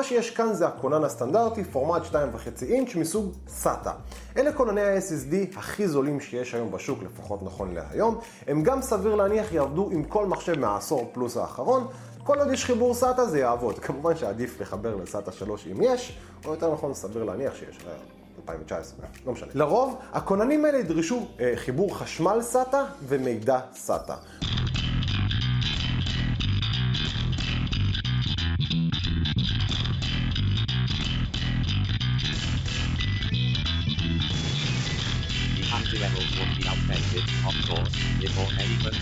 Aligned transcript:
מה 0.00 0.04
שיש 0.04 0.30
כאן 0.30 0.52
זה 0.52 0.66
הכונן 0.66 1.04
הסטנדרטי, 1.04 1.64
פורמט 1.64 2.02
2.5 2.02 2.14
אינץ' 2.62 2.94
מסוג 2.94 3.32
SATA. 3.62 3.90
אלה 4.36 4.52
כונני 4.52 4.80
ה-SSD 4.80 5.58
הכי 5.58 5.88
זולים 5.88 6.20
שיש 6.20 6.54
היום 6.54 6.70
בשוק, 6.70 6.98
לפחות 7.02 7.42
נכון 7.42 7.74
להיום. 7.74 8.18
הם 8.46 8.62
גם 8.62 8.82
סביר 8.82 9.14
להניח 9.14 9.52
יעבדו 9.52 9.88
עם 9.92 10.04
כל 10.04 10.26
מחשב 10.26 10.58
מהעשור 10.58 11.10
פלוס 11.12 11.36
האחרון. 11.36 11.86
כל 12.24 12.38
עוד 12.38 12.50
יש 12.52 12.64
חיבור 12.64 12.94
SATA 13.00 13.24
זה 13.24 13.38
יעבוד. 13.38 13.78
כמובן 13.84 14.16
שעדיף 14.16 14.60
לחבר 14.60 14.96
ל-SATA 14.96 15.32
3 15.32 15.66
אם 15.66 15.82
יש, 15.82 16.18
או 16.44 16.50
יותר 16.50 16.72
נכון 16.72 16.94
סביר 16.94 17.24
להניח 17.24 17.54
שיש. 17.54 17.78
2019, 18.42 19.06
לא 19.26 19.32
משנה. 19.32 19.48
לרוב, 19.54 19.98
הכוננים 20.12 20.64
האלה 20.64 20.78
ידרשו 20.78 21.26
אה, 21.40 21.52
חיבור 21.56 21.98
חשמל 21.98 22.40
SATA 22.52 22.76
ומידע 23.08 23.60
SATA. 23.86 24.14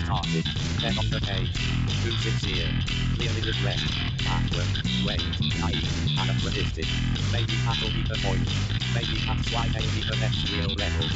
Started. 0.08 0.46
Then 0.82 0.94
on 1.02 1.08
the 1.14 1.20
page, 1.30 1.52
too 2.00 2.14
sincere, 2.24 2.72
clearly 3.14 3.42
regret, 3.50 3.80
backward, 4.26 4.70
wait, 5.06 5.24
naive, 5.60 5.92
anachronistic. 6.22 6.88
Maybe 7.34 7.54
that'll 7.64 7.92
be 7.98 8.02
the 8.12 8.18
point. 8.24 8.48
Maybe 8.96 9.16
that's 9.26 9.46
why 9.54 9.64
they 9.74 9.84
be 9.96 10.02
the 10.10 10.16
next 10.24 10.40
real 10.54 10.72
level. 10.82 11.06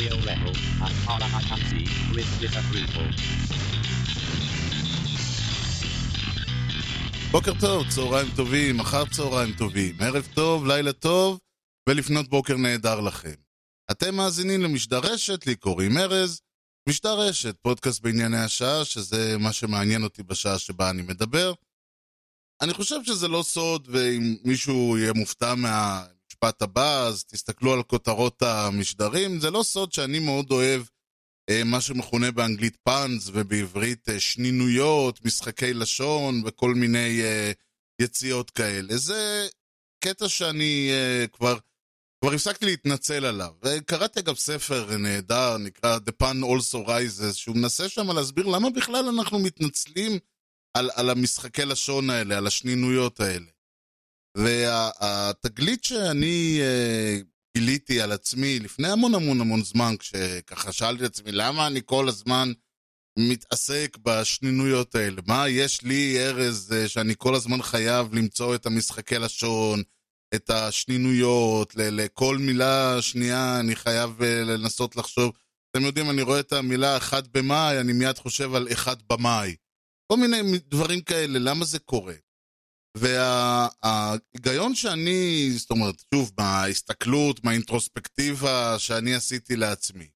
Real 0.00 0.18
level, 0.30 0.52
as 0.86 0.94
far 1.04 1.18
as 1.26 1.32
I 1.40 1.42
can 1.48 1.60
see, 1.70 1.86
with 2.14 2.28
disapproval. 2.42 3.08
בוקר 7.30 7.52
טוב, 7.60 7.88
צהריים 7.88 8.28
טובים, 8.36 8.80
אחר 8.80 9.04
צהריים 9.04 9.52
טובים, 9.52 9.94
ערב 10.00 10.28
טוב, 10.34 10.66
לילה 10.66 10.92
טוב, 10.92 11.38
ולפנות 11.88 12.28
בוקר 12.28 12.56
נהדר 12.56 13.00
לכם. 13.00 13.34
אתם 13.90 14.14
מאזינים 14.14 14.60
למשדר 14.60 14.98
רשת, 14.98 15.46
לי 15.46 15.54
קוראים 15.54 15.98
ארז. 15.98 16.40
משדר 16.88 17.20
רשת, 17.20 17.56
פודקאסט 17.62 18.00
בענייני 18.00 18.38
השעה, 18.38 18.84
שזה 18.84 19.38
מה 19.38 19.52
שמעניין 19.52 20.02
אותי 20.04 20.22
בשעה 20.22 20.58
שבה 20.58 20.90
אני 20.90 21.02
מדבר. 21.02 21.52
אני 22.60 22.74
חושב 22.74 23.04
שזה 23.04 23.28
לא 23.28 23.42
סוד, 23.42 23.88
ואם 23.90 24.36
מישהו 24.44 24.98
יהיה 24.98 25.12
מופתע 25.12 25.54
מהמשפט 25.54 26.62
הבא, 26.62 27.06
אז 27.06 27.24
תסתכלו 27.24 27.72
על 27.72 27.82
כותרות 27.82 28.42
המשדרים. 28.42 29.40
זה 29.40 29.50
לא 29.50 29.62
סוד 29.62 29.92
שאני 29.92 30.18
מאוד 30.18 30.50
אוהב 30.50 30.82
אה, 31.50 31.64
מה 31.64 31.80
שמכונה 31.80 32.30
באנגלית 32.30 32.76
פאנס, 32.76 33.30
ובעברית 33.32 34.08
אה, 34.08 34.20
שנינויות, 34.20 35.24
משחקי 35.24 35.74
לשון 35.74 36.42
וכל 36.44 36.74
מיני 36.74 37.22
אה, 37.22 37.52
יציאות 38.00 38.50
כאלה. 38.50 38.96
זה 38.96 39.48
קטע 40.04 40.28
שאני 40.28 40.90
אה, 40.90 41.26
כבר... 41.32 41.58
כבר 42.22 42.32
הפסקתי 42.32 42.66
להתנצל 42.66 43.24
עליו. 43.24 43.52
וקראתי 43.64 44.20
אגב 44.20 44.34
ספר 44.34 44.96
נהדר, 44.96 45.56
נקרא 45.58 45.98
The 45.98 46.12
Pan 46.22 46.36
Also 46.42 46.88
Rises, 46.88 47.32
שהוא 47.32 47.56
מנסה 47.56 47.88
שם 47.88 48.10
להסביר 48.10 48.46
למה 48.46 48.70
בכלל 48.70 49.08
אנחנו 49.08 49.38
מתנצלים 49.38 50.18
על, 50.74 50.90
על 50.94 51.10
המשחקי 51.10 51.64
לשון 51.64 52.10
האלה, 52.10 52.36
על 52.38 52.46
השנינויות 52.46 53.20
האלה. 53.20 53.46
והתגלית 54.36 55.84
שאני 55.84 56.60
uh, 56.60 57.24
גיליתי 57.56 58.00
על 58.00 58.12
עצמי 58.12 58.58
לפני 58.58 58.88
המון 58.88 59.14
המון 59.14 59.40
המון 59.40 59.62
זמן, 59.62 59.94
כשככה 59.98 60.72
שאלתי 60.72 61.04
את 61.04 61.10
עצמי 61.10 61.32
למה 61.32 61.66
אני 61.66 61.80
כל 61.84 62.08
הזמן 62.08 62.52
מתעסק 63.18 63.96
בשנינויות 64.02 64.94
האלה, 64.94 65.22
מה 65.26 65.48
יש 65.48 65.82
לי 65.82 66.18
ארז 66.18 66.72
uh, 66.72 66.88
שאני 66.88 67.14
כל 67.18 67.34
הזמן 67.34 67.62
חייב 67.62 68.14
למצוא 68.14 68.54
את 68.54 68.66
המשחקי 68.66 69.18
לשון, 69.18 69.82
את 70.34 70.50
השנינויות, 70.50 71.74
לכל 71.76 72.38
מילה 72.38 73.02
שנייה 73.02 73.60
אני 73.60 73.76
חייב 73.76 74.22
אה, 74.22 74.44
לנסות 74.44 74.96
לחשוב. 74.96 75.32
אתם 75.70 75.84
יודעים, 75.84 76.10
אני 76.10 76.22
רואה 76.22 76.40
את 76.40 76.52
המילה 76.52 76.96
1 76.96 77.28
במאי, 77.28 77.80
אני 77.80 77.92
מיד 77.92 78.18
חושב 78.18 78.54
על 78.54 78.68
1 78.72 78.98
במאי. 79.12 79.56
כל 80.12 80.18
מיני 80.18 80.58
דברים 80.68 81.00
כאלה, 81.00 81.38
למה 81.38 81.64
זה 81.64 81.78
קורה? 81.78 82.14
וההיגיון 82.96 84.74
שאני, 84.74 85.50
זאת 85.56 85.70
אומרת, 85.70 85.94
שוב, 86.14 86.32
מההסתכלות, 86.38 87.44
מהאינטרוספקטיבה 87.44 88.78
שאני 88.78 89.14
עשיתי 89.14 89.56
לעצמי. 89.56 90.08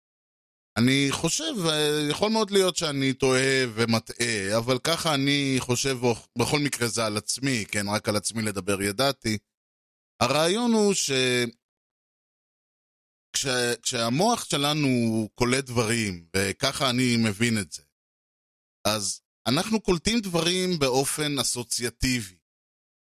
אני 0.79 1.09
חושב, 1.11 1.67
אה, 1.69 2.07
יכול 2.11 2.31
מאוד 2.31 2.51
להיות 2.51 2.77
שאני 2.77 3.13
טועה 3.13 3.65
ומטעה, 3.75 4.57
אבל 4.57 4.79
ככה 4.79 5.15
אני 5.15 5.57
חושב, 5.59 5.99
בכל 6.39 6.59
מקרה 6.59 6.89
זה 6.89 7.07
על 7.07 7.17
עצמי, 7.17 7.65
כן, 7.69 7.89
רק 7.89 8.09
על 8.09 8.17
עצמי 8.17 8.43
לדבר 8.43 8.83
ידעתי. 8.83 9.39
הרעיון 10.21 10.73
הוא 10.73 10.95
ש... 10.95 11.11
כש... 13.33 13.47
כשהמוח 13.83 14.45
שלנו 14.45 14.89
קולט 15.35 15.65
דברים, 15.65 16.27
וככה 16.37 16.91
אני 16.91 17.17
מבין 17.17 17.59
את 17.59 17.73
זה, 17.73 17.83
אז 18.87 19.21
אנחנו 19.47 19.81
קולטים 19.81 20.21
דברים 20.21 20.79
באופן 20.79 21.39
אסוציאטיבי. 21.39 22.37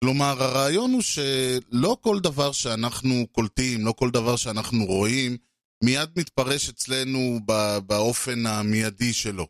כלומר, 0.04 0.44
הרעיון 0.44 0.92
הוא 0.92 1.02
שלא 1.02 1.98
כל 2.02 2.20
דבר 2.20 2.52
שאנחנו 2.52 3.28
קולטים, 3.32 3.86
לא 3.86 3.92
כל 3.92 4.12
דבר 4.12 4.36
שאנחנו 4.36 4.86
רואים, 4.86 5.38
מיד 5.84 6.10
מתפרש 6.16 6.70
אצלנו 6.70 7.40
באופן 7.86 8.46
המיידי 8.46 9.14
שלו. 9.14 9.48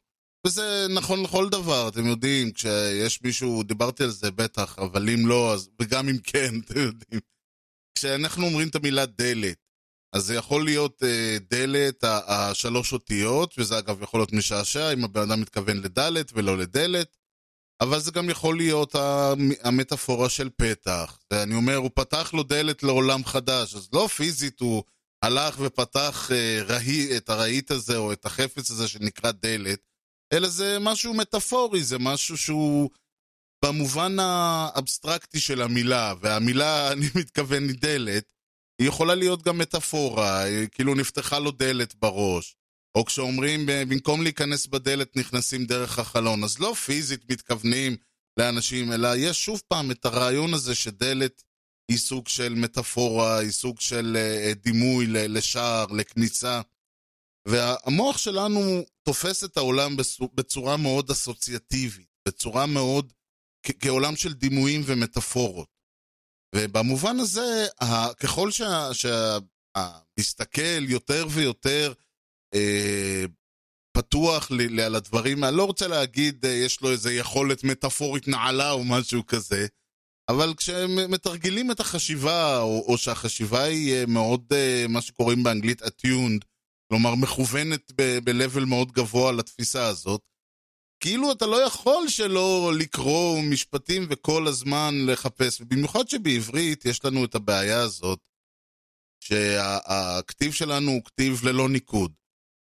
וזה 0.48 0.88
נכון 0.96 1.24
לכל 1.24 1.50
דבר, 1.50 1.88
אתם 1.88 2.06
יודעים, 2.06 2.52
כשיש 2.52 3.22
מישהו, 3.22 3.64
דיברתי 3.64 4.04
על 4.04 4.10
זה 4.10 4.32
בטח, 4.32 4.80
אבל 4.80 5.10
אם 5.10 5.28
לא, 5.28 5.54
אז, 5.54 5.70
וגם 5.82 6.10
אם 6.10 6.18
כן, 6.18 6.56
אתם 6.66 6.80
יודעים. 6.80 7.22
כשאנחנו 7.96 8.46
אומרים 8.46 8.68
את 8.68 8.76
המילה 8.76 9.06
דלת, 9.06 9.58
אז 10.16 10.26
זה 10.26 10.36
יכול 10.36 10.66
להיות 10.66 11.04
uh, 11.04 11.44
דלת, 11.50 12.04
השלוש 12.04 12.94
אותיות, 12.94 13.56
וזה 13.58 13.78
אגב 13.80 14.02
יכול 14.02 14.20
להיות 14.20 14.34
משעשע 14.34 14.94
אם 14.94 15.04
הבן 15.04 15.22
אדם 15.22 15.42
מתכוון 15.42 15.78
לדלת 15.78 16.32
ולא 16.34 16.58
לדלת, 16.58 17.18
אבל 17.82 18.00
זה 18.00 18.12
גם 18.12 18.30
יכול 18.30 18.58
להיות 18.58 18.96
המטאפורה 19.64 20.30
של 20.30 20.50
פתח. 20.56 21.20
ואני 21.32 21.56
אומר, 21.56 21.76
הוא 21.76 21.92
פתח 21.94 22.34
לו 22.34 22.44
דלת 22.44 22.84
לעולם 22.84 23.26
חדש, 23.26 23.76
אז 23.76 23.90
לא 23.94 24.08
פיזית 24.08 24.60
הוא 24.60 24.84
הלך 25.24 25.56
ופתח 25.60 26.30
uh, 26.30 26.64
רהי, 26.64 27.18
את 27.18 27.30
הרהיט 27.30 27.72
הזה 27.72 27.98
או 27.98 28.14
את 28.14 28.26
החפץ 28.26 28.72
הזה 28.72 28.88
שנקרא 28.88 29.32
דלת, 29.32 29.80
אלא 30.34 30.48
זה 30.48 30.78
משהו 30.80 31.14
מטאפורי, 31.14 31.84
זה 31.84 32.00
משהו 32.00 32.38
שהוא 32.38 32.90
במובן 33.66 34.20
האבסטרקטי 34.20 35.40
של 35.40 35.62
המילה, 35.62 36.14
והמילה, 36.22 36.88
אני 36.92 37.06
מתכוון, 37.16 37.68
היא 37.68 37.78
דלת, 37.80 38.34
היא 38.82 38.88
יכולה 38.88 39.16
להיות 39.16 39.44
גם 39.44 39.58
מטאפורה, 39.58 40.44
כאילו 40.72 40.96
נפתחה 40.96 41.40
לו 41.40 41.52
דלת 41.52 41.96
בראש. 41.96 42.56
או 42.96 43.06
כשאומרים, 43.06 43.66
במקום 43.66 44.24
להיכנס 44.24 44.68
בדלת, 44.68 45.16
נכנסים 45.16 45.66
דרך 45.66 46.00
החלון. 46.00 46.44
אז 46.44 46.60
לא 46.60 46.74
פיזית 46.74 47.32
מתכוונים 47.32 47.98
לאנשים, 48.38 48.92
אלא 48.92 49.10
יש 49.18 49.46
שוב 49.46 49.62
פעם 49.68 49.92
את 49.92 50.06
הרעיון 50.06 50.54
הזה 50.54 50.76
שדלת 50.76 51.44
היא 51.92 51.98
סוג 51.98 52.28
של 52.28 52.54
מטאפורה, 52.54 53.38
היא 53.38 53.52
סוג 53.52 53.80
של 53.80 54.18
uh, 54.18 54.56
דימוי 54.64 55.08
לשער, 55.08 55.86
לכניסה. 55.86 56.62
והמוח 57.48 58.18
שלנו 58.18 58.86
תופס 59.04 59.44
את 59.44 59.58
העולם 59.58 59.96
בצורה 60.34 60.78
מאוד 60.78 61.10
אסוציאטיבית, 61.10 62.08
בצורה 62.28 62.66
מאוד 62.66 63.14
כעולם 63.80 64.16
של 64.16 64.34
דימויים 64.34 64.82
ומטאפורות. 64.86 65.68
ובמובן 66.56 67.20
הזה, 67.20 67.68
ככל 68.20 68.50
שהמסתכל 68.94 70.90
יותר 70.90 71.28
ויותר 71.30 71.94
אה, 72.54 73.26
פתוח 73.98 74.52
לי, 74.52 74.84
על 74.84 74.96
הדברים, 74.96 75.44
אני 75.44 75.58
לא 75.58 75.66
רוצה 75.66 75.88
להגיד 75.88 76.46
אה, 76.46 76.52
יש 76.52 76.82
לו 76.82 76.92
איזה 76.92 77.14
יכולת 77.14 77.64
מטאפורית 77.64 78.28
נעלה 78.28 78.72
או 78.72 78.84
משהו 78.84 79.26
כזה, 79.26 79.68
אבל 80.30 80.54
כשמתרגלים 80.58 81.72
את 81.72 81.80
החשיבה, 81.80 82.60
או, 82.60 82.86
או 82.88 82.98
שהחשיבה 82.98 83.64
היא 83.64 83.94
אה, 83.94 84.06
מאוד, 84.08 84.46
אה, 84.52 84.86
מה 84.90 85.02
שקוראים 85.02 85.44
באנגלית 85.44 85.82
attuned, 85.82 86.46
כלומר 86.90 87.16
מכוונת 87.16 87.92
ב-level 87.96 88.66
מאוד 88.66 88.92
גבוה 88.92 89.32
לתפיסה 89.32 89.88
הזאת, 89.88 90.22
כאילו 91.02 91.32
אתה 91.32 91.46
לא 91.46 91.66
יכול 91.66 92.08
שלא 92.08 92.72
לקרוא 92.80 93.42
משפטים 93.42 94.08
וכל 94.10 94.48
הזמן 94.48 94.96
לחפש, 95.06 95.62
במיוחד 95.62 96.10
שבעברית 96.10 96.86
יש 96.86 97.06
לנו 97.06 97.26
את 97.26 97.36
הבעיה 97.36 97.82
הזאת, 97.82 98.20
שהכתיב 99.24 100.54
שלנו 100.54 100.92
הוא 100.92 101.02
כתיב 101.06 101.46
ללא 101.46 101.70
ניקוד. 101.70 102.12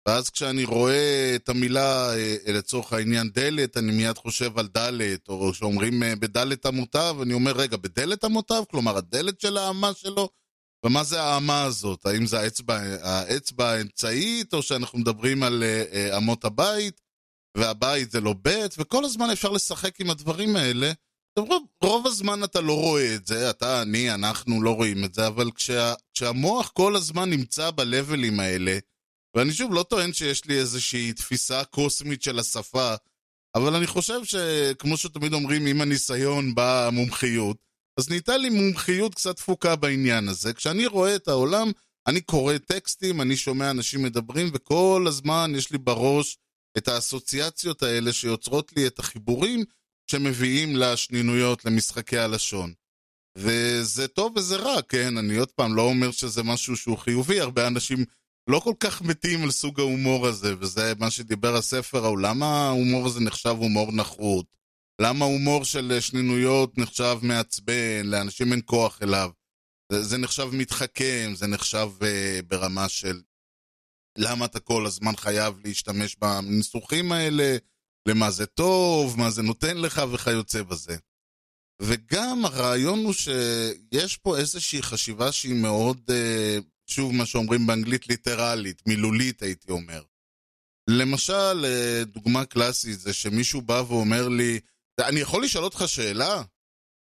ואז 0.08 0.30
כשאני 0.30 0.64
רואה 0.64 1.32
את 1.36 1.48
המילה, 1.48 2.14
אה, 2.14 2.36
לצורך 2.46 2.92
העניין 2.92 3.30
דלת, 3.30 3.76
אני 3.76 3.92
מיד 3.92 4.18
חושב 4.18 4.58
על 4.58 4.66
דלת, 4.66 5.28
או 5.28 5.54
שאומרים 5.54 6.02
אה, 6.02 6.16
בדלת 6.16 6.66
המוטב, 6.66 7.16
אני 7.22 7.34
אומר, 7.34 7.52
רגע, 7.52 7.76
בדלת 7.76 8.24
המוטב? 8.24 8.62
כלומר, 8.70 8.96
הדלת 8.96 9.40
של 9.40 9.56
האמה 9.56 9.94
שלו? 9.94 10.28
ומה 10.84 11.04
זה 11.04 11.22
האמה 11.22 11.62
הזאת? 11.62 12.06
האם 12.06 12.26
זה 12.26 12.40
האצבע, 12.40 12.78
האצבע 13.02 13.70
האמצעית, 13.70 14.54
או 14.54 14.62
שאנחנו 14.62 14.98
מדברים 14.98 15.42
על 15.42 15.62
אה, 15.62 16.16
אמות 16.16 16.44
הבית? 16.44 17.05
והבית 17.56 18.10
זה 18.10 18.20
לא 18.20 18.34
בית, 18.42 18.74
וכל 18.78 19.04
הזמן 19.04 19.30
אפשר 19.30 19.50
לשחק 19.50 20.00
עם 20.00 20.10
הדברים 20.10 20.56
האלה, 20.56 20.92
רוב, 21.38 21.66
רוב 21.82 22.06
הזמן 22.06 22.44
אתה 22.44 22.60
לא 22.60 22.72
רואה 22.72 23.14
את 23.14 23.26
זה, 23.26 23.50
אתה, 23.50 23.82
אני, 23.82 24.14
אנחנו 24.14 24.62
לא 24.62 24.70
רואים 24.70 25.04
את 25.04 25.14
זה, 25.14 25.26
אבל 25.26 25.50
כשה, 25.50 25.94
כשהמוח 26.14 26.70
כל 26.74 26.96
הזמן 26.96 27.30
נמצא 27.30 27.70
בלבלים 27.70 28.40
האלה, 28.40 28.78
ואני 29.36 29.52
שוב 29.52 29.72
לא 29.74 29.82
טוען 29.82 30.12
שיש 30.12 30.44
לי 30.44 30.58
איזושהי 30.58 31.12
תפיסה 31.12 31.64
קוסמית 31.64 32.22
של 32.22 32.38
השפה, 32.38 32.94
אבל 33.54 33.74
אני 33.74 33.86
חושב 33.86 34.24
שכמו 34.24 34.96
שתמיד 34.96 35.32
אומרים, 35.32 35.66
עם 35.66 35.80
הניסיון 35.80 36.54
באה 36.54 36.86
המומחיות, 36.86 37.56
אז 37.98 38.08
נהייתה 38.08 38.36
לי 38.36 38.48
מומחיות 38.48 39.14
קצת 39.14 39.36
תפוקה 39.36 39.76
בעניין 39.76 40.28
הזה. 40.28 40.52
כשאני 40.52 40.86
רואה 40.86 41.16
את 41.16 41.28
העולם, 41.28 41.70
אני 42.06 42.20
קורא 42.20 42.58
טקסטים, 42.58 43.20
אני 43.20 43.36
שומע 43.36 43.70
אנשים 43.70 44.02
מדברים, 44.02 44.50
וכל 44.52 45.04
הזמן 45.08 45.52
יש 45.56 45.70
לי 45.70 45.78
בראש 45.78 46.38
את 46.78 46.88
האסוציאציות 46.88 47.82
האלה 47.82 48.12
שיוצרות 48.12 48.72
לי 48.76 48.86
את 48.86 48.98
החיבורים 48.98 49.64
שמביאים 50.10 50.76
לשנינויות, 50.76 51.64
למשחקי 51.64 52.18
הלשון. 52.18 52.72
וזה 53.38 54.08
טוב 54.08 54.32
וזה 54.36 54.56
רע, 54.56 54.82
כן? 54.82 55.16
אני 55.16 55.36
עוד 55.36 55.50
פעם 55.50 55.74
לא 55.74 55.82
אומר 55.82 56.10
שזה 56.10 56.42
משהו 56.42 56.76
שהוא 56.76 56.98
חיובי, 56.98 57.40
הרבה 57.40 57.66
אנשים 57.66 58.04
לא 58.50 58.60
כל 58.60 58.74
כך 58.80 59.02
מתים 59.02 59.42
על 59.42 59.50
סוג 59.50 59.80
ההומור 59.80 60.26
הזה, 60.26 60.54
וזה 60.60 60.92
מה 60.98 61.10
שדיבר 61.10 61.56
הספר 61.56 62.04
ההוא, 62.04 62.18
למה 62.18 62.66
ההומור 62.66 63.06
הזה 63.06 63.20
נחשב 63.20 63.54
הומור 63.58 63.92
נחות? 63.92 64.46
למה 65.00 65.24
הומור 65.24 65.64
של 65.64 65.98
שנינויות 66.00 66.78
נחשב 66.78 67.18
מעצבן, 67.22 68.06
לאנשים 68.06 68.52
אין 68.52 68.60
כוח 68.64 69.02
אליו? 69.02 69.30
זה, 69.92 70.02
זה 70.02 70.18
נחשב 70.18 70.48
מתחכם, 70.52 71.32
זה 71.34 71.46
נחשב 71.46 71.88
uh, 72.00 72.04
ברמה 72.48 72.88
של 72.88 73.20
למה 74.16 74.44
אתה 74.44 74.60
כל 74.60 74.86
הזמן 74.86 75.16
חייב 75.16 75.54
להשתמש 75.64 76.16
בניסוחים 76.16 77.12
האלה, 77.12 77.56
למה 78.08 78.30
זה 78.30 78.46
טוב, 78.46 79.18
מה 79.18 79.30
זה 79.30 79.42
נותן 79.42 79.76
לך 79.76 80.02
וכיוצא 80.12 80.62
בזה. 80.62 80.96
וגם 81.82 82.44
הרעיון 82.44 83.04
הוא 83.04 83.12
שיש 83.12 84.16
פה 84.16 84.38
איזושהי 84.38 84.82
חשיבה 84.82 85.32
שהיא 85.32 85.62
מאוד, 85.62 86.10
uh, 86.10 86.62
שוב 86.86 87.12
מה 87.12 87.26
שאומרים 87.26 87.66
באנגלית 87.66 88.08
ליטרלית, 88.08 88.82
מילולית 88.86 89.42
הייתי 89.42 89.72
אומר. 89.72 90.02
למשל, 90.90 91.64
uh, 91.64 92.04
דוגמה 92.04 92.44
קלאסית 92.44 93.00
זה 93.00 93.12
שמישהו 93.12 93.62
בא 93.62 93.82
ואומר 93.88 94.28
לי, 94.28 94.60
אני 95.00 95.20
יכול 95.20 95.44
לשאול 95.44 95.64
אותך 95.64 95.84
שאלה? 95.86 96.42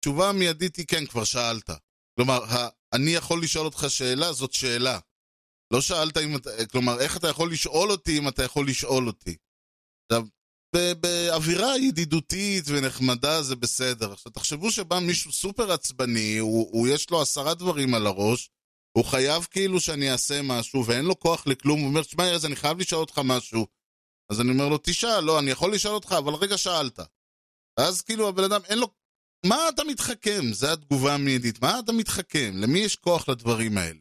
תשובה 0.02 0.30
המיידית 0.30 0.76
היא 0.76 0.86
כן, 0.88 1.06
כבר 1.06 1.24
שאלת. 1.24 1.70
כלומר, 2.16 2.40
אני 2.94 3.12
יכול 3.12 3.44
לשאול 3.44 3.66
אותך 3.66 3.86
שאלה, 3.90 4.34
זאת 4.34 4.54
שאלה. 4.54 5.00
לא 5.74 5.82
שאלת 5.82 6.18
אם 6.18 6.36
אתה, 6.36 6.50
כלומר, 6.72 7.00
איך 7.00 7.18
אתה 7.18 7.28
יכול 7.28 7.52
לשאול 7.52 7.92
אותי 7.92 8.18
אם 8.18 8.28
אתה 8.28 8.44
יכול 8.44 8.68
לשאול 8.70 9.08
אותי. 9.08 9.36
עכשיו, 10.12 10.28
באווירה 11.02 11.78
ידידותית 11.78 12.64
ונחמדה 12.68 13.42
זה 13.42 13.56
בסדר. 13.56 14.12
עכשיו, 14.14 14.32
תחשבו 14.32 14.72
שבא 14.72 15.00
מישהו 15.00 15.32
סופר 15.32 15.72
עצבני, 15.72 16.38
הוא, 16.38 16.70
הוא 16.72 16.88
יש 16.88 17.10
לו 17.10 17.22
עשרה 17.22 17.54
דברים 17.54 17.94
על 17.94 18.08
הראש, 18.08 18.50
הוא 18.98 19.06
חייב 19.06 19.48
כאילו 19.52 19.80
שאני 19.80 20.12
אעשה 20.12 20.42
משהו, 20.42 20.86
ואין 20.86 21.06
לו 21.06 21.20
כוח 21.20 21.48
לכלום, 21.48 21.80
הוא 21.80 21.88
אומר, 21.88 22.04
שמע 22.04 22.30
ארז, 22.30 22.46
אני 22.46 22.56
חייב 22.56 22.80
לשאול 22.80 23.02
אותך 23.02 23.22
משהו. 23.24 23.68
אז 24.32 24.42
אני 24.42 24.52
אומר 24.52 24.70
לו, 24.70 24.78
תשאל, 24.84 25.20
לא, 25.20 25.40
אני 25.40 25.52
יכול 25.52 25.74
לשאול 25.74 25.96
אותך, 25.96 26.16
אבל 26.18 26.34
רגע 26.34 26.58
שאלת. 26.58 27.00
ואז 27.80 28.02
כאילו 28.02 28.28
הבן 28.28 28.44
אדם, 28.44 28.62
אין 28.66 28.80
לו... 28.80 28.88
מה 29.46 29.70
אתה 29.70 29.84
מתחכם? 29.84 30.54
זו 30.54 30.68
התגובה 30.68 31.14
המיידית. 31.14 31.62
מה 31.62 31.80
אתה 31.80 31.92
מתחכם? 31.92 32.52
למי 32.56 32.80
יש 32.80 32.96
כוח 32.96 33.30
לדברים 33.30 33.78
האלה? 33.78 34.00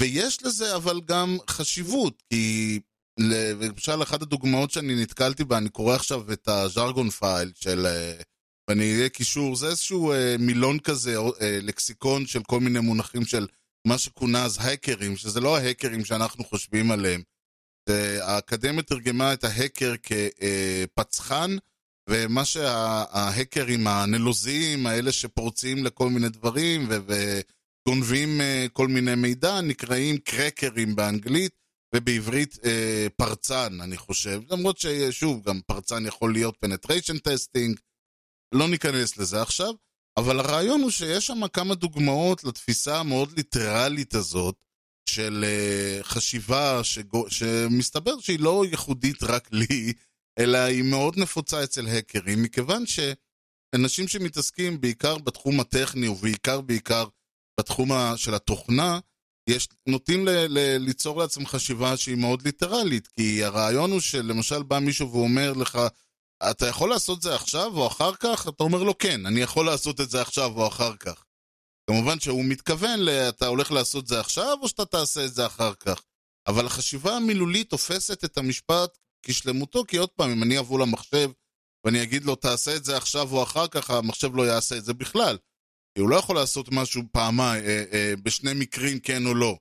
ויש 0.00 0.42
לזה 0.42 0.76
אבל 0.76 1.00
גם 1.04 1.38
חשיבות, 1.50 2.22
כי 2.30 2.80
למשל 3.18 4.02
אחת 4.02 4.22
הדוגמאות 4.22 4.70
שאני 4.70 5.02
נתקלתי 5.02 5.44
בה, 5.44 5.58
אני 5.58 5.68
קורא 5.68 5.94
עכשיו 5.94 6.32
את 6.32 6.48
הז'רגון 6.48 7.10
פייל 7.10 7.52
של... 7.54 7.86
אה, 7.86 8.22
ואני 8.70 8.94
אהיה 8.94 9.08
קישור, 9.08 9.56
זה 9.56 9.66
איזשהו 9.66 10.12
אה, 10.12 10.36
מילון 10.38 10.78
כזה, 10.78 11.16
אה, 11.16 11.58
לקסיקון 11.62 12.26
של 12.26 12.42
כל 12.42 12.60
מיני 12.60 12.80
מונחים 12.80 13.24
של 13.24 13.46
מה 13.86 13.98
שכונה 13.98 14.44
אז 14.44 14.58
האקרים, 14.60 15.16
שזה 15.16 15.40
לא 15.40 15.56
ההאקרים 15.56 16.04
שאנחנו 16.04 16.44
חושבים 16.44 16.90
עליהם. 16.90 17.22
האקדמיה 18.20 18.82
תרגמה 18.82 19.32
את 19.32 19.44
ההאקר 19.44 19.94
כפצחן, 20.02 21.50
אה, 21.52 21.56
ומה 22.10 22.44
שההאקרים 22.44 23.86
הנלוזים, 23.86 24.86
האלה 24.86 25.12
שפורצים 25.12 25.84
לכל 25.84 26.10
מיני 26.10 26.28
דברים 26.28 26.88
וגונבים 26.88 27.55
אה, 28.40 28.66
כל 28.72 28.88
מיני 28.88 29.14
מידע, 29.14 29.60
נקראים 29.60 30.18
קרקרים 30.18 30.96
באנגלית, 30.96 31.52
ובעברית 31.94 32.58
אה, 32.64 33.06
פרצן, 33.16 33.80
אני 33.80 33.96
חושב. 33.96 34.42
למרות 34.50 34.78
ששוב, 34.78 35.42
גם 35.42 35.60
פרצן 35.66 36.06
יכול 36.06 36.32
להיות 36.32 36.56
penetration 36.60 37.18
testing, 37.18 37.80
לא 38.54 38.68
ניכנס 38.68 39.16
לזה 39.18 39.42
עכשיו, 39.42 39.74
אבל 40.16 40.40
הרעיון 40.40 40.82
הוא 40.82 40.90
שיש 40.90 41.26
שם 41.26 41.48
כמה 41.52 41.74
דוגמאות 41.74 42.44
לתפיסה 42.44 43.00
המאוד 43.00 43.32
ליטרלית 43.36 44.14
הזאת, 44.14 44.54
של 45.08 45.44
uh, 45.44 46.04
חשיבה 46.04 46.84
שגו, 46.84 47.30
שמסתבר 47.30 48.20
שהיא 48.20 48.40
לא 48.40 48.64
ייחודית 48.70 49.22
רק 49.22 49.48
לי, 49.52 49.92
אלא 50.38 50.58
היא 50.58 50.82
מאוד 50.82 51.18
נפוצה 51.18 51.64
אצל 51.64 51.86
האקרים, 51.86 52.42
מכיוון 52.42 52.84
שאנשים 52.86 54.08
שמתעסקים 54.08 54.80
בעיקר 54.80 55.18
בתחום 55.18 55.60
הטכני 55.60 56.08
ובעיקר 56.08 56.60
בעיקר 56.60 57.06
בתחום 57.60 57.90
של 58.16 58.34
התוכנה, 58.34 58.98
יש, 59.48 59.68
נוטים 59.88 60.26
ל, 60.26 60.30
ל, 60.30 60.76
ליצור 60.78 61.20
לעצמם 61.20 61.46
חשיבה 61.46 61.96
שהיא 61.96 62.16
מאוד 62.16 62.42
ליטרלית, 62.42 63.06
כי 63.06 63.44
הרעיון 63.44 63.90
הוא 63.90 64.00
שלמשל 64.00 64.62
בא 64.62 64.78
מישהו 64.78 65.12
ואומר 65.12 65.52
לך, 65.52 65.78
אתה 66.50 66.66
יכול 66.66 66.90
לעשות 66.90 67.22
זה 67.22 67.34
עכשיו 67.34 67.76
או 67.76 67.86
אחר 67.86 68.14
כך? 68.14 68.48
אתה 68.48 68.64
אומר 68.64 68.82
לו 68.82 68.98
כן, 68.98 69.26
אני 69.26 69.40
יכול 69.40 69.66
לעשות 69.66 70.00
את 70.00 70.10
זה 70.10 70.20
עכשיו 70.20 70.52
או 70.56 70.68
אחר 70.68 70.96
כך. 70.96 71.24
כמובן 71.90 72.20
שהוא 72.20 72.44
מתכוון 72.44 73.00
ל... 73.00 73.08
אתה 73.08 73.46
הולך 73.46 73.72
לעשות 73.72 74.06
זה 74.06 74.20
עכשיו 74.20 74.58
או 74.62 74.68
שאתה 74.68 74.84
תעשה 74.84 75.24
את 75.24 75.34
זה 75.34 75.46
אחר 75.46 75.74
כך. 75.74 76.02
אבל 76.46 76.66
החשיבה 76.66 77.16
המילולית 77.16 77.70
תופסת 77.70 78.24
את 78.24 78.38
המשפט 78.38 78.98
כשלמותו, 79.22 79.84
כי 79.88 79.96
עוד 79.96 80.10
פעם, 80.10 80.30
אם 80.30 80.42
אני 80.42 80.58
אבוא 80.58 80.80
למחשב 80.80 81.30
ואני 81.84 82.02
אגיד 82.02 82.24
לו, 82.24 82.34
תעשה 82.34 82.76
את 82.76 82.84
זה 82.84 82.96
עכשיו 82.96 83.32
או 83.32 83.42
אחר 83.42 83.66
כך, 83.66 83.90
המחשב 83.90 84.34
לא 84.34 84.46
יעשה 84.46 84.76
את 84.76 84.84
זה 84.84 84.94
בכלל. 84.94 85.38
הוא 85.98 86.08
לא 86.08 86.16
יכול 86.16 86.36
לעשות 86.36 86.72
משהו 86.72 87.02
פעמיים, 87.12 87.64
אה, 87.64 87.84
אה, 87.92 88.14
בשני 88.22 88.54
מקרים 88.54 88.98
כן 88.98 89.26
או 89.26 89.34
לא. 89.34 89.56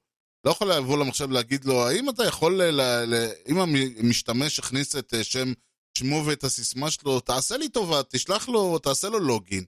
לא 0.45 0.51
יכול 0.51 0.71
לבוא 0.73 0.97
למחשב 0.97 1.25
ולהגיד 1.29 1.65
לו, 1.65 1.87
האם 1.87 2.09
אתה 2.09 2.23
יכול, 2.23 2.61
ל, 2.61 2.81
ל, 3.13 3.31
אם 3.47 3.57
המשתמש 3.57 4.59
הכניס 4.59 4.95
את 4.95 5.13
אה, 5.13 5.23
שם 5.23 5.53
שמו 5.97 6.23
ואת 6.25 6.43
הסיסמה 6.43 6.91
שלו, 6.91 7.19
תעשה 7.19 7.57
לי 7.57 7.69
טובה, 7.69 8.03
תשלח 8.03 8.49
לו, 8.49 8.79
תעשה 8.79 9.09
לו 9.09 9.19
לוגין. 9.19 9.63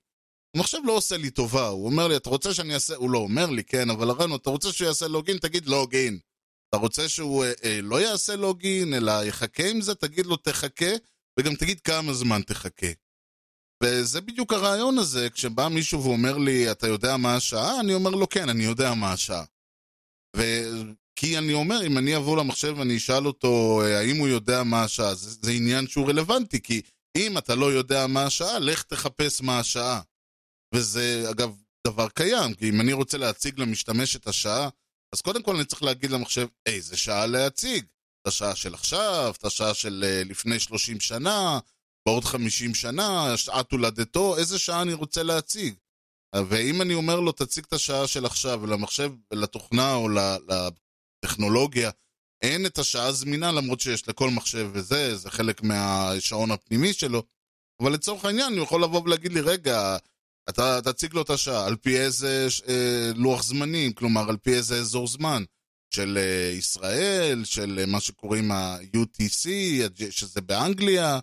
המחשב 0.56 0.78
לא 0.86 0.92
עושה 0.92 1.18
לי 1.18 1.30
טובה, 1.30 1.68
הוא 1.68 1.86
אומר 1.86 2.08
לי, 2.08 2.16
אתה 2.16 2.30
רוצה 2.30 2.54
שאני 2.54 2.74
אעשה, 2.74 2.96
הוא 2.96 3.10
לא 3.10 3.18
אומר 3.18 3.46
לי, 3.50 3.64
כן, 3.64 3.90
אבל 3.90 4.10
הרעיון, 4.10 4.36
אתה 4.36 4.50
רוצה 4.50 4.74
שהוא 4.74 4.88
יעשה 4.88 5.08
לוגין, 5.08 5.38
תגיד 5.38 5.66
לוגין. 5.68 6.20
אתה 6.70 6.78
רוצה 6.78 7.10
שהוא 7.10 7.44
אה, 7.44 7.52
אה, 7.64 7.80
לא 7.82 8.02
יעשה 8.02 8.36
לוגין, 8.36 8.94
אלא 8.94 9.12
יחכה 9.26 9.70
עם 9.70 9.82
זה, 9.82 9.96
תגיד 9.96 10.26
לו 10.26 10.36
תחכה, 10.36 10.92
וגם 11.40 11.56
תגיד 11.56 11.80
כמה 11.80 12.14
זמן 12.14 12.42
תחכה. 12.42 12.88
וזה 13.84 14.22
בדיוק 14.22 14.54
הרעיון 14.54 14.98
הזה, 14.98 15.30
כשבא 15.30 15.68
מישהו 15.68 16.04
ואומר 16.04 16.38
לי, 16.38 16.72
אתה 16.72 16.88
יודע 16.88 17.18
מה 17.18 17.36
השעה? 17.36 17.80
אני 17.80 17.94
אומר 17.94 18.10
לו, 18.10 18.30
כן, 18.30 18.50
אני 18.50 18.64
יודע 18.64 18.94
מה 18.94 19.12
השעה. 19.14 19.44
ו... 20.38 20.44
כי 21.20 21.38
אני 21.38 21.54
אומר, 21.54 21.86
אם 21.86 21.98
אני 21.98 22.18
אבוא 22.18 22.38
למחשב 22.38 22.76
ואני 22.78 22.98
אשאל 22.98 23.28
אותו 23.28 23.82
אה, 23.82 24.00
האם 24.00 24.18
הוא 24.18 24.28
יודע 24.28 24.64
מה 24.64 24.84
השעה, 24.84 25.16
זה, 25.16 25.30
זה 25.42 25.52
עניין 25.52 25.88
שהוא 25.88 26.10
רלוונטי, 26.10 26.62
כי 26.62 26.82
אם 27.18 27.38
אתה 27.38 27.56
לא 27.56 27.66
יודע 27.74 28.08
מה 28.08 28.24
השעה, 28.24 28.60
לך 28.60 28.84
תחפש 28.84 29.42
מה 29.42 29.60
השעה. 29.60 30.02
וזה, 30.76 31.26
אגב, 31.32 31.56
דבר 31.88 32.10
קיים, 32.10 32.54
כי 32.54 32.70
אם 32.70 32.82
אני 32.82 32.94
רוצה 32.94 33.18
להציג 33.18 33.60
למשתמש 33.60 34.16
את 34.16 34.28
השעה, 34.28 34.70
אז 35.14 35.22
קודם 35.22 35.44
כל 35.44 35.56
אני 35.56 35.66
צריך 35.66 35.84
להגיד 35.84 36.12
למחשב 36.12 36.48
איזה 36.66 36.98
שעה 36.98 37.26
להציג. 37.26 37.86
את 38.22 38.28
השעה 38.28 38.56
של 38.56 38.74
עכשיו, 38.74 39.34
את 39.38 39.46
השעה 39.46 39.74
של 39.74 40.04
אה, 40.08 40.24
לפני 40.26 40.60
30 40.60 41.00
שנה, 41.00 41.60
בעוד 42.08 42.26
50 42.26 42.76
שנה, 42.76 43.38
שעת 43.38 43.72
הולדתו, 43.72 44.38
איזה 44.38 44.60
שעה 44.60 44.82
אני 44.82 44.94
רוצה 44.94 45.24
להציג. 45.24 45.74
ואם 46.50 46.82
אני 46.82 46.94
אומר 46.94 47.20
לו, 47.20 47.32
תציג 47.32 47.64
את 47.68 47.74
השעה 47.74 48.08
של 48.08 48.26
עכשיו, 48.26 48.60
ולמחשב, 48.62 49.12
לתוכנה 49.32 49.94
או 49.94 50.10
לטכנולוגיה, 51.24 51.92
אין 52.42 52.66
את 52.66 52.78
השעה 52.78 53.12
זמינה, 53.12 53.52
למרות 53.52 53.80
שיש 53.80 54.10
לכל 54.10 54.30
מחשב 54.30 54.70
וזה, 54.74 55.16
זה 55.16 55.32
חלק 55.32 55.64
מהשעון 55.64 56.52
הפנימי 56.52 56.94
שלו. 56.94 57.24
אבל 57.82 57.94
לצורך 57.94 58.26
העניין, 58.26 58.54
הוא 58.54 58.64
יכול 58.64 58.84
לבוא 58.84 59.02
ולהגיד 59.02 59.34
לי, 59.34 59.42
רגע, 59.42 59.98
אתה 60.50 60.82
תציג 60.82 61.14
לו 61.14 61.22
את 61.22 61.30
השעה, 61.30 61.66
על 61.66 61.76
פי 61.76 61.98
איזה 61.98 62.48
אה, 62.68 63.12
לוח 63.16 63.44
זמנים, 63.44 63.94
כלומר, 63.94 64.30
על 64.30 64.38
פי 64.38 64.54
איזה 64.54 64.80
אזור 64.80 65.08
זמן. 65.08 65.44
של 65.90 66.18
אה, 66.18 66.52
ישראל, 66.58 67.44
של 67.46 67.80
אה, 67.80 67.86
מה 67.86 68.00
שקוראים 68.00 68.52
ה-UTC, 68.52 69.50
שזה 70.10 70.42
באנגליה, 70.42 71.20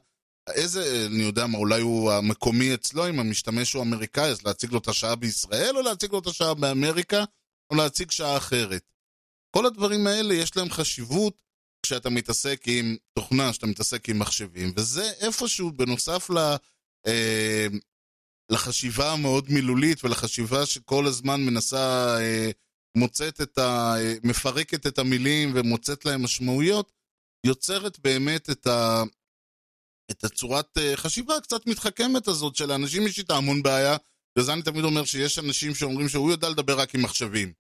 איזה, 0.49 1.07
אני 1.07 1.23
יודע 1.23 1.47
מה, 1.47 1.59
אולי 1.59 1.81
הוא 1.81 2.13
המקומי 2.13 2.75
אצלו, 2.75 3.09
אם 3.09 3.21
המשתמש 3.21 3.73
הוא 3.73 3.83
אמריקאי, 3.83 4.31
אז 4.31 4.43
להציג 4.43 4.73
לו 4.73 4.79
את 4.79 4.89
השעה 4.89 5.17
בישראל, 5.17 5.77
או 5.77 5.83
להציג 5.83 6.13
לו 6.13 6.19
את 6.19 6.27
השעה 6.27 6.55
באמריקה, 6.55 7.25
או 7.71 7.77
להציג 7.77 8.11
שעה 8.11 8.37
אחרת. 8.37 8.83
כל 9.57 9.67
הדברים 9.67 10.07
האלה 10.07 10.35
יש 10.35 10.57
להם 10.57 10.71
חשיבות 10.71 11.37
כשאתה 11.83 12.11
מתעסק 12.11 12.63
עם 12.67 12.97
תוכנה, 13.19 13.51
כשאתה 13.53 13.67
מתעסק 13.67 14.09
עם 14.09 14.19
מחשבים, 14.19 14.73
וזה 14.77 15.11
איפשהו 15.21 15.73
בנוסף 15.73 16.31
ל... 16.31 16.39
אה, 17.07 17.67
לחשיבה 18.51 19.13
המאוד 19.13 19.51
מילולית 19.51 20.05
ולחשיבה 20.05 20.67
שכל 20.67 21.07
הזמן 21.07 21.41
מנסה, 21.41 22.17
אה, 22.21 22.51
מוצאת 22.97 23.41
את 23.41 23.59
ה... 23.59 23.95
אה, 23.99 24.15
מפרקת 24.23 24.87
את 24.87 24.99
המילים 24.99 25.53
ומוצאת 25.55 26.05
להם 26.05 26.23
משמעויות, 26.23 26.93
יוצרת 27.47 27.99
באמת 27.99 28.51
את 28.51 28.67
ה... 28.67 29.03
את 30.11 30.25
הצורת 30.25 30.79
אה, 30.79 30.97
חשיבה 30.97 31.37
הקצת 31.37 31.67
מתחכמת 31.67 32.29
הזאת 32.29 32.57
של 32.57 32.71
האנשים 32.71 33.07
יש 33.07 33.19
איתה 33.19 33.37
המון 33.37 33.63
בעיה, 33.63 33.97
וזה 34.39 34.53
אני 34.53 34.63
תמיד 34.63 34.85
אומר 34.85 35.05
שיש 35.05 35.39
אנשים 35.39 35.75
שאומרים 35.75 36.09
שהוא 36.09 36.31
יודע 36.31 36.49
לדבר 36.49 36.81
רק 36.81 36.95
עם 36.95 37.03
מחשבים. 37.03 37.53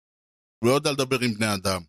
הוא 0.58 0.70
לא 0.70 0.74
יודע 0.74 0.92
לדבר 0.92 1.20
עם 1.20 1.34
בני 1.34 1.54
אדם. 1.54 1.82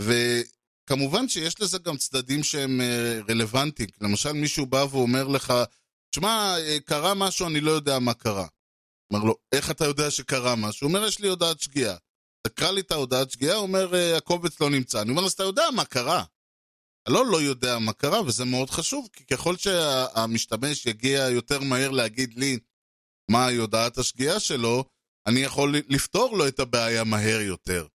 וכמובן 0.00 1.28
שיש 1.28 1.60
לזה 1.60 1.78
גם 1.78 1.96
צדדים 1.96 2.42
שהם 2.42 2.80
אה, 2.80 3.20
רלוונטיים. 3.28 3.88
למשל, 4.00 4.32
מישהו 4.32 4.66
בא 4.66 4.84
ואומר 4.90 5.28
לך, 5.28 5.52
שמע, 6.14 6.54
אה, 6.58 6.80
קרה 6.84 7.14
משהו, 7.14 7.46
אני 7.46 7.60
לא 7.60 7.70
יודע 7.70 7.98
מה 7.98 8.14
קרה. 8.14 8.46
אומר 9.12 9.24
לו, 9.24 9.34
איך 9.52 9.70
אתה 9.70 9.84
יודע 9.84 10.10
שקרה 10.10 10.56
משהו? 10.56 10.86
הוא 10.88 10.96
אומר, 10.96 11.08
יש 11.08 11.20
לי 11.20 11.28
הודעת 11.28 11.60
שגיאה. 11.60 11.96
תקרא 12.46 12.70
לי 12.70 12.80
את 12.80 12.90
ההודעת 12.90 13.30
שגיאה, 13.30 13.54
הוא 13.54 13.62
אומר, 13.62 13.94
"אה, 13.94 14.16
הקובץ 14.16 14.60
לא 14.60 14.70
נמצא. 14.70 15.02
אני 15.02 15.10
אומר, 15.10 15.24
אז 15.24 15.32
אתה 15.32 15.42
יודע 15.42 15.62
מה 15.76 15.84
קרה. 15.84 16.24
לא 17.08 17.26
לא 17.26 17.42
יודע 17.42 17.78
מה 17.78 17.92
קרה, 17.92 18.22
וזה 18.22 18.44
מאוד 18.44 18.70
חשוב, 18.70 19.08
כי 19.12 19.24
ככל 19.24 19.56
שהמשתמש 19.56 20.86
יגיע 20.86 21.28
יותר 21.28 21.60
מהר 21.60 21.90
להגיד 21.90 22.34
לי 22.34 22.58
מהי 23.30 23.56
הודעת 23.56 23.98
השגיאה 23.98 24.40
שלו, 24.40 24.84
אני 25.26 25.40
יכול 25.40 25.74
לפתור 25.88 26.36
לו 26.36 26.48
את 26.48 26.60
הבעיה 26.60 27.04
מהר 27.04 27.40
יותר. 27.40 27.86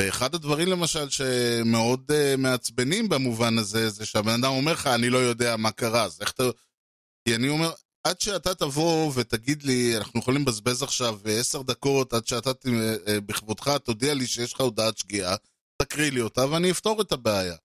ואחד 0.00 0.34
הדברים 0.34 0.68
למשל 0.68 1.10
שמאוד 1.10 2.10
uh, 2.10 2.36
מעצבנים 2.36 3.08
במובן 3.08 3.58
הזה, 3.58 3.90
זה 3.90 4.06
שהבן 4.06 4.44
אדם 4.44 4.52
אומר 4.52 4.72
לך, 4.72 4.86
אני 4.86 5.10
לא 5.10 5.18
יודע 5.18 5.56
מה 5.56 5.70
קרה, 5.70 6.04
אז 6.04 6.20
איך 6.20 6.30
אתה... 6.30 6.42
כי 7.28 7.34
אני 7.34 7.48
אומר, 7.48 7.72
עד 8.04 8.20
שאתה 8.20 8.54
תבוא 8.54 9.12
ותגיד 9.14 9.62
לי, 9.62 9.96
אנחנו 9.96 10.20
יכולים 10.20 10.42
לבזבז 10.42 10.82
עכשיו 10.82 11.18
אה, 11.26 11.40
עשר 11.40 11.62
דקות, 11.62 12.12
עד 12.12 12.26
שאתה 12.26 12.50
אה, 13.06 13.20
בכבודך 13.20 13.76
תודיע 13.84 14.14
לי 14.14 14.26
שיש 14.26 14.52
לך 14.52 14.60
הודעת 14.60 14.98
שגיאה, 14.98 15.36
תקריא 15.82 16.10
לי 16.10 16.20
אותה 16.20 16.50
ואני 16.50 16.70
אפתור 16.70 17.00
את 17.00 17.12
הבעיה. 17.12 17.56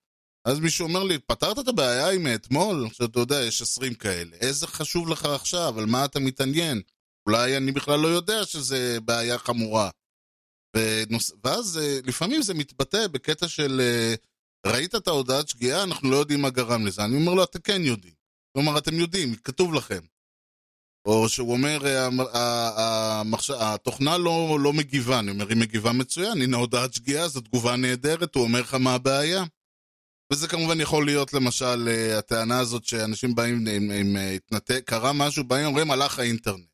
אז 0.47 0.59
מישהו 0.59 0.87
אומר 0.87 1.03
לי, 1.03 1.19
פתרת 1.19 1.59
את 1.59 1.67
הבעיה 1.67 2.11
עם 2.11 2.27
אתמול? 2.35 2.85
עכשיו, 2.85 3.07
אתה 3.07 3.19
יודע, 3.19 3.41
יש 3.41 3.61
עשרים 3.61 3.93
כאלה. 3.93 4.35
איזה 4.41 4.67
חשוב 4.67 5.09
לך 5.09 5.25
עכשיו? 5.25 5.79
על 5.79 5.85
מה 5.85 6.05
אתה 6.05 6.19
מתעניין? 6.19 6.81
אולי 7.25 7.57
אני 7.57 7.71
בכלל 7.71 7.99
לא 7.99 8.07
יודע 8.07 8.45
שזה 8.45 8.97
בעיה 9.05 9.37
חמורה. 9.37 9.89
ונוס... 10.75 11.31
ואז 11.43 11.77
אה, 11.77 11.99
לפעמים 12.03 12.41
זה 12.41 12.53
מתבטא 12.53 13.07
בקטע 13.07 13.47
של 13.47 13.81
אה, 13.81 14.15
ראית 14.71 14.95
את 14.95 15.07
ההודעת 15.07 15.47
שגיאה, 15.47 15.83
אנחנו 15.83 16.11
לא 16.11 16.15
יודעים 16.15 16.41
מה 16.41 16.49
גרם 16.49 16.85
לזה. 16.85 17.05
אני 17.05 17.15
אומר 17.15 17.33
לו, 17.33 17.43
אתם 17.43 17.59
כן 17.59 17.81
יודעים. 17.81 18.13
כלומר, 18.53 18.77
אתם 18.77 18.95
יודעים, 18.95 19.35
כתוב 19.35 19.73
לכם. 19.73 20.01
או 21.05 21.29
שהוא 21.29 21.51
אומר, 21.51 21.85
אה. 22.35 23.21
התוכנה 23.59 24.17
לא, 24.17 24.57
לא 24.61 24.73
מגיבה. 24.73 25.19
אני 25.19 25.31
אומר, 25.31 25.47
היא 25.49 25.57
מגיבה 25.57 25.91
מצוין, 25.91 26.41
הנה 26.41 26.57
הודעת 26.57 26.93
שגיאה, 26.93 27.27
זו 27.27 27.41
תגובה 27.41 27.75
נהדרת, 27.75 28.35
הוא 28.35 28.43
אומר 28.43 28.61
לך 28.61 28.73
מה 28.73 28.93
הבעיה. 28.93 29.43
וזה 30.33 30.47
כמובן 30.47 30.81
יכול 30.81 31.05
להיות 31.05 31.33
למשל 31.33 31.87
אה, 31.87 32.17
הטענה 32.17 32.59
הזאת 32.59 32.85
שאנשים 32.85 33.35
באים 33.35 33.67
עם, 33.67 33.91
עם 33.91 34.17
אה, 34.17 34.31
התנתק, 34.31 34.83
קרה 34.85 35.13
משהו, 35.13 35.43
באים 35.43 35.65
אומרים 35.65 35.91
הלך 35.91 36.19
האינטרנט. 36.19 36.67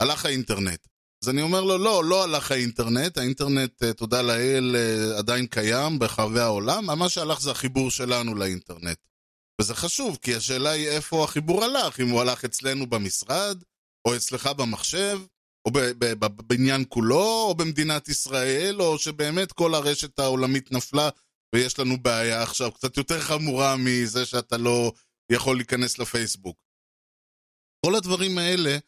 הלך 0.00 0.24
האינטרנט. 0.24 0.86
אז 1.24 1.28
אני 1.28 1.42
אומר 1.42 1.60
לו, 1.60 1.78
לא, 1.78 2.04
לא 2.04 2.24
הלך 2.24 2.50
האינטרנט, 2.50 3.18
האינטרנט, 3.18 3.82
אה, 3.82 3.92
תודה 3.92 4.22
לאל, 4.22 4.76
עדיין 5.18 5.46
קיים 5.46 5.98
ברחבי 5.98 6.40
העולם, 6.40 6.98
מה 6.98 7.08
שהלך 7.08 7.40
זה 7.40 7.50
החיבור 7.50 7.90
שלנו 7.90 8.34
לאינטרנט. 8.34 8.98
וזה 9.60 9.74
חשוב, 9.74 10.18
כי 10.22 10.34
השאלה 10.34 10.70
היא 10.70 10.88
איפה 10.88 11.24
החיבור 11.24 11.64
הלך, 11.64 12.00
אם 12.00 12.08
הוא 12.08 12.20
הלך 12.20 12.44
אצלנו 12.44 12.86
במשרד, 12.86 13.62
או 14.04 14.16
אצלך 14.16 14.46
במחשב, 14.46 15.20
או 15.64 15.70
בבניין 16.08 16.84
כולו, 16.88 17.44
או 17.48 17.54
במדינת 17.54 18.08
ישראל, 18.08 18.82
או 18.82 18.98
שבאמת 18.98 19.52
כל 19.52 19.74
הרשת 19.74 20.18
העולמית 20.18 20.72
נפלה 20.72 21.08
ויש 21.54 21.78
לנו 21.78 22.02
בעיה 22.02 22.42
עכשיו 22.42 22.72
קצת 22.72 22.96
יותר 22.96 23.20
חמורה 23.20 23.76
מזה 23.76 24.26
שאתה 24.26 24.56
לא 24.56 24.92
יכול 25.32 25.56
להיכנס 25.56 25.98
לפייסבוק. 25.98 26.56
כל 27.86 27.94
הדברים 27.94 28.38
האלה, 28.38 28.78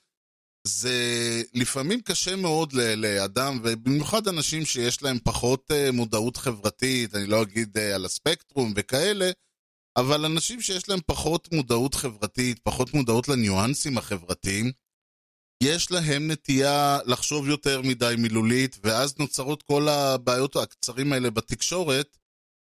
זה 0.67 1.43
לפעמים 1.55 2.01
קשה 2.01 2.37
מאוד 2.37 2.73
לאדם, 2.73 3.61
ובמיוחד 3.65 4.29
אנשים 4.29 4.65
שיש 4.65 5.03
להם 5.03 5.19
פחות 5.25 5.71
אה, 5.71 5.93
מודעות 5.93 6.37
חברתית, 6.37 7.15
אני 7.15 7.27
לא 7.27 7.43
אגיד 7.43 7.79
אה, 7.79 7.95
על 7.95 8.05
הספקטרום 8.05 8.73
וכאלה, 8.77 9.31
אבל 9.97 10.25
אנשים 10.25 10.61
שיש 10.61 10.89
להם 10.89 11.01
פחות 11.07 11.53
מודעות 11.53 11.95
חברתית, 11.95 12.59
פחות 12.59 12.95
מודעות 12.95 13.29
לניואנסים 13.29 13.99
החברתיים, 13.99 14.73
יש 15.63 15.91
להם 15.91 16.31
נטייה 16.31 16.99
לחשוב 17.07 17.49
יותר 17.49 17.83
מדי 17.83 18.15
מילולית, 18.19 18.77
ואז 18.83 19.19
נוצרות 19.19 19.63
כל 19.63 19.89
הבעיות 19.89 20.57
הקצרים 20.57 21.13
האלה 21.13 21.31
בתקשורת, 21.31 22.17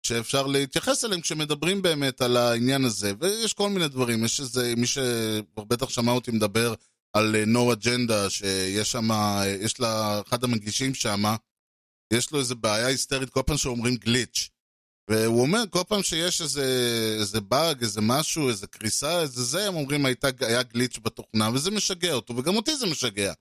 שאפשר 0.02 0.46
להתייחס 0.46 1.04
אליהם 1.04 1.20
כשמדברים 1.20 1.82
באמת 1.82 2.20
על 2.20 2.36
העניין 2.36 2.84
הזה, 2.84 3.12
ויש 3.20 3.52
כל 3.52 3.70
מיני 3.70 3.88
דברים, 3.88 4.24
יש 4.24 4.40
איזה, 4.40 4.74
מי 4.76 4.86
שבטח 4.86 5.88
שמע 5.88 6.12
אותי 6.12 6.30
מדבר 6.30 6.74
על 7.12 7.36
אה, 7.36 7.44
no 7.44 7.76
agenda, 7.76 8.30
שיש 8.30 8.92
שם, 8.92 9.08
יש 9.60 9.80
לה, 9.80 10.20
אחד 10.28 10.44
המגישים 10.44 10.94
שם, 10.94 11.22
יש 12.12 12.30
לו 12.32 12.38
איזה 12.38 12.54
בעיה 12.54 12.86
היסטרית 12.86 13.30
כל 13.30 13.42
פעם 13.46 13.56
שאומרים 13.56 13.96
גליץ'. 13.96 14.48
והוא 15.10 15.42
אומר, 15.42 15.62
כל 15.70 15.82
פעם 15.88 16.02
שיש 16.02 16.40
איזה, 16.40 16.64
איזה 17.20 17.40
באג, 17.40 17.82
איזה 17.82 18.00
משהו, 18.00 18.48
איזה 18.48 18.66
קריסה, 18.66 19.20
איזה 19.20 19.42
זה, 19.42 19.68
הם 19.68 19.74
אומרים, 19.74 20.06
הייתה, 20.06 20.28
היה 20.40 20.62
גליץ' 20.62 20.98
בתוכנה, 21.02 21.50
וזה 21.54 21.70
משגע 21.70 22.12
אותו, 22.12 22.36
וגם 22.36 22.56
אותי 22.56 22.76
זה 22.76 22.86
משגע. 22.86 23.32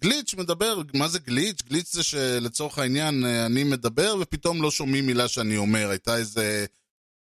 גליץ' 0.00 0.34
מדבר, 0.34 0.82
מה 0.94 1.08
זה 1.08 1.18
גליץ'? 1.18 1.62
גליץ' 1.62 1.92
זה 1.92 2.02
שלצורך 2.02 2.78
העניין 2.78 3.24
אה, 3.24 3.46
אני 3.46 3.64
מדבר 3.64 4.16
ופתאום 4.20 4.62
לא 4.62 4.70
שומעים 4.70 5.06
מילה 5.06 5.28
שאני 5.28 5.56
אומר. 5.56 5.88
הייתה 5.90 6.16
איזה... 6.16 6.66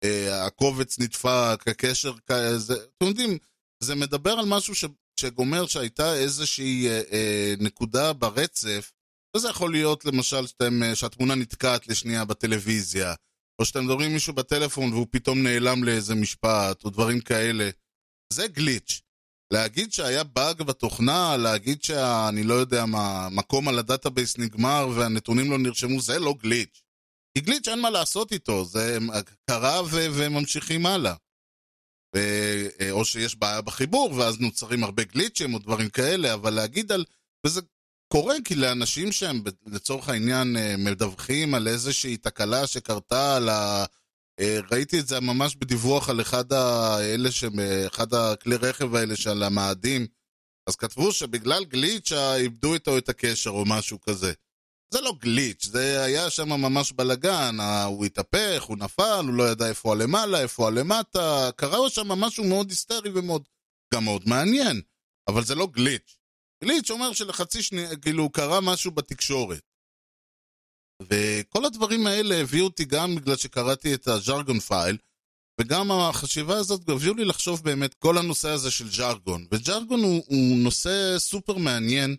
אה, 0.03 0.45
הקובץ 0.45 0.99
נדפק, 0.99 1.63
הקשר 1.67 2.13
כזה... 2.27 2.73
אתם 2.97 3.05
יודעים, 3.05 3.37
זה 3.83 3.95
מדבר 3.95 4.31
על 4.31 4.45
משהו 4.45 4.75
ש, 4.75 4.85
שגומר 5.19 5.67
שהייתה 5.67 6.15
איזושהי 6.15 6.87
אה, 6.89 7.53
נקודה 7.59 8.13
ברצף, 8.13 8.91
וזה 9.37 9.49
יכול 9.49 9.71
להיות 9.71 10.05
למשל 10.05 10.47
שאתם, 10.47 10.81
שהתמונה 10.95 11.35
נתקעת 11.35 11.87
לשנייה 11.87 12.25
בטלוויזיה, 12.25 13.13
או 13.59 13.65
שאתם 13.65 13.85
מדברים 13.85 14.07
עם 14.07 14.13
מישהו 14.13 14.33
בטלפון 14.33 14.93
והוא 14.93 15.07
פתאום 15.11 15.43
נעלם 15.43 15.83
לאיזה 15.83 16.15
משפט, 16.15 16.83
או 16.83 16.89
דברים 16.89 17.21
כאלה. 17.21 17.69
זה 18.33 18.47
glitch. 18.47 19.01
להגיד 19.51 19.93
שהיה 19.93 20.23
באג 20.23 20.61
בתוכנה, 20.61 21.37
להגיד 21.37 21.83
שאני 21.83 22.43
לא 22.43 22.53
יודע 22.53 22.85
מה, 22.85 23.29
מקום 23.31 23.67
על 23.67 23.79
ה 23.79 23.86
database 23.86 24.37
נגמר 24.37 24.87
והנתונים 24.95 25.51
לא 25.51 25.57
נרשמו, 25.57 26.01
זה 26.01 26.19
לא 26.19 26.35
glitch. 26.43 26.81
כי 27.37 27.43
glitch 27.43 27.67
אין 27.67 27.81
מה 27.81 27.89
לעשות 27.89 28.31
איתו, 28.31 28.65
זה 28.65 28.97
קרה 29.49 29.81
ו- 29.83 30.07
וממשיכים 30.13 30.85
הלאה. 30.85 31.13
ו- 32.15 32.91
או 32.91 33.05
שיש 33.05 33.35
בעיה 33.35 33.61
בחיבור, 33.61 34.11
ואז 34.11 34.39
נוצרים 34.39 34.83
הרבה 34.83 35.03
גליצ'ים 35.03 35.53
או 35.53 35.59
דברים 35.59 35.89
כאלה, 35.89 36.33
אבל 36.33 36.53
להגיד 36.53 36.91
על... 36.91 37.05
וזה 37.45 37.61
קורה 38.13 38.35
כי 38.45 38.55
לאנשים 38.55 39.11
שהם 39.11 39.43
לצורך 39.65 40.09
העניין 40.09 40.57
אה, 40.57 40.75
מדווחים 40.77 41.53
על 41.53 41.67
איזושהי 41.67 42.17
תקלה 42.17 42.67
שקרתה, 42.67 43.35
על 43.35 43.49
ה... 43.49 43.85
אה, 44.41 44.59
ראיתי 44.71 44.99
את 44.99 45.07
זה 45.07 45.19
ממש 45.19 45.55
בדיווח 45.55 46.09
על 46.09 46.21
אחד 46.21 46.53
האלה, 46.53 47.31
ש... 47.31 47.43
אחד 47.87 48.13
הכלי 48.13 48.55
רכב 48.55 48.95
האלה 48.95 49.15
של 49.15 49.43
המאדים, 49.43 50.07
אז 50.69 50.75
כתבו 50.75 51.11
שבגלל 51.11 51.65
גליץ' 51.65 52.11
איבדו 52.11 52.73
איתו 52.73 52.97
את 52.97 53.09
הקשר 53.09 53.49
או 53.49 53.65
משהו 53.65 54.01
כזה. 54.01 54.33
זה 54.93 55.01
לא 55.01 55.13
גליץ', 55.19 55.65
זה 55.65 56.03
היה 56.03 56.29
שם 56.29 56.49
ממש 56.49 56.91
בלאגן, 56.91 57.57
הוא 57.85 58.05
התהפך, 58.05 58.63
הוא 58.63 58.77
נפל, 58.77 59.23
הוא 59.25 59.33
לא 59.33 59.49
ידע 59.49 59.69
איפה 59.69 59.91
הלמעלה, 59.91 60.41
איפה 60.41 60.67
הלמטה, 60.67 61.49
קרה 61.55 61.89
שם 61.89 62.07
משהו 62.07 62.43
מאוד 62.43 62.69
היסטרי 62.69 63.11
ומאוד, 63.13 63.43
גם 63.93 64.03
מאוד 64.03 64.23
מעניין, 64.25 64.81
אבל 65.27 65.43
זה 65.43 65.55
לא 65.55 65.67
glitch. 65.67 66.17
glitch 66.63 66.91
אומר 66.91 67.13
שלחצי 67.13 67.63
שנייה, 67.63 67.95
כאילו, 67.95 68.29
קרה 68.29 68.61
משהו 68.61 68.91
בתקשורת. 68.91 69.70
וכל 71.09 71.65
הדברים 71.65 72.07
האלה 72.07 72.35
הביאו 72.35 72.65
אותי 72.65 72.85
גם 72.85 73.15
בגלל 73.15 73.35
שקראתי 73.35 73.93
את 73.93 74.07
ה 74.07 74.15
Jargon 74.15 74.59
File, 74.59 74.97
וגם 75.61 75.91
החשיבה 75.91 76.57
הזאת 76.57 76.89
הביאו 76.89 77.13
לי 77.13 77.25
לחשוב 77.25 77.63
באמת 77.63 77.93
כל 77.93 78.17
הנושא 78.17 78.49
הזה 78.49 78.71
של 78.71 78.91
ז'רגון. 78.91 79.45
וז'רגון 79.51 80.03
הוא, 80.03 80.23
הוא 80.27 80.57
נושא 80.57 81.15
סופר 81.17 81.57
מעניין, 81.57 82.15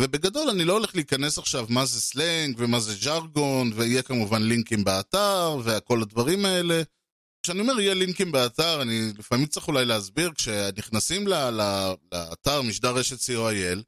ובגדול 0.00 0.48
אני 0.48 0.64
לא 0.64 0.72
הולך 0.72 0.94
להיכנס 0.94 1.38
עכשיו 1.38 1.66
מה 1.68 1.84
זה 1.84 2.00
סלנג 2.00 2.54
ומה 2.58 2.80
זה 2.80 2.94
ז'רגון, 2.94 3.72
ויהיה 3.74 4.02
כמובן 4.02 4.42
לינקים 4.42 4.84
באתר 4.84 5.56
וכל 5.64 6.02
הדברים 6.02 6.44
האלה. 6.44 6.82
כשאני 7.42 7.60
אומר 7.60 7.80
יהיה 7.80 7.94
לינקים 7.94 8.32
באתר, 8.32 8.82
אני 8.82 9.12
לפעמים 9.18 9.46
צריך 9.46 9.68
אולי 9.68 9.84
להסביר, 9.84 10.32
כשנכנסים 10.34 11.26
לאתר 11.26 12.62
משדר 12.62 12.94
רשת 12.94 13.18
co.il, 13.18 13.82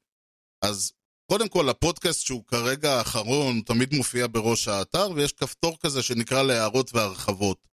אז 0.63 0.93
קודם 1.27 1.49
כל 1.49 1.69
הפודקאסט 1.69 2.21
שהוא 2.27 2.45
כרגע 2.47 2.93
האחרון 2.93 3.61
תמיד 3.61 3.95
מופיע 3.95 4.27
בראש 4.27 4.69
האתר, 4.69 5.11
ויש 5.15 5.33
כפתור 5.33 5.77
כזה 5.81 6.03
שנקרא 6.03 6.43
להערות 6.43 6.95
והרחבות. 6.95 7.67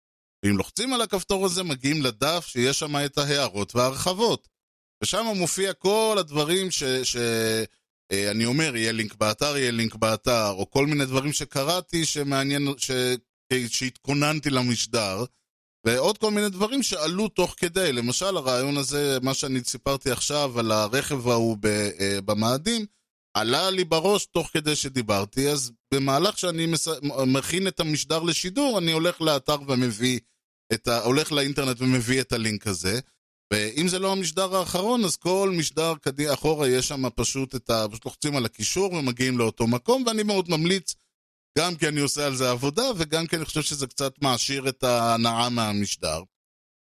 ואם 0.46 0.58
לוחצים 0.58 0.94
על 0.94 1.02
הכפתור 1.02 1.46
הזה 1.46 1.64
מגיעים 1.64 2.02
לדף 2.02 2.46
שיש 2.48 2.80
שם 2.80 2.96
את 3.06 3.18
ההערות 3.18 3.76
וההרחבות. 3.76 4.48
ושם 5.04 5.26
מופיע 5.36 5.74
כל 5.74 6.16
הדברים 6.20 6.72
ש... 6.72 6.84
ש... 6.84 7.16
אה, 8.12 8.32
אני 8.32 8.46
אומר, 8.46 8.76
יהיה 8.76 8.92
לינק 8.92 9.16
באתר, 9.16 9.58
יהיה 9.58 9.72
לינק 9.72 9.96
באתר, 9.96 10.50
או 10.50 10.70
כל 10.70 10.86
מיני 10.86 11.06
דברים 11.06 11.34
שקראתי 11.34 12.06
שמעניין, 12.06 12.68
ש... 12.78 12.92
שהתכוננתי 13.68 14.50
למשדר, 14.50 15.26
ועוד 15.86 16.18
כל 16.18 16.32
מיני 16.32 16.50
דברים 16.50 16.84
שעלו 16.84 17.28
תוך 17.28 17.56
כדי. 17.58 17.94
למשל, 17.94 18.38
הרעיון 18.38 18.78
הזה, 18.78 19.18
מה 19.22 19.34
שאני 19.34 19.60
סיפרתי 19.64 20.12
עכשיו 20.12 20.60
על 20.60 20.72
הרכב 20.72 21.28
ההוא. 21.28 21.58
אה, 22.00 22.22
במאדים, 22.26 22.86
עלה 23.34 23.70
לי 23.70 23.84
בראש 23.84 24.26
תוך 24.26 24.50
כדי 24.54 24.76
שדיברתי, 24.76 25.50
אז 25.50 25.72
במהלך 25.94 26.38
שאני 26.38 26.66
מס... 26.66 26.88
מכין 27.28 27.68
את 27.68 27.80
המשדר 27.80 28.24
לשידור, 28.24 28.78
אני 28.78 28.92
הולך 28.92 29.22
לאתר 29.22 29.58
ומביא 29.68 30.20
את 30.74 30.88
ה... 30.88 31.04
הולך 31.04 31.32
לאינטרנט 31.32 31.82
ומביא 31.82 32.22
את 32.22 32.34
הלינק 32.34 32.68
הזה. 32.68 33.00
ואם 33.54 33.88
זה 33.88 34.00
לא 34.00 34.12
המשדר 34.12 34.56
האחרון, 34.56 35.04
אז 35.04 35.16
כל 35.16 35.54
משדר 35.58 35.94
קדימה 36.02 36.34
אחורה 36.34 36.68
יש 36.68 36.88
שם 36.88 37.10
פשוט 37.16 37.56
את 37.56 37.70
ה... 37.70 37.86
פשוט 37.92 38.06
לוחצים 38.06 38.36
על 38.36 38.46
הקישור 38.46 38.94
ומגיעים 38.94 39.38
לאותו 39.38 39.68
מקום, 39.68 40.04
ואני 40.08 40.24
מאוד 40.24 40.50
ממליץ, 40.50 40.96
גם 41.58 41.76
כי 41.76 41.88
אני 41.88 42.00
עושה 42.00 42.26
על 42.26 42.36
זה 42.36 42.52
עבודה, 42.52 42.84
וגם 42.98 43.28
כי 43.28 43.36
אני 43.36 43.46
חושב 43.46 43.62
שזה 43.62 43.88
קצת 43.88 44.14
מעשיר 44.22 44.70
את 44.70 44.84
ההנאה 44.84 45.50
מהמשדר. 45.50 46.24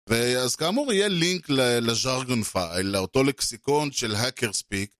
ואז 0.09 0.57
כאמור 0.57 0.93
יהיה 0.93 1.09
לינק 1.09 1.49
לז'רגון 1.51 2.43
פייל, 2.43 2.87
לאותו 2.87 3.25
לקסיקון 3.25 3.93
של 3.93 4.15
האקר 4.15 4.53
ספיק, 4.53 4.95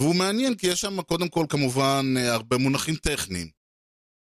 והוא 0.00 0.14
מעניין 0.14 0.54
כי 0.54 0.66
יש 0.66 0.80
שם 0.80 1.02
קודם 1.02 1.28
כל 1.28 1.46
כמובן 1.48 2.14
הרבה 2.16 2.58
מונחים 2.58 2.96
טכניים. 2.96 3.48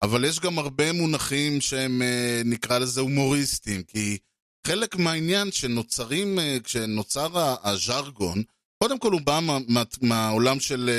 אבל 0.02 0.24
יש 0.24 0.40
גם 0.40 0.58
הרבה 0.58 0.92
מונחים 0.92 1.60
שהם 1.60 2.02
נקרא 2.44 2.78
לזה 2.78 3.00
הומוריסטיים, 3.00 3.82
כי 3.82 4.18
חלק 4.66 4.96
מהעניין 4.96 5.52
שנוצרים, 5.52 6.38
כשנוצר 6.64 7.56
הז'רגון, 7.62 8.42
קודם 8.82 8.98
כל 8.98 9.12
הוא 9.12 9.20
בא 9.20 9.40
מה, 9.42 9.58
מה, 9.68 9.82
מהעולם 10.02 10.60
של... 10.60 10.90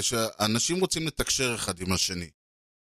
שאנשים 0.00 0.80
רוצים 0.80 1.06
לתקשר 1.06 1.54
אחד 1.54 1.80
עם 1.80 1.92
השני. 1.92 2.30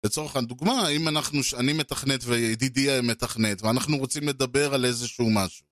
לצורך 0.04 0.36
הדוגמה, 0.36 0.88
אם 0.88 1.08
אנחנו, 1.08 1.40
אני 1.58 1.72
מתכנת 1.72 2.20
וידידי 2.24 3.00
מתכנת, 3.02 3.62
ואנחנו 3.62 3.96
רוצים 3.96 4.28
לדבר 4.28 4.74
על 4.74 4.84
איזשהו 4.84 5.30
משהו. 5.30 5.66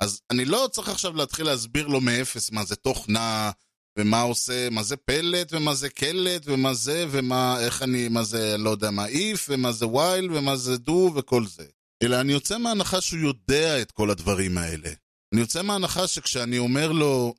אז 0.00 0.20
אני 0.30 0.44
לא 0.44 0.68
צריך 0.72 0.88
עכשיו 0.88 1.16
להתחיל 1.16 1.46
להסביר 1.46 1.86
לו 1.86 2.00
מאפס 2.00 2.50
מה 2.50 2.64
זה 2.64 2.76
תוכנה, 2.76 3.50
ומה 3.98 4.20
עושה, 4.20 4.70
מה 4.70 4.82
זה 4.82 4.96
פלט, 4.96 5.52
ומה 5.52 5.74
זה 5.74 5.88
קלט, 5.88 6.42
ומה 6.46 6.74
זה, 6.74 7.06
ומה, 7.10 7.60
איך 7.60 7.82
אני, 7.82 8.08
מה 8.08 8.22
זה, 8.22 8.56
לא 8.58 8.70
יודע 8.70 8.90
מה 8.90 9.06
איף, 9.06 9.46
ומה 9.48 9.72
זה 9.72 9.86
ווייל, 9.86 10.32
ומה 10.32 10.56
זה 10.56 10.76
דו, 10.76 11.12
וכל 11.16 11.46
זה. 11.46 11.64
אלא 12.02 12.20
אני 12.20 12.32
יוצא 12.32 12.58
מההנחה 12.58 13.00
שהוא 13.00 13.20
יודע 13.20 13.82
את 13.82 13.90
כל 13.92 14.10
הדברים 14.10 14.58
האלה. 14.58 14.90
אני 15.32 15.40
יוצא 15.40 15.62
מההנחה 15.62 16.06
שכשאני 16.06 16.58
אומר 16.58 16.92
לו, 16.92 17.34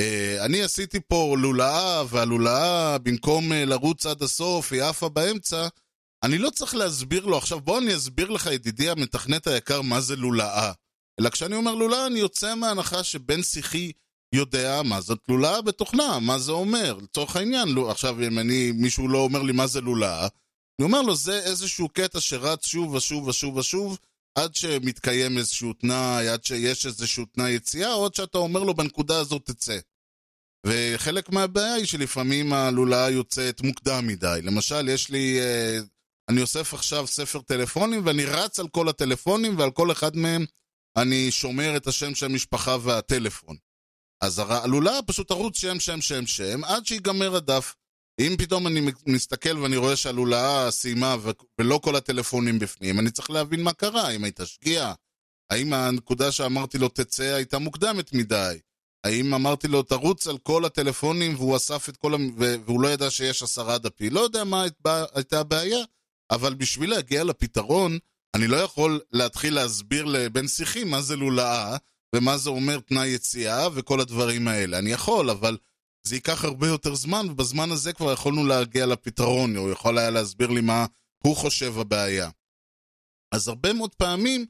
אה, 0.00 0.44
אני 0.44 0.62
עשיתי 0.62 1.00
פה 1.08 1.36
לולאה, 1.38 2.02
והלולאה, 2.08 2.98
במקום 2.98 3.52
אה, 3.52 3.64
לרוץ 3.64 4.06
עד 4.06 4.22
הסוף, 4.22 4.72
היא 4.72 4.82
עפה 4.82 5.08
באמצע, 5.08 5.68
אני 6.22 6.38
לא 6.38 6.50
צריך 6.50 6.74
להסביר 6.74 7.26
לו 7.26 7.38
עכשיו, 7.38 7.60
בוא 7.60 7.78
אני 7.78 7.96
אסביר 7.96 8.30
לך, 8.30 8.46
ידידי 8.46 8.90
המתכנת 8.90 9.46
היקר, 9.46 9.82
מה 9.82 10.00
זה 10.00 10.16
לולאה. 10.16 10.72
אלא 11.20 11.30
כשאני 11.30 11.56
אומר 11.56 11.74
לולאה, 11.74 12.06
אני 12.06 12.18
יוצא 12.18 12.54
מההנחה 12.54 13.04
שבן 13.04 13.42
שיחי 13.42 13.92
יודע 14.34 14.82
מה 14.84 15.00
זאת 15.00 15.18
לולאה 15.28 15.62
בתוכנה, 15.62 16.18
מה 16.18 16.38
זה 16.38 16.52
אומר. 16.52 16.96
לצורך 17.02 17.36
העניין, 17.36 17.68
לא, 17.68 17.90
עכשיו 17.90 18.22
אם 18.26 18.38
אני, 18.38 18.72
מישהו 18.72 19.08
לא 19.08 19.18
אומר 19.18 19.42
לי 19.42 19.52
מה 19.52 19.66
זה 19.66 19.80
לולאה, 19.80 20.28
אני 20.80 20.84
אומר 20.84 21.02
לו, 21.02 21.14
זה 21.14 21.40
איזשהו 21.40 21.88
קטע 21.88 22.20
שרץ 22.20 22.66
שוב 22.66 22.94
ושוב 22.94 23.28
ושוב 23.28 23.56
ושוב, 23.56 23.98
עד 24.34 24.54
שמתקיים 24.54 25.38
איזשהו 25.38 25.72
תנאי, 25.72 26.28
עד 26.28 26.44
שיש 26.44 26.86
איזשהו 26.86 27.24
תנאי 27.24 27.50
יציאה, 27.50 27.94
או 27.94 28.04
עד 28.04 28.14
שאתה 28.14 28.38
אומר 28.38 28.62
לו, 28.62 28.74
בנקודה 28.74 29.20
הזאת 29.20 29.42
תצא. 29.44 29.78
וחלק 30.66 31.30
מהבעיה 31.30 31.74
היא 31.74 31.86
שלפעמים 31.86 32.52
הלולאה 32.52 33.10
יוצאת 33.10 33.60
מוקדם 33.60 34.06
מדי. 34.06 34.40
למשל, 34.42 34.88
יש 34.88 35.10
לי... 35.10 35.40
אה, 35.40 35.78
אני 36.28 36.42
אוסף 36.42 36.74
עכשיו 36.74 37.06
ספר 37.06 37.40
טלפונים, 37.40 38.06
ואני 38.06 38.24
רץ 38.24 38.60
על 38.60 38.68
כל 38.68 38.88
הטלפונים, 38.88 39.58
ועל 39.58 39.70
כל 39.70 39.92
אחד 39.92 40.16
מהם 40.16 40.44
אני 40.96 41.30
שומר 41.30 41.76
את 41.76 41.86
השם 41.86 42.14
של 42.14 42.26
המשפחה 42.26 42.76
והטלפון. 42.82 43.56
אז 44.20 44.42
הלולאה 44.48 45.02
פשוט 45.06 45.28
תרוץ 45.28 45.58
שם, 45.58 45.80
שם, 45.80 46.00
שם, 46.00 46.26
שם, 46.26 46.64
עד 46.64 46.86
שיגמר 46.86 47.36
הדף. 47.36 47.74
אם 48.20 48.34
פתאום 48.38 48.66
אני 48.66 48.80
מסתכל 49.06 49.58
ואני 49.58 49.76
רואה 49.76 49.96
שהלולאה 49.96 50.70
סיימה 50.70 51.16
ולא 51.58 51.80
כל 51.82 51.96
הטלפונים 51.96 52.58
בפנים, 52.58 52.98
אני 52.98 53.10
צריך 53.10 53.30
להבין 53.30 53.62
מה 53.62 53.72
קרה, 53.72 54.08
האם 54.08 54.24
הייתה 54.24 54.46
שגיאה, 54.46 54.92
האם 55.50 55.72
הנקודה 55.72 56.32
שאמרתי 56.32 56.78
לו 56.78 56.88
תצא 56.88 57.34
הייתה 57.34 57.58
מוקדמת 57.58 58.12
מדי, 58.12 58.58
האם 59.04 59.34
אמרתי 59.34 59.68
לו 59.68 59.82
תרוץ 59.82 60.26
על 60.26 60.38
כל 60.38 60.64
הטלפונים 60.64 61.34
והוא 61.34 61.56
אסף 61.56 61.88
את 61.88 61.96
כל 61.96 62.14
ה... 62.14 62.16
והוא 62.38 62.80
לא 62.80 62.88
ידע 62.88 63.10
שיש 63.10 63.42
עשרה 63.42 63.78
דפי, 63.78 64.10
לא 64.10 64.20
יודע 64.20 64.44
מה 64.44 64.64
הייתה 65.14 65.40
הבעיה, 65.40 65.78
אבל 66.30 66.54
בשביל 66.54 66.90
להגיע 66.90 67.24
לפתרון, 67.24 67.98
אני 68.34 68.46
לא 68.46 68.56
יכול 68.56 69.00
להתחיל 69.12 69.54
להסביר 69.54 70.04
לבן 70.04 70.48
שיחי 70.48 70.84
מה 70.84 71.02
זה 71.02 71.16
לולאה, 71.16 71.76
ומה 72.14 72.38
זה 72.38 72.50
אומר 72.50 72.78
תנאי 72.80 73.08
יציאה 73.08 73.68
וכל 73.74 74.00
הדברים 74.00 74.48
האלה. 74.48 74.78
אני 74.78 74.90
יכול, 74.92 75.30
אבל 75.30 75.56
זה 76.06 76.14
ייקח 76.16 76.44
הרבה 76.44 76.66
יותר 76.66 76.94
זמן, 76.94 77.26
ובזמן 77.30 77.70
הזה 77.70 77.92
כבר 77.92 78.12
יכולנו 78.12 78.46
להגיע 78.46 78.86
לפתרון, 78.86 79.56
הוא 79.56 79.70
יכול 79.70 79.98
היה 79.98 80.10
להסביר 80.10 80.50
לי 80.50 80.60
מה 80.60 80.86
הוא 81.24 81.36
חושב 81.36 81.78
הבעיה. 81.78 82.30
אז 83.34 83.48
הרבה 83.48 83.72
מאוד 83.72 83.94
פעמים 83.94 84.46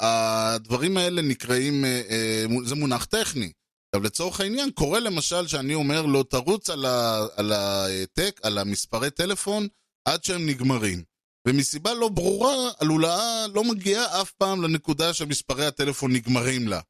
הדברים 0.00 0.96
האלה 0.96 1.22
נקראים, 1.22 1.84
אה, 1.84 2.02
אה, 2.10 2.44
זה 2.64 2.74
מונח 2.74 3.04
טכני. 3.04 3.52
עכשיו 3.94 4.06
לצורך 4.06 4.40
העניין, 4.40 4.70
קורה 4.70 5.00
למשל 5.00 5.46
שאני 5.46 5.74
אומר 5.74 6.06
לו, 6.06 6.22
תרוץ 6.22 6.70
על, 6.70 6.84
ה, 6.84 7.26
על, 7.36 7.52
הטק, 7.52 8.40
על 8.42 8.58
המספרי 8.58 9.10
טלפון 9.10 9.68
עד 10.04 10.24
שהם 10.24 10.46
נגמרים. 10.46 11.13
ומסיבה 11.46 11.94
לא 11.94 12.08
ברורה, 12.08 12.70
הלולאה 12.80 13.46
לא 13.54 13.64
מגיעה 13.64 14.20
אף 14.20 14.32
פעם 14.32 14.62
לנקודה 14.62 15.14
שמספרי 15.14 15.66
הטלפון 15.66 16.12
נגמרים 16.12 16.68
לה. 16.68 16.80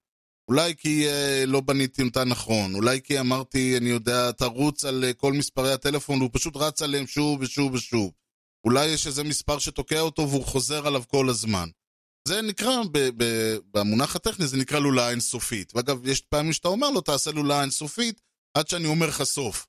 אולי 0.49 0.75
כי 0.77 1.09
אה, 1.09 1.45
לא 1.47 1.61
בניתי 1.61 2.03
אותה 2.03 2.25
נכון, 2.25 2.75
אולי 2.75 3.01
כי 3.03 3.21
אמרתי, 3.21 3.77
אני 3.77 3.91
יודע, 3.91 4.33
תרוץ 4.33 4.85
על 4.85 5.05
אה, 5.05 5.13
כל 5.13 5.33
מספרי 5.33 5.73
הטלפון 5.73 6.19
והוא 6.19 6.31
פשוט 6.33 6.57
רץ 6.57 6.83
עליהם 6.83 7.07
שוב 7.07 7.41
ושוב 7.41 7.75
ושוב. 7.75 8.13
אולי 8.67 8.87
יש 8.87 9.07
איזה 9.07 9.25
מספר 9.25 9.59
שתוקע 9.59 10.01
אותו 10.01 10.31
והוא 10.31 10.45
חוזר 10.45 10.87
עליו 10.87 11.03
כל 11.09 11.29
הזמן. 11.29 11.69
זה 12.29 12.43
נקרא, 12.43 12.77
ב- 12.93 13.09
ב- 13.23 13.57
במונח 13.75 14.17
הטכני 14.17 14.47
זה 14.47 14.57
נקרא 14.57 14.79
לולאה 14.79 15.11
אינסופית. 15.11 15.73
ואגב, 15.75 16.07
יש 16.07 16.21
פעמים 16.21 16.53
שאתה 16.53 16.69
אומר 16.69 16.91
לו, 16.91 17.01
תעשה 17.01 17.31
לולאה 17.31 17.63
אינסופית, 17.63 18.21
עד 18.55 18.69
שאני 18.69 18.87
אומר 18.87 19.07
לך 19.07 19.23
סוף. 19.23 19.67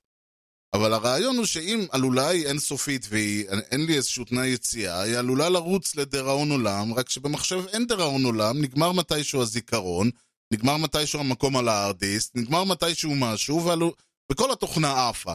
אבל 0.76 0.92
הרעיון 0.92 1.36
הוא 1.36 1.46
שאם 1.46 1.86
הלולאה 1.92 2.28
היא 2.28 2.46
אינסופית 2.46 3.06
ואין 3.10 3.86
לי 3.86 3.96
איזשהו 3.96 4.24
תנאי 4.24 4.48
יציאה, 4.48 5.00
היא 5.00 5.16
עלולה 5.16 5.48
לרוץ 5.48 5.96
לדיראון 5.96 6.50
עולם, 6.50 6.94
רק 6.94 7.10
שבמחשב 7.10 7.64
אין 7.72 7.86
דיראון 7.86 8.24
עולם, 8.24 8.62
נגמר 8.62 8.92
מתישהו 8.92 9.42
הזיכרון, 9.42 10.10
נגמר 10.52 10.76
מתישהו 10.76 11.20
המקום 11.20 11.56
על 11.56 11.68
הארדיסט, 11.68 12.36
נגמר 12.36 12.64
מתישהו 12.64 13.14
משהו, 13.14 13.64
ועלו... 13.64 13.94
וכל 14.32 14.52
התוכנה 14.52 15.08
עפה. 15.08 15.34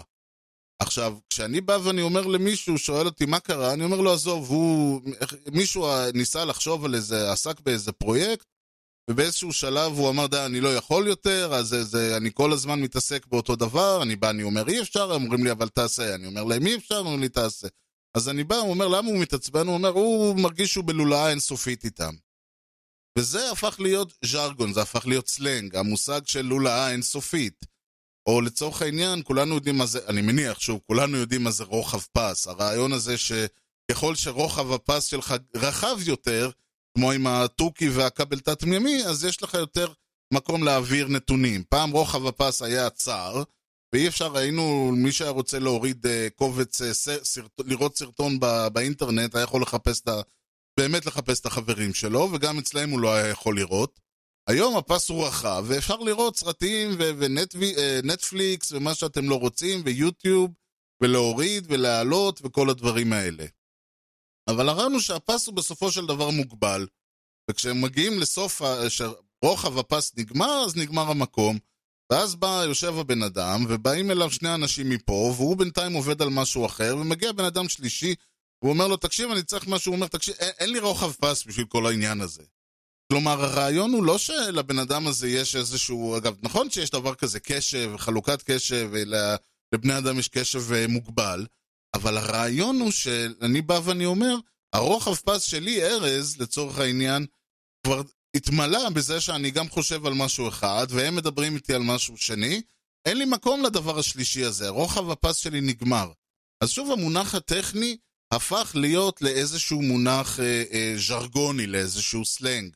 עכשיו, 0.79 1.17
כשאני 1.29 1.61
בא 1.61 1.77
ואני 1.83 2.01
אומר 2.01 2.27
למישהו, 2.27 2.77
שואל 2.77 3.05
אותי 3.05 3.25
מה 3.25 3.39
קרה, 3.39 3.73
אני 3.73 3.83
אומר 3.83 4.01
לו, 4.01 4.13
עזוב, 4.13 4.49
הוא... 4.49 5.01
מישהו 5.51 5.87
ניסה 6.13 6.45
לחשוב 6.45 6.85
על 6.85 6.95
איזה, 6.95 7.31
עסק 7.31 7.59
באיזה 7.59 7.91
פרויקט, 7.91 8.45
ובאיזשהו 9.11 9.53
שלב 9.53 9.91
הוא 9.91 10.09
אמר, 10.09 10.27
די, 10.27 10.45
אני 10.45 10.59
לא 10.59 10.75
יכול 10.75 11.07
יותר, 11.07 11.53
אז 11.53 11.75
זה, 11.81 12.17
אני 12.17 12.29
כל 12.33 12.53
הזמן 12.53 12.81
מתעסק 12.81 13.25
באותו 13.25 13.55
דבר, 13.55 14.03
אני 14.03 14.15
בא, 14.15 14.29
אני 14.29 14.43
אומר, 14.43 14.67
אי 14.67 14.81
אפשר, 14.81 15.13
הם 15.13 15.23
אומרים 15.23 15.43
לי, 15.43 15.51
אבל 15.51 15.69
תעשה. 15.69 16.15
אני 16.15 16.27
אומר 16.27 16.43
להם, 16.43 16.67
אי 16.67 16.75
אפשר, 16.75 16.97
אומרים 16.97 17.19
לי, 17.19 17.29
תעשה. 17.29 17.67
אז 18.17 18.29
אני 18.29 18.43
בא, 18.43 18.55
הוא 18.55 18.69
אומר, 18.69 18.87
למה 18.87 19.09
הוא 19.09 19.19
מתעצבן? 19.19 19.67
הוא 19.67 19.73
אומר, 19.73 19.89
הוא 19.89 20.39
מרגיש 20.39 20.73
שהוא 20.73 20.85
בלולאה 20.85 21.29
אינסופית 21.29 21.85
איתם. 21.85 22.13
וזה 23.17 23.51
הפך 23.51 23.75
להיות 23.79 24.13
ז'רגון, 24.25 24.73
זה 24.73 24.81
הפך 24.81 25.05
להיות 25.05 25.27
סלנג, 25.27 25.75
המושג 25.75 26.21
של 26.25 26.41
לולאה 26.41 26.91
אינסופית. 26.91 27.65
או 28.25 28.41
לצורך 28.41 28.81
העניין, 28.81 29.21
כולנו 29.23 29.55
יודעים 29.55 29.77
מה 29.77 29.85
זה, 29.85 29.99
אני 30.07 30.21
מניח, 30.21 30.59
שוב, 30.59 30.79
כולנו 30.87 31.17
יודעים 31.17 31.43
מה 31.43 31.51
זה 31.51 31.63
רוחב 31.63 32.01
פס. 32.13 32.47
הרעיון 32.47 32.93
הזה 32.93 33.15
שככל 33.17 34.15
שרוחב 34.15 34.71
הפס 34.71 35.05
שלך 35.05 35.35
רחב 35.55 35.97
יותר, 36.05 36.49
כמו 36.97 37.11
עם 37.11 37.27
התוכי 37.27 37.89
והכבל 37.89 38.39
תת-מימי, 38.39 39.05
אז 39.05 39.25
יש 39.25 39.43
לך 39.43 39.53
יותר 39.53 39.87
מקום 40.33 40.63
להעביר 40.63 41.07
נתונים. 41.07 41.63
פעם 41.69 41.91
רוחב 41.91 42.25
הפס 42.25 42.61
היה 42.61 42.89
צר, 42.89 43.43
ואי 43.93 44.07
אפשר, 44.07 44.37
היינו, 44.37 44.91
מי 44.91 45.11
שהיה 45.11 45.31
רוצה 45.31 45.59
להוריד 45.59 46.05
uh, 46.05 46.09
קובץ, 46.35 46.81
uh, 46.81 46.85
סרט, 47.23 47.51
לראות 47.59 47.97
סרטון 47.97 48.39
בא, 48.39 48.69
באינטרנט, 48.69 49.35
היה 49.35 49.43
יכול 49.43 49.61
לחפש 49.61 50.01
את 50.01 50.07
ה... 50.07 50.21
באמת 50.79 51.05
לחפש 51.05 51.39
את 51.39 51.45
החברים 51.45 51.93
שלו, 51.93 52.29
וגם 52.31 52.59
אצלהם 52.59 52.89
הוא 52.89 52.99
לא 52.99 53.13
היה 53.13 53.27
יכול 53.27 53.55
לראות. 53.55 53.99
היום 54.49 54.77
הפס 54.77 55.09
הוא 55.09 55.27
רחב, 55.27 55.65
ואפשר 55.67 55.95
לראות 55.95 56.37
סרטים 56.37 56.89
ונטפליקס 56.97 58.71
ומה 58.71 58.95
שאתם 58.95 59.29
לא 59.29 59.35
רוצים, 59.35 59.81
ויוטיוב, 59.85 60.51
ולהוריד 61.03 61.65
ולהעלות 61.69 62.41
וכל 62.43 62.69
הדברים 62.69 63.13
האלה. 63.13 63.45
אבל 64.51 64.69
הרעיון 64.69 64.93
הוא 64.93 65.01
שהפס 65.01 65.47
הוא 65.47 65.55
בסופו 65.55 65.91
של 65.91 66.05
דבר 66.05 66.29
מוגבל, 66.29 66.87
וכשהם 67.49 67.81
מגיעים 67.81 68.19
לסוף, 68.19 68.61
כשרוחב 68.87 69.77
הפס 69.77 70.13
נגמר, 70.17 70.63
אז 70.65 70.75
נגמר 70.75 71.09
המקום, 71.09 71.57
ואז 72.11 72.35
בא, 72.35 72.63
יושב 72.67 72.97
הבן 72.97 73.23
אדם, 73.23 73.65
ובאים 73.69 74.11
אליו 74.11 74.31
שני 74.31 74.53
אנשים 74.53 74.89
מפה, 74.89 75.33
והוא 75.37 75.57
בינתיים 75.57 75.93
עובד 75.93 76.21
על 76.21 76.29
משהו 76.29 76.65
אחר, 76.65 76.97
ומגיע 76.99 77.31
בן 77.31 77.45
אדם 77.45 77.69
שלישי, 77.69 78.15
והוא 78.61 78.73
אומר 78.73 78.87
לו, 78.87 78.97
תקשיב, 78.97 79.31
אני 79.31 79.43
צריך 79.43 79.67
משהו, 79.67 79.91
הוא 79.91 79.95
אומר, 79.95 80.07
תקשיב, 80.07 80.35
אין, 80.39 80.51
אין 80.59 80.69
לי 80.69 80.79
רוחב 80.79 81.11
פס 81.11 81.43
בשביל 81.45 81.65
כל 81.65 81.85
העניין 81.85 82.21
הזה. 82.21 82.43
כלומר, 83.11 83.43
הרעיון 83.43 83.93
הוא 83.93 84.03
לא 84.03 84.17
שלבן 84.17 84.79
אדם 84.79 85.07
הזה 85.07 85.27
יש 85.27 85.55
איזשהו... 85.55 86.17
אגב, 86.17 86.35
נכון 86.41 86.69
שיש 86.69 86.89
דבר 86.89 87.15
כזה 87.15 87.39
קשב, 87.39 87.91
חלוקת 87.97 88.41
קשב, 88.41 88.89
ולבני 88.91 89.97
אדם 89.97 90.19
יש 90.19 90.27
קשב 90.27 90.73
אה, 90.73 90.87
מוגבל, 90.87 91.45
אבל 91.93 92.17
הרעיון 92.17 92.79
הוא 92.79 92.91
שאני 92.91 93.61
בא 93.61 93.79
ואני 93.83 94.05
אומר, 94.05 94.35
הרוחב 94.73 95.15
פס 95.15 95.41
שלי, 95.41 95.83
ארז, 95.83 96.37
לצורך 96.39 96.79
העניין, 96.79 97.25
כבר 97.85 98.01
התמלא 98.35 98.89
בזה 98.89 99.21
שאני 99.21 99.51
גם 99.51 99.69
חושב 99.69 100.05
על 100.05 100.13
משהו 100.13 100.47
אחד, 100.47 100.87
והם 100.89 101.15
מדברים 101.15 101.55
איתי 101.55 101.73
על 101.73 101.81
משהו 101.81 102.17
שני, 102.17 102.61
אין 103.05 103.17
לי 103.17 103.25
מקום 103.25 103.63
לדבר 103.63 103.99
השלישי 103.99 104.43
הזה, 104.43 104.69
רוחב 104.69 105.09
הפס 105.09 105.35
שלי 105.35 105.61
נגמר. 105.61 106.11
אז 106.63 106.69
שוב, 106.69 106.91
המונח 106.91 107.35
הטכני 107.35 107.97
הפך 108.33 108.71
להיות 108.75 109.21
לאיזשהו 109.21 109.81
מונח 109.81 110.39
אה, 110.39 110.63
אה, 110.71 110.93
ז'רגוני, 110.97 111.67
לאיזשהו 111.67 112.25
סלנג. 112.25 112.75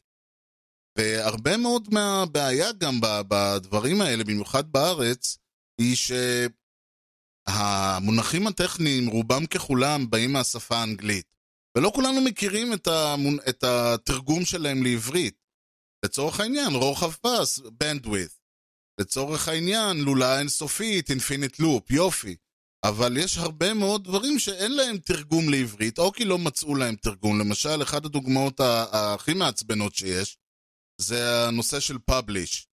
והרבה 0.98 1.58
מאוד 1.58 1.88
מהבעיה 1.94 2.72
גם 2.72 3.00
בדברים 3.02 4.02
האלה, 4.02 4.24
במיוחד 4.24 4.72
בארץ, 4.72 5.38
היא 5.82 5.96
שהמונחים 7.50 8.48
הטכניים, 8.48 9.08
רובם 9.08 9.46
ככולם, 9.46 10.10
באים 10.10 10.34
מהשפה 10.34 10.78
האנגלית. 10.78 11.36
ולא 11.78 11.92
כולנו 11.96 12.22
מכירים 12.22 12.74
את, 12.74 12.88
המונ... 12.88 13.38
את 13.50 13.64
התרגום 13.64 14.46
שלהם 14.46 14.84
לעברית. 14.84 15.36
לצורך 16.06 16.40
העניין, 16.40 16.76
רוחב 16.76 17.12
פס, 17.12 17.60
bandwidth. 17.60 18.40
לצורך 19.02 19.48
העניין, 19.48 19.98
לולה 19.98 20.40
אינסופית, 20.40 21.10
infinite 21.10 21.62
loop, 21.62 21.84
יופי. 21.90 22.36
אבל 22.86 23.18
יש 23.18 23.38
הרבה 23.38 23.74
מאוד 23.74 24.04
דברים 24.04 24.40
שאין 24.40 24.76
להם 24.76 24.98
תרגום 24.98 25.50
לעברית, 25.50 26.00
או 26.00 26.12
כי 26.12 26.26
לא 26.26 26.38
מצאו 26.38 26.76
להם 26.76 26.96
תרגום. 26.96 27.40
למשל, 27.40 27.82
אחת 27.84 28.06
הדוגמאות 28.06 28.60
הכי 28.92 29.34
מעצבנות 29.34 29.96
שיש, 29.96 30.38
זה 31.02 31.48
הנושא 31.48 31.80
של 31.80 31.98
פאבליש. 32.06 32.68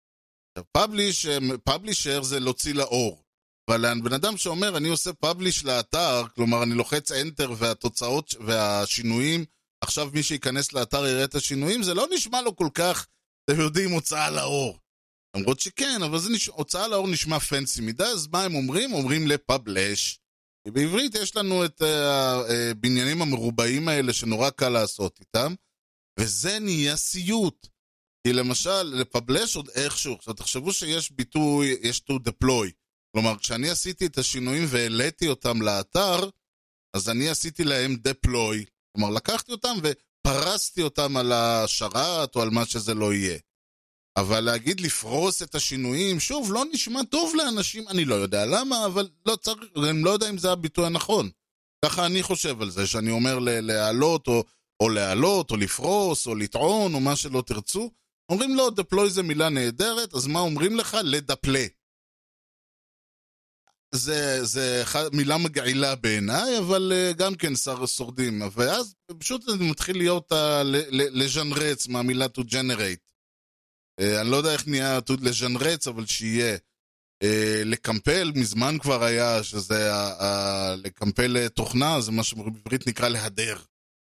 פאבליש, 0.72 1.26
פאבלישר 1.64 2.22
זה 2.22 2.40
להוציא 2.40 2.74
לאור. 2.74 3.19
אבל 3.70 4.00
בן 4.02 4.12
אדם 4.12 4.36
שאומר, 4.36 4.76
אני 4.76 4.88
עושה 4.88 5.12
פאבליש 5.12 5.64
לאתר, 5.64 6.22
כלומר, 6.34 6.62
אני 6.62 6.74
לוחץ 6.74 7.12
Enter 7.12 7.50
והתוצאות 7.56 8.34
והשינויים, 8.46 9.44
עכשיו 9.80 10.10
מי 10.14 10.22
שייכנס 10.22 10.72
לאתר 10.72 11.06
יראה 11.06 11.24
את 11.24 11.34
השינויים, 11.34 11.82
זה 11.82 11.94
לא 11.94 12.06
נשמע 12.14 12.42
לו 12.42 12.56
כל 12.56 12.68
כך, 12.74 13.06
אתם 13.44 13.60
יודעים, 13.60 13.90
הוצאה 13.90 14.30
לאור. 14.30 14.78
למרות 15.36 15.60
שכן, 15.60 16.02
אבל 16.02 16.18
זה 16.18 16.30
נש... 16.30 16.46
הוצאה 16.46 16.88
לאור 16.88 17.08
נשמע 17.08 17.38
פנסי 17.38 17.80
מדי, 17.80 18.04
אז 18.04 18.26
מה 18.26 18.42
הם 18.42 18.54
אומרים? 18.54 18.92
אומרים 18.92 19.26
לפאבלש. 19.26 20.18
בעברית 20.68 21.14
יש 21.14 21.36
לנו 21.36 21.64
את 21.64 21.82
הבניינים 21.82 23.22
המרובעים 23.22 23.88
האלה 23.88 24.12
שנורא 24.12 24.50
קל 24.50 24.68
לעשות 24.68 25.20
איתם, 25.20 25.54
וזה 26.20 26.58
נהיה 26.58 26.96
סיוט. 26.96 27.66
כי 28.26 28.32
למשל, 28.32 28.82
לפבלש 28.82 29.56
עוד 29.56 29.68
איכשהו, 29.68 30.14
עכשיו 30.14 30.34
תחשבו 30.34 30.72
שיש 30.72 31.10
ביטוי, 31.12 31.76
יש 31.82 32.02
to 32.10 32.12
deploy. 32.12 32.79
כלומר, 33.12 33.38
כשאני 33.38 33.70
עשיתי 33.70 34.06
את 34.06 34.18
השינויים 34.18 34.64
והעליתי 34.68 35.28
אותם 35.28 35.62
לאתר, 35.62 36.28
אז 36.96 37.08
אני 37.08 37.28
עשיתי 37.28 37.64
להם 37.64 37.96
deploy. 38.08 38.64
כלומר, 38.92 39.10
לקחתי 39.10 39.52
אותם 39.52 39.76
ופרסתי 39.82 40.82
אותם 40.82 41.16
על 41.16 41.32
השרת 41.32 42.36
או 42.36 42.42
על 42.42 42.50
מה 42.50 42.66
שזה 42.66 42.94
לא 42.94 43.14
יהיה. 43.14 43.38
אבל 44.16 44.40
להגיד 44.40 44.80
לפרוס 44.80 45.42
את 45.42 45.54
השינויים, 45.54 46.20
שוב, 46.20 46.52
לא 46.52 46.64
נשמע 46.72 47.00
טוב 47.10 47.34
לאנשים, 47.34 47.88
אני 47.88 48.04
לא 48.04 48.14
יודע 48.14 48.46
למה, 48.46 48.86
אבל 48.86 49.08
לא 49.26 49.36
צריך, 49.36 49.58
אני 49.76 50.02
לא 50.02 50.10
יודע 50.10 50.30
אם 50.30 50.38
זה 50.38 50.52
הביטוי 50.52 50.86
הנכון. 50.86 51.30
ככה 51.84 52.06
אני 52.06 52.22
חושב 52.22 52.62
על 52.62 52.70
זה, 52.70 52.86
שאני 52.86 53.10
אומר 53.10 53.38
להעלות 53.38 54.28
או, 54.28 54.44
או 54.80 54.88
להעלות, 54.88 55.50
או 55.50 55.56
לפרוס, 55.56 56.26
או 56.26 56.34
לטעון, 56.34 56.94
או 56.94 57.00
מה 57.00 57.16
שלא 57.16 57.42
תרצו. 57.46 57.90
אומרים 58.32 58.56
לו, 58.56 58.68
deploy 58.68 59.08
זה 59.08 59.22
מילה 59.22 59.48
נהדרת, 59.48 60.14
אז 60.14 60.26
מה 60.26 60.40
אומרים 60.40 60.76
לך? 60.76 60.96
לדפלה. 61.04 61.64
זה, 63.94 64.44
זה 64.44 64.82
מילה 65.12 65.38
מגעילה 65.38 65.94
בעיניי, 65.94 66.58
אבל 66.58 66.92
uh, 66.92 67.16
גם 67.16 67.34
כן 67.34 67.56
שר 67.56 67.86
שורדים. 67.86 68.42
ואז 68.52 68.94
פשוט 69.18 69.42
זה 69.42 69.52
מתחיל 69.60 69.96
להיות, 69.98 70.32
uh, 70.32 70.36
לז'נרץ 70.90 71.86
מהמילה 71.88 72.26
to 72.38 72.40
generate. 72.40 73.10
Uh, 74.00 74.20
אני 74.20 74.30
לא 74.30 74.36
יודע 74.36 74.52
איך 74.52 74.68
נהיה 74.68 74.98
to 74.98 75.12
לז'נרץ, 75.20 75.88
אבל 75.88 76.06
שיהיה. 76.06 76.56
Uh, 77.24 77.64
לקמפל, 77.64 78.32
מזמן 78.34 78.78
כבר 78.78 79.04
היה, 79.04 79.42
שזה 79.42 79.90
uh, 79.92 80.20
uh, 80.20 80.76
לקמפל 80.76 81.48
תוכנה, 81.48 82.00
זה 82.00 82.12
מה 82.12 82.24
שבעברית 82.24 82.86
נקרא 82.86 83.08
להדר. 83.08 83.58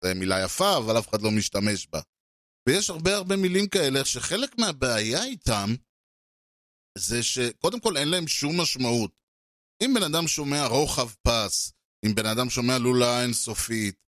זו 0.05 0.15
מילה 0.15 0.43
יפה, 0.45 0.77
אבל 0.77 0.99
אף 0.99 1.09
אחד 1.09 1.23
לא 1.23 1.31
משתמש 1.31 1.87
בה. 1.93 2.01
ויש 2.69 2.91
הרבה 2.91 3.17
הרבה 3.17 3.37
מילים 3.37 3.69
כאלה, 3.69 4.05
שחלק 4.05 4.59
מהבעיה 4.59 5.25
איתם, 5.25 5.75
זה 6.99 7.23
שקודם 7.23 7.81
כל 7.81 7.97
אין 7.97 8.09
להם 8.09 8.29
שום 8.29 8.61
משמעות. 8.61 9.26
אם 9.83 9.95
בן 9.95 10.03
אדם 10.03 10.29
שומע 10.29 10.67
רוחב 10.67 11.09
פס, 11.23 11.73
אם 12.07 12.15
בן 12.15 12.27
אדם 12.27 12.51
שומע 12.51 12.79
לולה 12.79 13.23
אינסופית, 13.23 14.07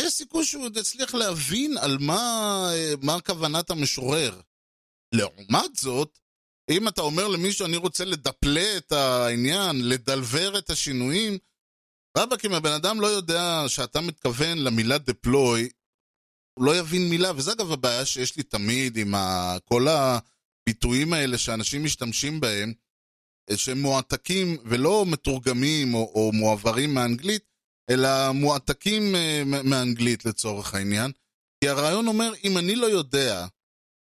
יש 0.00 0.14
סיכוי 0.14 0.44
שהוא 0.44 0.64
עוד 0.64 0.76
יצליח 0.76 1.14
להבין 1.14 1.78
על 1.78 1.98
מה, 2.00 2.68
מה 3.02 3.20
כוונת 3.20 3.70
המשורר. 3.70 4.40
לעומת 5.14 5.76
זאת, 5.76 6.18
אם 6.70 6.88
אתה 6.88 7.00
אומר 7.00 7.28
למישהו, 7.28 7.66
אני 7.66 7.76
רוצה 7.76 8.04
לדפלה 8.04 8.76
את 8.76 8.92
העניין, 8.92 9.88
לדלבר 9.88 10.58
את 10.58 10.70
השינויים, 10.70 11.38
רבאק, 12.18 12.44
אם 12.44 12.52
הבן 12.52 12.72
אדם 12.72 13.00
לא 13.00 13.06
יודע 13.06 13.64
שאתה 13.68 14.00
מתכוון 14.00 14.58
למילה 14.58 14.96
deploy, 14.96 15.72
הוא 16.54 16.66
לא 16.66 16.76
יבין 16.76 17.10
מילה, 17.10 17.32
וזה 17.36 17.52
אגב 17.52 17.72
הבעיה 17.72 18.04
שיש 18.06 18.36
לי 18.36 18.42
תמיד 18.42 18.96
עם 18.96 19.14
כל 19.64 19.86
הביטויים 19.88 21.12
האלה 21.12 21.38
שאנשים 21.38 21.84
משתמשים 21.84 22.40
בהם, 22.40 22.72
שהם 23.56 23.82
מועתקים 23.82 24.56
ולא 24.64 25.04
מתורגמים 25.06 25.94
או, 25.94 26.12
או 26.14 26.32
מועברים 26.32 26.94
מאנגלית, 26.94 27.42
אלא 27.90 28.32
מועתקים 28.32 29.14
אה, 29.14 29.42
מאנגלית 29.44 30.24
לצורך 30.24 30.74
העניין. 30.74 31.10
כי 31.60 31.68
הרעיון 31.68 32.06
אומר, 32.06 32.32
אם 32.44 32.58
אני 32.58 32.76
לא 32.76 32.86
יודע 32.86 33.46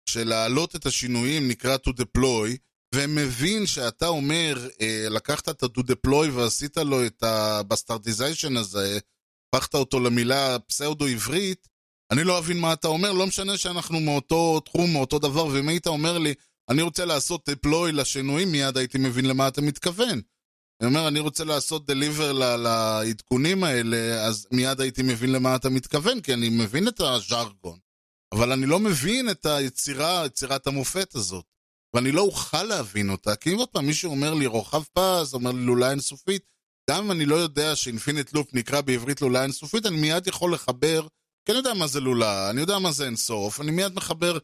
שלהעלות 0.09 0.75
את 0.75 0.85
השינויים 0.85 1.47
נקרא 1.47 1.77
to 1.87 1.89
deploy, 1.89 2.57
ומבין 2.95 3.65
שאתה 3.65 4.07
אומר, 4.07 4.67
אה, 4.81 5.05
לקחת 5.09 5.49
את 5.49 5.63
ה-to 5.63 5.81
deploy 5.81 6.31
ועשית 6.33 6.77
לו 6.77 7.05
את 7.05 7.23
ה-bastardization 7.23 8.59
הזה, 8.59 8.99
הפכת 9.47 9.75
אותו 9.75 9.99
למילה 9.99 10.59
פסאודו-עברית, 10.59 11.67
אני 12.11 12.23
לא 12.23 12.39
אבין 12.39 12.59
מה 12.59 12.73
אתה 12.73 12.87
אומר, 12.87 13.11
לא 13.11 13.27
משנה 13.27 13.57
שאנחנו 13.57 13.99
מאותו 13.99 14.59
תחום, 14.59 14.93
מאותו 14.93 15.19
דבר, 15.19 15.45
ואם 15.45 15.69
היית 15.69 15.87
אומר 15.87 16.17
לי, 16.17 16.33
אני 16.69 16.81
רוצה 16.81 17.05
לעשות 17.05 17.49
deploy 17.49 17.91
לשינויים, 17.91 18.51
מיד 18.51 18.77
הייתי 18.77 18.97
מבין 18.97 19.25
למה 19.25 19.47
אתה 19.47 19.61
מתכוון. 19.61 20.21
אני 20.81 20.89
אומר, 20.89 21.07
אני 21.07 21.19
רוצה 21.19 21.43
לעשות 21.43 21.89
deliver 21.89 22.33
לעדכונים 22.33 23.63
האלה, 23.63 24.25
אז 24.27 24.47
מיד 24.51 24.81
הייתי 24.81 25.01
מבין 25.03 25.31
למה 25.31 25.55
אתה 25.55 25.69
מתכוון, 25.69 26.21
כי 26.21 26.33
אני 26.33 26.49
מבין 26.49 26.87
את 26.87 26.99
הז'רגון. 26.99 27.79
אבל 28.31 28.51
אני 28.51 28.65
לא 28.65 28.79
מבין 28.79 29.29
את 29.29 29.45
היצירה, 29.45 30.25
יצירת 30.25 30.67
המופת 30.67 31.15
הזאת. 31.15 31.45
ואני 31.95 32.11
לא 32.11 32.21
אוכל 32.21 32.63
להבין 32.63 33.09
אותה, 33.09 33.35
כי 33.35 33.53
אם 33.53 33.57
עוד 33.57 33.69
פעם 33.69 33.85
מישהו 33.85 34.11
אומר 34.11 34.33
לי 34.33 34.45
רוחב 34.45 34.83
פס, 34.93 35.33
אומר 35.33 35.51
לי 35.51 35.65
לולה 35.65 35.91
אינסופית, 35.91 36.41
גם 36.89 37.03
אם 37.03 37.11
אני 37.11 37.25
לא 37.25 37.35
יודע 37.35 37.75
שאינפיניט 37.75 38.33
לופ 38.33 38.53
נקרא 38.53 38.81
בעברית 38.81 39.21
לולה 39.21 39.43
אינסופית, 39.43 39.85
אני 39.85 40.01
מיד 40.01 40.27
יכול 40.27 40.53
לחבר, 40.53 41.07
כי 41.45 41.51
אני 41.51 41.57
יודע 41.57 41.73
מה 41.73 41.87
זה 41.87 41.99
לולה, 41.99 42.49
אני 42.49 42.61
יודע 42.61 42.79
מה 42.79 42.91
זה 42.91 43.05
אינסוף, 43.05 43.61
אני 43.61 43.71
מיד 43.71 43.93
מחבר 43.93 44.37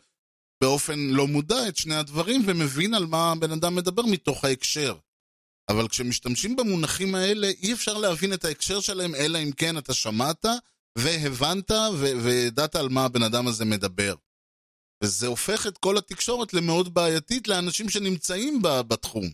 באופן 0.63 1.00
לא 1.00 1.28
מודע 1.28 1.67
את 1.67 1.78
שני 1.78 1.96
הדברים 1.96 2.41
ומבין 2.46 2.93
על 2.93 3.06
מה 3.06 3.32
הבן 3.32 3.52
אדם 3.52 3.76
מדבר 3.76 4.04
מתוך 4.06 4.43
ההקשר. 4.46 4.98
אבל 5.70 5.88
כשמשתמשים 5.88 6.56
במונחים 6.56 7.15
האלה, 7.15 7.48
אי 7.48 7.74
אפשר 7.74 7.98
להבין 7.98 8.34
את 8.34 8.46
ההקשר 8.46 8.80
שלהם, 8.80 9.15
אלא 9.15 9.38
אם 9.38 9.52
כן 9.52 9.78
אתה 9.78 9.93
שמעת 9.93 10.46
והבנת 10.98 11.72
וידעת 12.24 12.76
על 12.76 12.89
מה 12.89 13.06
הבן 13.06 13.24
אדם 13.24 13.48
הזה 13.48 13.65
מדבר. 13.65 14.15
וזה 15.04 15.28
הופך 15.28 15.67
את 15.67 15.78
כל 15.78 15.98
התקשורת 15.98 16.54
למאוד 16.54 16.93
בעייתית 16.93 17.48
לאנשים 17.48 17.89
שנמצאים 17.89 18.62
בתחום. 18.62 19.30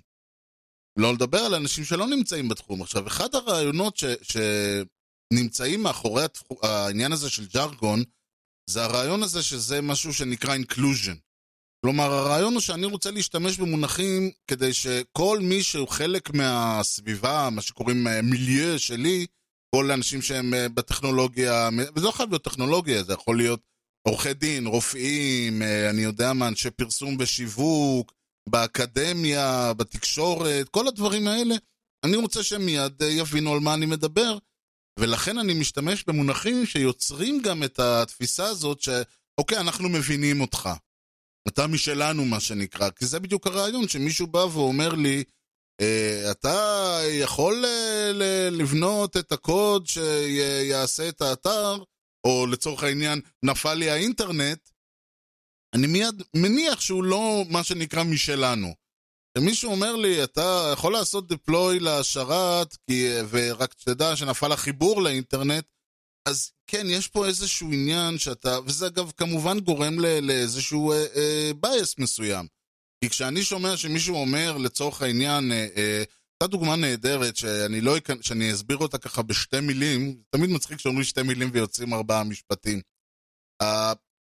לא 0.99 1.13
לדבר 1.13 1.37
על 1.37 1.55
אנשים 1.55 1.83
שלא 1.83 2.07
נמצאים 2.07 2.49
בתחום. 2.49 2.81
עכשיו, 2.81 3.07
אחד 3.07 3.35
הרעיונות 3.35 3.97
ש, 3.97 4.03
שנמצאים 5.33 5.83
מאחורי 5.83 6.23
התחום, 6.23 6.57
העניין 6.61 7.11
הזה 7.11 7.29
של 7.29 7.45
ג'רגון, 7.45 8.03
זה 8.69 8.83
הרעיון 8.83 9.23
הזה 9.23 9.43
שזה 9.43 9.81
משהו 9.81 10.13
שנקרא 10.13 10.55
inclusion. 10.55 11.17
כלומר, 11.85 12.03
הרעיון 12.03 12.53
הוא 12.53 12.61
שאני 12.61 12.85
רוצה 12.85 13.11
להשתמש 13.11 13.57
במונחים 13.57 14.31
כדי 14.47 14.73
שכל 14.73 15.39
מי 15.41 15.63
שהוא 15.63 15.87
חלק 15.87 16.33
מהסביבה, 16.33 17.49
מה 17.51 17.61
שקוראים 17.61 18.07
אה, 18.07 18.21
מילייה 18.21 18.79
שלי, 18.79 19.25
כל 19.75 19.91
האנשים 19.91 20.21
שהם 20.21 20.53
אה, 20.53 20.69
בטכנולוגיה, 20.69 21.69
וזה 21.95 22.05
לא 22.05 22.11
חייב 22.11 22.29
להיות 22.29 22.43
טכנולוגיה, 22.43 23.03
זה 23.03 23.13
יכול 23.13 23.37
להיות 23.37 23.61
עורכי 24.07 24.33
דין, 24.33 24.67
רופאים, 24.67 25.61
אה, 25.61 25.89
אני 25.89 26.01
יודע 26.01 26.33
מה, 26.33 26.47
אנשי 26.47 26.71
פרסום 26.71 27.17
ושיווק, 27.19 28.13
באקדמיה, 28.49 29.73
בתקשורת, 29.73 30.69
כל 30.69 30.87
הדברים 30.87 31.27
האלה, 31.27 31.55
אני 32.05 32.17
רוצה 32.17 32.43
שהם 32.43 32.65
מיד 32.65 33.01
יבינו 33.01 33.53
על 33.53 33.59
מה 33.59 33.73
אני 33.73 33.85
מדבר, 33.85 34.37
ולכן 34.99 35.37
אני 35.37 35.53
משתמש 35.53 36.03
במונחים 36.03 36.65
שיוצרים 36.65 37.41
גם 37.41 37.63
את 37.63 37.79
התפיסה 37.79 38.45
הזאת 38.45 38.81
שאוקיי, 38.81 39.57
אנחנו 39.57 39.89
מבינים 39.89 40.41
אותך. 40.41 40.69
אתה 41.47 41.67
משלנו, 41.67 42.25
מה 42.25 42.39
שנקרא, 42.39 42.89
כי 42.89 43.05
זה 43.05 43.19
בדיוק 43.19 43.47
הרעיון, 43.47 43.87
שמישהו 43.87 44.27
בא 44.27 44.37
ואומר 44.37 44.89
לי, 44.89 45.23
אה, 45.81 46.31
אתה 46.31 46.97
יכול 47.11 47.65
אה, 47.65 48.11
ל- 48.13 48.49
לבנות 48.61 49.17
את 49.17 49.31
הקוד 49.31 49.87
שיעשה 49.87 51.09
את 51.09 51.21
האתר, 51.21 51.83
או 52.27 52.45
לצורך 52.47 52.83
העניין, 52.83 53.21
נפל 53.45 53.73
לי 53.73 53.89
האינטרנט, 53.89 54.69
אני 55.75 55.87
מיד 55.87 56.23
מניח 56.35 56.81
שהוא 56.81 57.03
לא 57.03 57.43
מה 57.49 57.63
שנקרא 57.63 58.03
משלנו. 58.03 58.82
כשמישהו 59.37 59.71
אומר 59.71 59.95
לי, 59.95 60.23
אתה 60.23 60.69
יכול 60.73 60.93
לעשות 60.93 61.31
deploy 61.31 61.79
לשרת, 61.79 62.77
כי, 62.87 63.07
ורק 63.29 63.73
תדע 63.73 64.15
שנפל 64.15 64.51
החיבור 64.51 65.01
לאינטרנט, 65.01 65.65
אז 66.27 66.51
כן, 66.67 66.85
יש 66.89 67.07
פה 67.07 67.25
איזשהו 67.27 67.67
עניין 67.73 68.17
שאתה, 68.17 68.59
וזה 68.65 68.87
אגב 68.87 69.11
כמובן 69.17 69.59
גורם 69.59 69.99
ל- 69.99 70.19
לאיזשהו 70.19 70.91
אה, 70.91 71.05
אה, 71.15 71.51
bias 71.65 71.93
מסוים. 71.97 72.47
כי 73.03 73.09
כשאני 73.09 73.43
שומע 73.43 73.77
שמישהו 73.77 74.15
אומר, 74.15 74.57
לצורך 74.57 75.01
העניין, 75.01 75.51
אה, 75.51 75.67
אה, 75.77 76.03
אותה 76.43 76.51
דוגמה 76.51 76.75
נהדרת, 76.75 77.35
שאני 77.35 77.81
לא. 77.81 77.95
שאני 78.21 78.53
אסביר 78.53 78.77
אותה 78.77 78.97
ככה 78.97 79.21
בשתי 79.21 79.59
מילים, 79.59 80.21
תמיד 80.29 80.49
מצחיק 80.49 80.79
שאומרים 80.79 81.03
שתי 81.03 81.21
מילים 81.23 81.49
ויוצאים 81.53 81.93
ארבעה 81.93 82.23
משפטים. 82.23 82.81
Uh, 83.63 83.65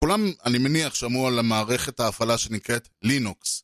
כולם, 0.03 0.31
אני 0.45 0.57
מניח, 0.57 0.95
שמעו 0.95 1.27
על 1.27 1.39
המערכת 1.39 1.99
ההפעלה 1.99 2.37
שנקראת 2.37 2.89
לינוקס. 3.01 3.63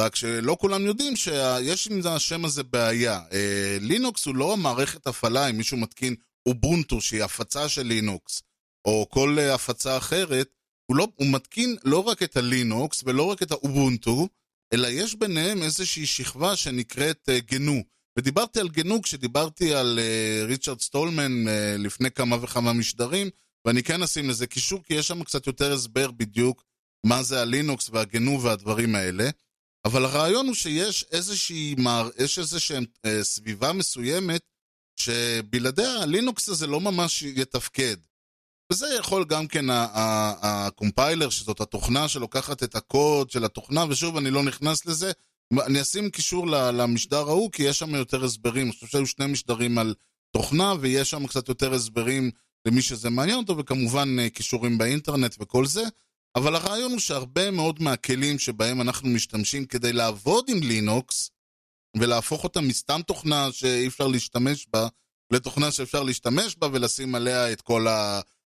רק 0.00 0.16
שלא 0.16 0.56
כולם 0.60 0.86
יודעים 0.86 1.16
שיש 1.16 1.88
עם 1.88 2.00
השם 2.04 2.44
הזה 2.44 2.62
בעיה. 2.62 3.20
אה, 3.32 3.76
לינוקס 3.80 4.26
הוא 4.26 4.36
לא 4.36 4.56
מערכת 4.56 5.06
הפעלה 5.06 5.50
אם 5.50 5.56
מישהו 5.56 5.76
מתקין 5.76 6.14
אובונטו 6.46 7.00
שהיא 7.00 7.22
הפצה 7.22 7.68
של 7.68 7.82
לינוקס, 7.82 8.42
או 8.84 9.06
כל 9.10 9.36
אה, 9.38 9.54
הפצה 9.54 9.96
אחרת, 9.96 10.48
הוא, 10.86 10.96
לא, 10.96 11.08
הוא 11.14 11.32
מתקין 11.32 11.76
לא 11.84 11.98
רק 11.98 12.22
את 12.22 12.36
הלינוקס 12.36 13.02
ולא 13.06 13.22
רק 13.22 13.42
את 13.42 13.50
האובונטו, 13.50 14.28
אלא 14.72 14.88
יש 14.88 15.14
ביניהם 15.14 15.62
איזושהי 15.62 16.06
שכבה 16.06 16.56
שנקראת 16.56 17.28
אה, 17.28 17.44
גנו. 17.44 17.82
ודיברתי 18.18 18.60
על 18.60 18.68
גנו 18.68 19.02
כשדיברתי 19.02 19.74
על 19.74 19.98
ריצ'רד 20.44 20.80
סטולמן 20.80 21.44
לפני 21.78 22.10
כמה 22.10 22.36
וכמה 22.42 22.72
משדרים, 22.72 23.30
ואני 23.66 23.82
כן 23.82 24.02
אשים 24.02 24.30
לזה 24.30 24.46
קישור, 24.46 24.82
כי 24.82 24.94
יש 24.94 25.08
שם 25.08 25.24
קצת 25.24 25.46
יותר 25.46 25.72
הסבר 25.72 26.10
בדיוק 26.10 26.64
מה 27.06 27.22
זה 27.22 27.40
הלינוקס 27.42 27.90
והגנו 27.92 28.42
והדברים 28.42 28.94
האלה. 28.94 29.30
אבל 29.84 30.04
הרעיון 30.04 30.46
הוא 30.46 30.54
שיש 30.54 31.04
איזושהי. 31.12 31.74
יש 32.18 32.38
איזושהי 32.38 32.76
uh, 32.76 33.08
סביבה 33.22 33.72
מסוימת 33.72 34.42
שבלעדיה 34.96 36.02
הלינוקס 36.02 36.48
הזה 36.48 36.66
לא 36.66 36.80
ממש 36.80 37.22
יתפקד. 37.22 37.96
וזה 38.72 38.86
יכול 38.98 39.24
גם 39.24 39.46
כן 39.46 39.64
הקומפיילר, 39.70 41.30
שזאת 41.30 41.60
התוכנה 41.60 42.08
שלוקחת 42.08 42.62
את 42.62 42.76
הקוד 42.76 43.30
של 43.30 43.44
התוכנה, 43.44 43.84
ושוב, 43.88 44.16
אני 44.16 44.30
לא 44.30 44.42
נכנס 44.42 44.86
לזה. 44.86 45.12
אני 45.66 45.82
אשים 45.82 46.10
קישור 46.10 46.46
למשדר 46.46 47.28
ההוא, 47.28 47.52
כי 47.52 47.62
יש 47.62 47.78
שם 47.78 47.94
יותר 47.94 48.24
הסברים. 48.24 48.66
אני 48.66 48.72
חושב 48.72 48.86
שהיו 48.86 49.06
שני 49.06 49.26
משדרים 49.26 49.78
על 49.78 49.94
תוכנה, 50.30 50.74
ויש 50.80 51.10
שם 51.10 51.26
קצת 51.26 51.48
יותר 51.48 51.74
הסברים 51.74 52.30
למי 52.66 52.82
שזה 52.82 53.10
מעניין 53.10 53.38
אותו, 53.38 53.58
וכמובן 53.58 54.28
קישורים 54.28 54.78
באינטרנט 54.78 55.36
וכל 55.40 55.66
זה. 55.66 55.82
אבל 56.36 56.54
הרעיון 56.54 56.92
הוא 56.92 57.00
שהרבה 57.00 57.50
מאוד 57.50 57.82
מהכלים 57.82 58.38
שבהם 58.38 58.80
אנחנו 58.80 59.08
משתמשים 59.08 59.66
כדי 59.66 59.92
לעבוד 59.92 60.44
עם 60.48 60.60
לינוקס, 60.62 61.30
ולהפוך 61.96 62.44
אותה 62.44 62.60
מסתם 62.60 63.00
תוכנה 63.06 63.52
שאי 63.52 63.86
אפשר 63.86 64.06
להשתמש 64.06 64.66
בה, 64.72 64.88
לתוכנה 65.32 65.70
שאפשר 65.70 66.02
להשתמש 66.02 66.56
בה 66.56 66.68
ולשים 66.72 67.14
עליה 67.14 67.52
את 67.52 67.60
כל. 67.60 67.86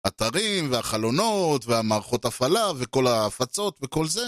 האתרים 0.06 0.72
והחלונות 0.72 1.65
והמערכות 1.65 2.26
הפעלה 2.26 2.72
וכל 2.78 3.08
ההפצות 3.08 3.80
וכל 3.82 4.08
זה, 4.08 4.28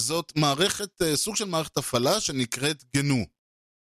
זאת 0.00 0.32
מערכת, 0.36 1.02
סוג 1.14 1.36
של 1.36 1.44
מערכת 1.44 1.76
הפעלה 1.76 2.20
שנקראת 2.20 2.84
גנו. 2.96 3.26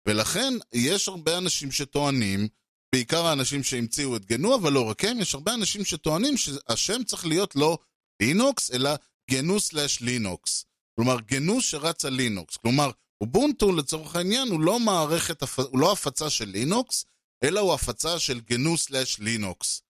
ולכן 0.08 0.54
יש 0.72 1.08
הרבה 1.08 1.38
אנשים 1.38 1.72
שטוענים, 1.72 2.48
בעיקר 2.94 3.26
האנשים 3.26 3.62
שהמציאו 3.62 4.16
את 4.16 4.24
גנו, 4.24 4.54
אבל 4.54 4.72
לא 4.72 4.90
רק 4.90 5.04
הם, 5.04 5.20
יש 5.20 5.34
הרבה 5.34 5.54
אנשים 5.54 5.84
שטוענים 5.84 6.36
שהשם 6.36 7.04
צריך 7.04 7.26
להיות 7.26 7.56
לא 7.56 7.78
לינוקס, 8.22 8.70
אלא 8.70 8.90
גנו 9.30 9.60
סלאש 9.60 10.00
לינוקס. 10.00 10.64
כלומר, 10.96 11.20
גנו 11.20 11.60
שרץ 11.60 12.04
על 12.04 12.12
לינוקס. 12.12 12.56
כלומר, 12.56 12.90
אובונטו 13.20 13.72
לצורך 13.72 14.16
העניין 14.16 14.48
הוא 14.48 14.60
לא 14.60 14.80
מערכת, 14.80 15.42
הוא 15.42 15.78
לא 15.78 15.92
הפצה 15.92 16.30
של 16.30 16.48
לינוקס, 16.48 17.04
אלא 17.44 17.60
הוא 17.60 17.74
הפצה 17.74 18.18
של 18.18 18.40
גנו 18.40 18.76
slash 18.76 19.18
לינוקס. 19.18 19.82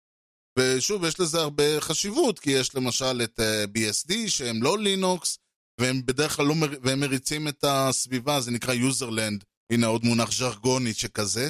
ושוב, 0.58 1.04
יש 1.04 1.20
לזה 1.20 1.38
הרבה 1.40 1.80
חשיבות, 1.80 2.38
כי 2.38 2.50
יש 2.50 2.74
למשל 2.74 3.20
את 3.24 3.40
אה, 3.40 3.42
BSD 3.76 4.12
שהם 4.28 4.62
לא 4.62 4.78
לינוקס, 4.78 5.38
והם 5.80 6.06
בדרך 6.06 6.36
כלל 6.36 6.46
לא 6.46 6.54
מר... 6.54 6.68
והם 6.82 7.00
מריצים 7.00 7.48
את 7.48 7.64
הסביבה, 7.68 8.40
זה 8.40 8.50
נקרא 8.50 8.74
userland, 8.74 9.44
הנה 9.72 9.86
עוד 9.86 10.04
מונח 10.04 10.32
ז'רגוני 10.32 10.94
שכזה, 10.94 11.48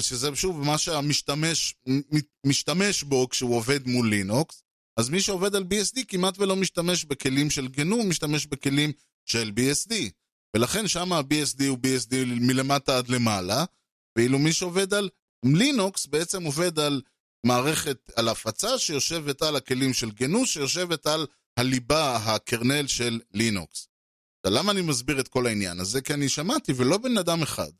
שזה 0.00 0.36
שוב 0.36 0.60
מה 0.60 0.78
שהמשתמש 0.78 1.74
משתמש 2.46 3.02
בו 3.02 3.28
כשהוא 3.28 3.56
עובד 3.56 3.86
מול 3.86 4.10
לינוקס, 4.10 4.62
אז 4.96 5.08
מי 5.08 5.20
שעובד 5.20 5.54
על 5.54 5.62
BSD 5.62 6.04
כמעט 6.08 6.38
ולא 6.38 6.56
משתמש 6.56 7.04
בכלים 7.04 7.50
של 7.50 7.68
גנו, 7.68 8.02
משתמש 8.02 8.46
בכלים 8.46 8.92
של 9.24 9.52
BSD. 9.56 9.94
ולכן 10.56 10.88
שם 10.88 11.12
ה-BSD 11.12 11.64
הוא 11.68 11.78
BSD 11.78 12.14
מלמטה 12.26 12.98
עד 12.98 13.08
למעלה, 13.08 13.64
ואילו 14.16 14.38
מי 14.38 14.52
שעובד 14.52 14.94
על 14.94 15.08
לינוקס 15.44 16.06
בעצם 16.06 16.44
עובד 16.44 16.78
על 16.78 17.02
מערכת, 17.46 18.10
על 18.16 18.28
הפצה 18.28 18.78
שיושבת 18.78 19.42
על 19.42 19.56
הכלים 19.56 19.94
של 19.94 20.10
גנו, 20.10 20.46
שיושבת 20.46 21.06
על 21.06 21.26
הליבה, 21.56 22.16
הקרנל 22.16 22.86
של 22.86 23.20
לינוקס. 23.32 23.88
למה 24.46 24.72
אני 24.72 24.82
מסביר 24.82 25.20
את 25.20 25.28
כל 25.28 25.46
העניין 25.46 25.80
הזה? 25.80 26.00
כי 26.02 26.14
אני 26.14 26.28
שמעתי, 26.28 26.72
ולא 26.76 26.98
בן 26.98 27.18
אדם 27.18 27.42
אחד, 27.42 27.70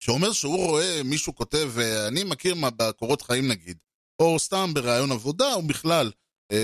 שאומר 0.00 0.32
שהוא 0.32 0.56
רואה 0.56 1.00
מישהו 1.04 1.34
כותב, 1.34 1.70
ואני 1.74 2.24
מכיר 2.24 2.54
מה 2.54 2.70
בקורות 2.70 3.22
חיים 3.22 3.48
נגיד, 3.48 3.78
או 4.18 4.38
סתם 4.38 4.70
בראיון 4.74 5.12
עבודה, 5.12 5.54
או 5.54 5.62
בכלל, 5.62 6.10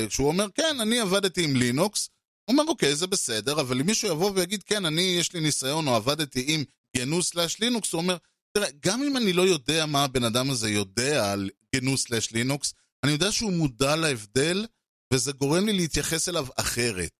כשהוא 0.08 0.28
אומר, 0.28 0.46
כן, 0.54 0.80
אני 0.80 1.00
עבדתי 1.00 1.44
עם 1.44 1.56
לינוקס, 1.56 2.08
הוא 2.44 2.52
אומר, 2.58 2.70
אוקיי, 2.70 2.96
זה 2.96 3.06
בסדר, 3.06 3.60
אבל 3.60 3.80
אם 3.80 3.86
מישהו 3.86 4.08
יבוא 4.08 4.30
ויגיד, 4.34 4.62
כן, 4.62 4.84
אני, 4.84 5.02
יש 5.02 5.32
לי 5.32 5.40
ניסיון, 5.40 5.88
או 5.88 5.94
עבדתי 5.94 6.44
עם 6.48 6.64
גנו 6.96 7.22
סלאש 7.22 7.60
לינוקס, 7.60 7.92
הוא 7.92 8.00
אומר, 8.00 8.16
תראה, 8.52 8.68
גם 8.86 9.02
אם 9.02 9.16
אני 9.16 9.32
לא 9.32 9.42
יודע 9.42 9.86
מה 9.86 10.04
הבן 10.04 10.24
אדם 10.24 10.50
הזה 10.50 10.70
יודע 10.70 11.32
על 11.32 11.50
גנו 11.76 11.96
סלאש 11.96 12.32
לינוקס, 12.32 12.74
אני 13.04 13.12
יודע 13.12 13.32
שהוא 13.32 13.52
מודע 13.52 13.96
להבדל, 13.96 14.66
וזה 15.12 15.32
גורם 15.32 15.66
לי 15.66 15.72
להתייחס 15.72 16.28
אליו 16.28 16.46
אחרת. 16.56 17.10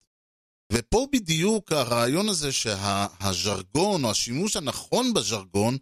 ופה 0.72 1.06
בדיוק 1.12 1.72
הרעיון 1.72 2.28
הזה 2.28 2.52
שהז'רגון, 2.52 4.04
או 4.04 4.10
השימוש 4.10 4.56
הנכון 4.56 5.14
בז'רגון, 5.14 5.76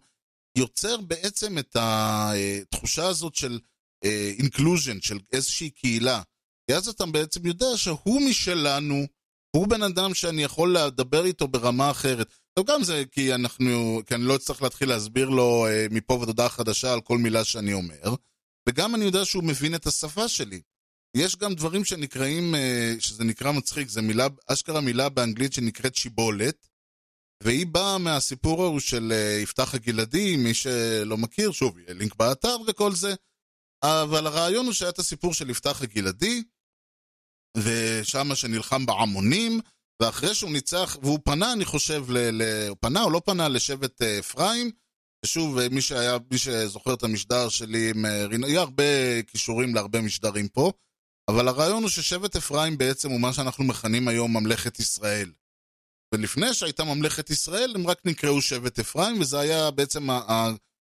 יוצר 0.57 1.01
בעצם 1.01 1.57
את 1.57 1.75
התחושה 1.79 3.07
הזאת 3.07 3.35
של 3.35 3.59
אינקלוז'ן, 4.03 5.01
של 5.01 5.19
איזושהי 5.33 5.69
קהילה. 5.69 6.21
כי 6.67 6.75
אז 6.75 6.87
אתה 6.87 7.05
בעצם 7.05 7.45
יודע 7.45 7.67
שהוא 7.75 8.21
משלנו, 8.29 9.05
הוא 9.55 9.67
בן 9.67 9.83
אדם 9.83 10.13
שאני 10.13 10.43
יכול 10.43 10.77
לדבר 10.77 11.25
איתו 11.25 11.47
ברמה 11.47 11.91
אחרת. 11.91 12.27
וגם 12.59 12.83
זה 12.83 13.03
כי 13.11 13.33
אנחנו, 13.33 14.01
כי 14.05 14.15
אני 14.15 14.23
לא 14.23 14.35
אצטרך 14.35 14.61
להתחיל 14.61 14.89
להסביר 14.89 15.29
לו 15.29 15.67
אה, 15.67 15.85
מפה 15.91 16.13
ועד 16.13 16.47
חדשה 16.47 16.93
על 16.93 17.01
כל 17.01 17.17
מילה 17.17 17.43
שאני 17.43 17.73
אומר, 17.73 18.15
וגם 18.69 18.95
אני 18.95 19.05
יודע 19.05 19.25
שהוא 19.25 19.43
מבין 19.43 19.75
את 19.75 19.87
השפה 19.87 20.27
שלי. 20.27 20.61
יש 21.17 21.35
גם 21.35 21.55
דברים 21.55 21.85
שנקראים, 21.85 22.55
אה, 22.55 22.95
שזה 22.99 23.23
נקרא 23.23 23.51
מצחיק, 23.51 23.89
זה 23.89 24.01
מילה, 24.01 24.27
אשכרה 24.47 24.81
מילה 24.81 25.09
באנגלית 25.09 25.53
שנקראת 25.53 25.95
שיבולת, 25.95 26.67
והיא 27.43 27.67
באה 27.67 27.97
מהסיפור 27.97 28.63
ההוא 28.63 28.79
של 28.79 29.11
אה, 29.11 29.39
יפתח 29.41 29.75
הגלעדי, 29.75 30.37
מי 30.37 30.53
שלא 30.53 31.17
מכיר, 31.17 31.51
שוב, 31.51 31.79
יהיה 31.79 31.93
לינק 31.93 32.15
באתר 32.15 32.57
וכל 32.67 32.95
זה, 32.95 33.15
אבל 33.83 34.27
הרעיון 34.27 34.65
הוא 34.65 34.73
שהיה 34.73 34.89
את 34.89 34.99
הסיפור 34.99 35.33
של 35.33 35.49
יפתח 35.49 35.81
הגלעדי, 35.81 36.43
ושמה 37.57 38.35
שנלחם 38.35 38.85
בעמונים, 38.85 39.59
ואחרי 40.01 40.35
שהוא 40.35 40.51
ניצח, 40.51 40.97
והוא 41.01 41.19
פנה, 41.23 41.53
אני 41.53 41.65
חושב, 41.65 42.05
ל, 42.09 42.17
ל, 42.17 42.67
הוא 42.69 42.77
פנה 42.79 43.03
או 43.03 43.09
לא 43.09 43.21
פנה 43.25 43.49
לשבט 43.49 44.01
אפרים, 44.01 44.71
ושוב, 45.25 45.67
מי 45.67 45.81
שהיה, 45.81 46.17
מי 46.31 46.37
שזוכר 46.37 46.93
את 46.93 47.03
המשדר 47.03 47.49
שלי 47.49 47.89
עם 47.89 48.05
רינה, 48.05 48.47
יהיה 48.47 48.61
הרבה 48.61 49.23
כישורים 49.27 49.75
להרבה 49.75 50.01
משדרים 50.01 50.47
פה, 50.47 50.71
אבל 51.29 51.47
הרעיון 51.47 51.83
הוא 51.83 51.89
ששבט 51.89 52.35
אפרים 52.35 52.77
בעצם 52.77 53.09
הוא 53.09 53.21
מה 53.21 53.33
שאנחנו 53.33 53.63
מכנים 53.63 54.07
היום 54.07 54.37
ממלכת 54.37 54.79
ישראל. 54.79 55.31
ולפני 56.13 56.53
שהייתה 56.53 56.83
ממלכת 56.83 57.29
ישראל, 57.29 57.71
הם 57.75 57.87
רק 57.87 57.99
נקראו 58.05 58.41
שבט 58.41 58.79
אפרים, 58.79 59.21
וזה 59.21 59.39
היה 59.39 59.71
בעצם 59.71 60.07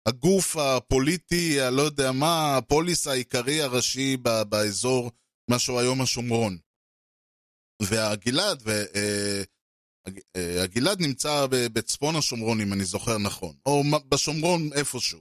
הגוף 0.08 0.58
הפוליטי, 0.58 1.62
הלא 1.62 1.82
יודע 1.82 2.12
מה, 2.12 2.58
הפוליס 2.58 3.08
העיקרי 3.08 3.62
הראשי 3.62 4.18
באזור, 4.50 5.12
מה 5.50 5.60
שהוא 5.60 5.80
היום 5.80 6.02
השומרון. 6.02 6.58
והגלעד, 7.82 8.64
הג- 10.08 10.20
אה, 10.36 10.64
הגלעד 10.64 11.02
נמצא 11.02 11.46
ב- 11.46 11.68
בצפון 11.74 12.16
השומרון, 12.16 12.62
אם 12.62 12.74
אני 12.74 12.86
זוכר 12.86 13.18
נכון, 13.18 13.56
או 13.66 13.84
בשומרון 14.10 14.70
איפשהו. 14.74 15.20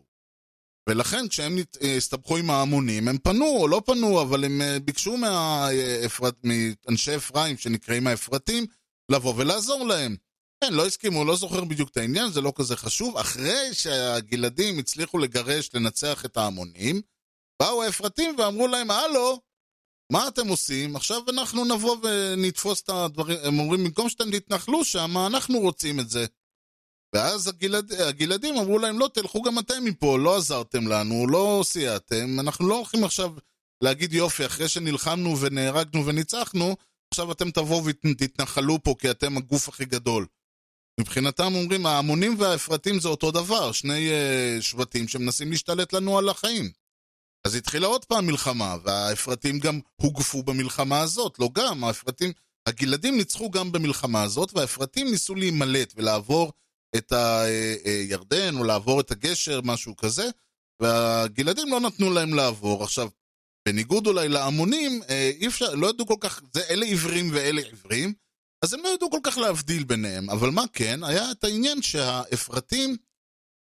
ולכן 0.89 1.29
כשהם 1.29 1.57
אה, 1.83 1.97
הסתבכו 1.97 2.37
עם 2.37 2.51
ההמונים, 2.51 3.09
הם 3.09 3.19
פנו 3.19 3.47
או 3.47 3.69
לא 3.69 3.83
פנו, 3.87 4.23
אבל 4.23 4.45
הם 4.45 4.63
אה, 4.63 4.79
ביקשו 4.79 5.17
מהאפרת, 5.17 6.35
מאנשי 6.45 7.17
אפרים, 7.17 7.57
שנקראים 7.57 8.07
האפרתים, 8.07 8.67
לבוא 9.13 9.35
ולעזור 9.37 9.87
להם. 9.87 10.17
כן, 10.65 10.73
לא 10.73 10.87
הסכימו, 10.87 11.25
לא 11.25 11.37
זוכר 11.37 11.65
בדיוק 11.65 11.89
את 11.89 11.97
העניין, 11.97 12.33
זה 12.33 12.41
לא 12.41 12.53
כזה 12.57 12.77
חשוב. 12.77 13.17
אחרי 13.17 13.69
שהגלעדים 13.73 14.79
הצליחו 14.79 15.19
לגרש, 15.19 15.71
לנצח 15.75 16.25
את 16.25 16.37
ההמונים, 16.37 17.01
באו 17.63 17.83
האפרתים 17.83 18.37
ואמרו 18.39 18.67
להם, 18.67 18.91
הלו, 18.91 19.41
מה 20.13 20.29
אתם 20.29 20.49
עושים? 20.49 20.97
עכשיו 20.97 21.23
אנחנו 21.29 21.65
נבוא 21.65 21.97
ונתפוס 22.03 22.83
את 22.83 22.89
הדברים, 22.89 23.39
הם 23.43 23.59
אומרים, 23.59 23.85
במקום 23.85 24.09
שאתם 24.09 24.39
תתנחלו 24.39 24.85
שם, 24.85 25.19
אנחנו 25.27 25.59
רוצים 25.59 26.01
את 26.01 26.11
זה. 26.11 26.27
ואז 27.15 27.49
הגלעד, 27.49 27.93
הגלעדים 27.93 28.57
אמרו 28.57 28.79
להם, 28.79 28.99
לא, 28.99 29.09
תלכו 29.15 29.43
גם 29.43 29.59
אתם 29.59 29.85
מפה, 29.85 30.19
לא 30.19 30.37
עזרתם 30.37 30.87
לנו, 30.89 31.27
לא 31.27 31.61
סייעתם, 31.65 32.41
אנחנו 32.41 32.69
לא 32.69 32.77
הולכים 32.77 33.05
עכשיו 33.05 33.31
להגיד 33.85 34.13
יופי, 34.13 34.47
אחרי 34.47 34.69
שנלחמנו 34.69 35.41
ונהרגנו 35.41 36.07
וניצחנו, 36.07 36.77
עכשיו 37.11 37.33
אתם 37.33 37.51
תבואו 37.51 37.85
ותתנחלו 37.85 38.83
פה 38.83 38.95
כי 38.99 39.11
אתם 39.11 39.37
הגוף 39.37 39.69
הכי 39.69 39.85
גדול. 39.85 40.27
מבחינתם 41.01 41.55
אומרים, 41.55 41.87
ההמונים 41.87 42.37
והאפרתים 42.39 43.01
זה 43.01 43.09
אותו 43.09 43.31
דבר, 43.31 43.73
שני 43.73 44.11
uh, 44.11 44.63
שבטים 44.63 45.09
שמנסים 45.09 45.51
להשתלט 45.51 45.93
לנו 45.93 46.19
על 46.19 46.29
החיים. 46.29 46.71
אז 47.47 47.55
התחילה 47.55 47.87
עוד 47.87 48.05
פעם 48.05 48.27
מלחמה, 48.27 48.77
והאפרתים 48.85 49.59
גם 49.59 49.81
הוגפו 49.97 50.43
במלחמה 50.43 51.01
הזאת, 51.01 51.39
לא 51.39 51.49
גם, 51.55 51.85
האפרתים, 51.85 52.33
הגלעדים 52.67 53.17
ניצחו 53.17 53.51
גם 53.51 53.73
במלחמה 53.73 54.23
הזאת, 54.23 54.55
והאפרתים 54.55 55.11
ניסו 55.11 55.35
להימלט 55.35 55.93
ולעבור 55.97 56.53
את 56.97 57.13
הירדן, 57.85 58.57
או 58.57 58.65
לעבור 58.65 59.01
את 59.01 59.11
הגשר, 59.11 59.61
משהו 59.65 59.97
כזה, 59.97 60.25
והגלעדים 60.81 61.69
לא 61.69 61.81
נתנו 61.81 62.11
להם 62.11 62.35
לעבור. 62.35 62.85
עכשיו, 62.85 63.09
בניגוד 63.69 64.07
אולי 64.07 64.29
להמונים, 64.29 65.01
אה, 65.09 65.31
אי 65.41 65.47
אפשר, 65.47 65.75
לא 65.75 65.91
ידעו 65.91 66.07
כל 66.07 66.15
כך, 66.21 66.43
זה 66.53 66.63
אלה 66.71 66.87
עיוורים 66.87 67.31
ואלה 67.33 67.61
עיוורים, 67.61 68.13
אז 68.63 68.75
הם 68.75 68.81
לא 68.83 68.89
ידעו 68.89 69.11
כל 69.11 69.21
כך 69.23 69.39
להבדיל 69.39 69.85
ביניהם, 69.85 70.31
אבל 70.31 70.51
מה 70.51 70.65
כן? 70.73 71.05
היה 71.05 71.31
את 71.31 71.45
העניין 71.45 71.83
שהאפרתים 71.83 72.97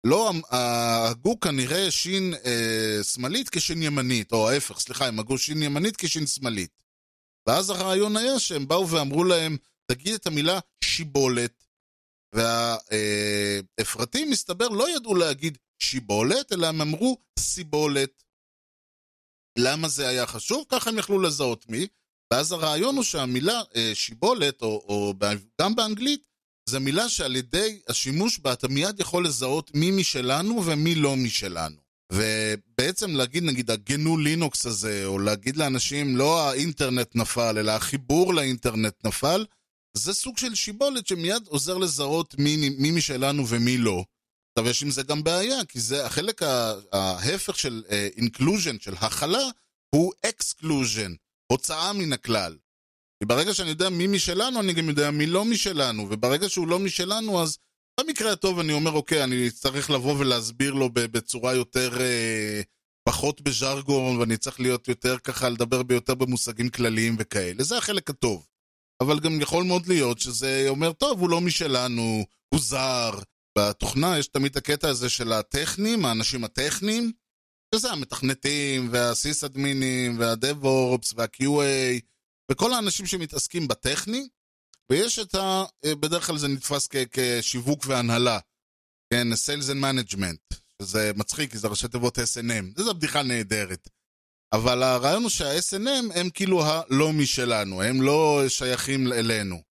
לא 0.04 0.32
הגו 0.50 1.40
כנראה 1.40 1.90
שין 1.90 2.34
אה, 2.44 3.02
שמאלית 3.02 3.48
כשין 3.48 3.82
ימנית, 3.82 4.32
או 4.32 4.50
ההפך, 4.50 4.80
סליחה, 4.80 5.06
הם 5.06 5.18
הגו 5.18 5.38
שין 5.38 5.62
ימנית 5.62 5.96
כשין 5.96 6.26
שמאלית. 6.26 6.82
ואז 7.46 7.70
הרעיון 7.70 8.16
היה 8.16 8.38
שהם 8.38 8.68
באו 8.68 8.88
ואמרו 8.90 9.24
להם, 9.24 9.56
תגיד 9.86 10.14
את 10.14 10.26
המילה 10.26 10.58
שיבולת. 10.84 11.64
והאפרתים, 12.34 14.30
מסתבר, 14.30 14.68
לא 14.68 14.96
ידעו 14.96 15.14
להגיד 15.14 15.58
שיבולת, 15.78 16.52
אלא 16.52 16.66
הם 16.66 16.80
אמרו 16.80 17.18
סיבולת. 17.38 18.22
למה 19.58 19.88
זה 19.88 20.08
היה 20.08 20.26
חשוב? 20.26 20.64
ככה 20.68 20.90
הם 20.90 20.98
יכלו 20.98 21.20
לזהות 21.20 21.68
מי. 21.68 21.86
ואז 22.30 22.52
הרעיון 22.52 22.96
הוא 22.96 23.04
שהמילה 23.04 23.60
אה, 23.76 23.90
שיבולת, 23.94 24.62
או, 24.62 24.84
או 24.88 25.14
גם 25.60 25.76
באנגלית, 25.76 26.30
זו 26.68 26.80
מילה 26.80 27.08
שעל 27.08 27.36
ידי 27.36 27.80
השימוש 27.88 28.38
בה 28.38 28.52
אתה 28.52 28.68
מיד 28.68 29.00
יכול 29.00 29.26
לזהות 29.26 29.70
מי 29.74 29.90
משלנו 29.90 30.66
ומי 30.66 30.94
לא 30.94 31.16
משלנו. 31.16 31.76
ובעצם 32.12 33.16
להגיד 33.16 33.42
נגיד 33.42 33.70
הגנו 33.70 34.18
לינוקס 34.18 34.66
הזה, 34.66 35.02
או 35.04 35.18
להגיד 35.18 35.56
לאנשים 35.56 36.16
לא 36.16 36.40
האינטרנט 36.42 37.16
נפל, 37.16 37.58
אלא 37.58 37.70
החיבור 37.70 38.34
לאינטרנט 38.34 38.94
נפל, 39.04 39.46
זה 39.96 40.14
סוג 40.14 40.38
של 40.38 40.54
שיבולת 40.54 41.06
שמיד 41.06 41.46
עוזר 41.46 41.78
לזהות 41.78 42.34
מי, 42.38 42.70
מי 42.78 42.90
משלנו 42.90 43.48
ומי 43.48 43.78
לא. 43.78 44.04
עכשיו 44.58 44.70
יש 44.70 44.82
עם 44.82 44.90
זה 44.90 45.02
גם 45.02 45.24
בעיה, 45.24 45.64
כי 45.64 45.80
זה 45.80 46.06
החלק 46.06 46.42
ההפך 46.92 47.58
של 47.58 47.82
inclusion, 48.16 48.76
אה, 48.76 48.82
של 48.82 48.94
הכלה, 48.94 49.48
הוא 49.94 50.12
exclusion, 50.26 51.12
הוצאה 51.50 51.92
מן 51.92 52.12
הכלל. 52.12 52.56
כי 53.18 53.26
ברגע 53.26 53.54
שאני 53.54 53.70
יודע 53.70 53.88
מי 53.88 54.06
משלנו, 54.06 54.60
אני 54.60 54.72
גם 54.72 54.88
יודע 54.88 55.10
מי 55.10 55.26
לא 55.26 55.44
משלנו, 55.44 56.06
וברגע 56.10 56.48
שהוא 56.48 56.68
לא 56.68 56.78
משלנו, 56.78 57.42
אז 57.42 57.58
במקרה 58.00 58.32
הטוב 58.32 58.58
אני 58.58 58.72
אומר, 58.72 58.90
אוקיי, 58.90 59.24
אני 59.24 59.50
צריך 59.50 59.90
לבוא 59.90 60.18
ולהסביר 60.18 60.74
לו 60.74 60.88
בצורה 60.94 61.54
יותר, 61.54 62.00
אה, 62.00 62.60
פחות 63.08 63.40
בז'רגון, 63.40 64.16
ואני 64.16 64.36
צריך 64.36 64.60
להיות 64.60 64.88
יותר 64.88 65.18
ככה, 65.18 65.48
לדבר 65.48 65.82
ביותר 65.82 66.14
במושגים 66.14 66.68
כלליים 66.68 67.16
וכאלה. 67.18 67.62
זה 67.64 67.78
החלק 67.78 68.10
הטוב. 68.10 68.46
אבל 69.02 69.20
גם 69.20 69.40
יכול 69.40 69.64
מאוד 69.64 69.86
להיות 69.86 70.18
שזה 70.18 70.64
אומר, 70.68 70.92
טוב, 70.92 71.20
הוא 71.20 71.30
לא 71.30 71.40
משלנו, 71.40 72.24
הוא 72.54 72.60
זר. 72.60 73.10
בתוכנה 73.58 74.18
יש 74.18 74.28
תמיד 74.28 74.56
הקטע 74.56 74.88
הזה 74.88 75.08
של 75.08 75.32
הטכנים, 75.32 76.04
האנשים 76.04 76.44
הטכניים, 76.44 77.12
שזה 77.74 77.92
המתכנתים, 77.92 78.88
והסיס-אדמינים, 78.92 80.18
והדב-אורפס, 80.18 81.12
וה-QA, 81.16 82.00
וכל 82.50 82.72
האנשים 82.72 83.06
שמתעסקים 83.06 83.68
בטכני, 83.68 84.28
ויש 84.90 85.18
את 85.18 85.34
ה... 85.34 85.64
בדרך 85.86 86.26
כלל 86.26 86.38
זה 86.38 86.48
נתפס 86.48 86.88
כ- 86.90 86.96
כשיווק 87.12 87.84
והנהלה, 87.86 88.38
כן, 89.12 89.26
Sales 89.32 89.70
and 89.70 89.82
Management, 89.82 90.56
שזה 90.82 91.12
מצחיק, 91.16 91.50
כי 91.50 91.58
זה 91.58 91.68
ראשי 91.68 91.88
תיבות 91.88 92.18
S&M, 92.18 92.82
זו 92.82 92.94
בדיחה 92.94 93.22
נהדרת. 93.22 93.88
אבל 94.52 94.82
הרעיון 94.82 95.22
הוא 95.22 95.30
שה-S&M 95.30 96.18
הם 96.18 96.30
כאילו 96.30 96.64
הלא 96.64 97.12
משלנו, 97.12 97.82
הם 97.82 98.02
לא 98.02 98.42
שייכים 98.48 99.12
אלינו. 99.12 99.62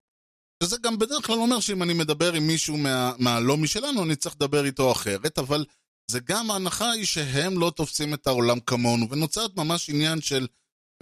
שזה 0.62 0.76
גם 0.82 0.98
בדרך 0.98 1.26
כלל 1.26 1.36
אומר 1.36 1.60
שאם 1.60 1.82
אני 1.82 1.94
מדבר 1.94 2.32
עם 2.32 2.46
מישהו 2.46 2.76
מה, 2.76 3.12
מהלא 3.18 3.56
משלנו, 3.56 4.04
אני 4.04 4.16
צריך 4.16 4.34
לדבר 4.34 4.64
איתו 4.64 4.92
אחרת, 4.92 5.38
אבל 5.38 5.64
זה 6.10 6.20
גם 6.20 6.50
ההנחה 6.50 6.90
היא 6.90 7.04
שהם 7.04 7.58
לא 7.58 7.72
תופסים 7.76 8.14
את 8.14 8.26
העולם 8.26 8.60
כמונו, 8.60 9.10
ונוצרת 9.10 9.56
ממש 9.56 9.90
עניין 9.90 10.20
של, 10.20 10.46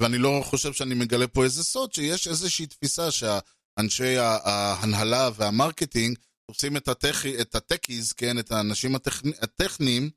ואני 0.00 0.18
לא 0.18 0.40
חושב 0.44 0.72
שאני 0.72 0.94
מגלה 0.94 1.26
פה 1.26 1.44
איזה 1.44 1.64
סוד, 1.64 1.92
שיש 1.92 2.28
איזושהי 2.28 2.66
תפיסה 2.66 3.10
שהאנשי 3.10 4.16
ההנהלה 4.18 5.30
וה 5.34 5.49
marketing 5.49 6.18
תופסים 6.50 6.76
את, 6.76 6.88
הטכ... 6.88 7.26
את 7.26 7.54
ה 7.54 7.61
techies, 7.61 8.12
כן, 8.12 8.38
את 8.38 8.52
האנשים 8.52 8.94
הטכ... 8.94 9.22
הטכניים, 9.42 10.10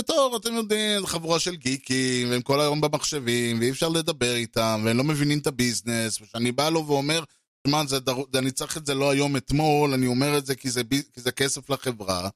בתור, 0.00 0.38
אתם 0.40 0.54
יודעים, 0.54 1.06
חבורה 1.06 1.38
של 1.40 1.56
גיקים, 1.56 2.30
והם 2.30 2.42
כל 2.42 2.60
היום 2.60 2.80
במחשבים, 2.80 3.60
ואי 3.60 3.70
אפשר 3.70 3.88
לדבר 3.88 4.34
איתם, 4.34 4.82
והם 4.84 4.96
לא 4.96 5.04
מבינים 5.04 5.38
את 5.38 5.46
ה 5.46 5.53
business, 5.53 6.20
וכשאני 6.20 6.52
בא 6.52 6.68
לו 6.68 6.86
ואומר, 6.86 7.24
שמע, 7.66 7.82
דר... 8.00 8.16
אני 8.34 8.50
צריך 8.50 8.76
את 8.76 8.86
זה 8.86 8.94
לא 8.94 9.10
היום 9.10 9.36
אתמול, 9.36 9.92
אני 9.92 10.06
אומר 10.06 10.38
את 10.38 10.46
זה 10.46 10.54
כי 10.54 10.70
זה. 10.70 10.82
כי 11.12 11.20
זה 11.20 11.32
כסף 11.32 11.70
לחברה. 11.70 12.28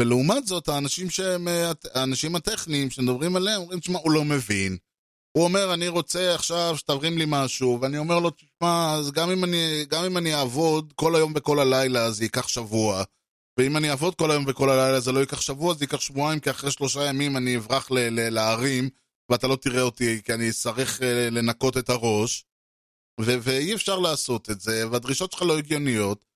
ולעומת 0.00 0.46
זאת, 0.46 0.68
האנשים 0.68 1.10
שהם, 1.10 1.48
האנשים 1.94 2.36
הטכניים 2.36 2.90
שמדברים 2.90 3.36
עליהם, 3.36 3.60
אומרים, 3.60 3.80
תשמע, 3.80 3.98
הוא 3.98 4.12
לא 4.12 4.24
מבין. 4.24 4.76
הוא 5.32 5.44
אומר, 5.44 5.74
אני 5.74 5.88
רוצה 5.88 6.34
עכשיו 6.34 6.74
שתרים 6.76 7.18
לי 7.18 7.24
משהו, 7.28 7.78
ואני 7.80 7.98
אומר 7.98 8.18
לו, 8.18 8.30
תשמע, 8.30 8.94
אז 8.94 9.10
גם 9.10 9.30
אם 9.30 9.44
אני, 9.44 9.84
גם 9.88 10.04
אם 10.04 10.16
אני 10.16 10.34
אעבוד 10.34 10.92
כל 10.96 11.16
היום 11.16 11.32
וכל 11.36 11.58
הלילה, 11.58 12.10
זה 12.10 12.24
ייקח 12.24 12.48
שבוע. 12.48 13.04
ואם 13.58 13.76
אני 13.76 13.90
אעבוד 13.90 14.14
כל 14.14 14.30
היום 14.30 14.44
וכל 14.46 14.70
הלילה, 14.70 15.00
זה 15.00 15.12
לא 15.12 15.20
ייקח 15.20 15.40
שבוע, 15.40 15.74
זה 15.74 15.84
ייקח 15.84 16.00
שבועיים, 16.00 16.40
כי 16.40 16.50
אחרי 16.50 16.70
שלושה 16.70 17.04
ימים 17.04 17.36
אני 17.36 17.56
אברח 17.56 17.88
להרים, 18.30 18.88
ואתה 19.28 19.46
לא 19.46 19.56
תראה 19.56 19.82
אותי, 19.82 20.22
כי 20.22 20.34
אני 20.34 20.50
אצטרך 20.50 21.00
לנקות 21.30 21.76
את 21.76 21.90
הראש. 21.90 22.44
ו- 23.20 23.38
ואי 23.42 23.74
אפשר 23.74 23.98
לעשות 23.98 24.50
את 24.50 24.60
זה, 24.60 24.88
והדרישות 24.90 25.32
שלך 25.32 25.42
לא 25.42 25.58
הגיוניות. 25.58 26.29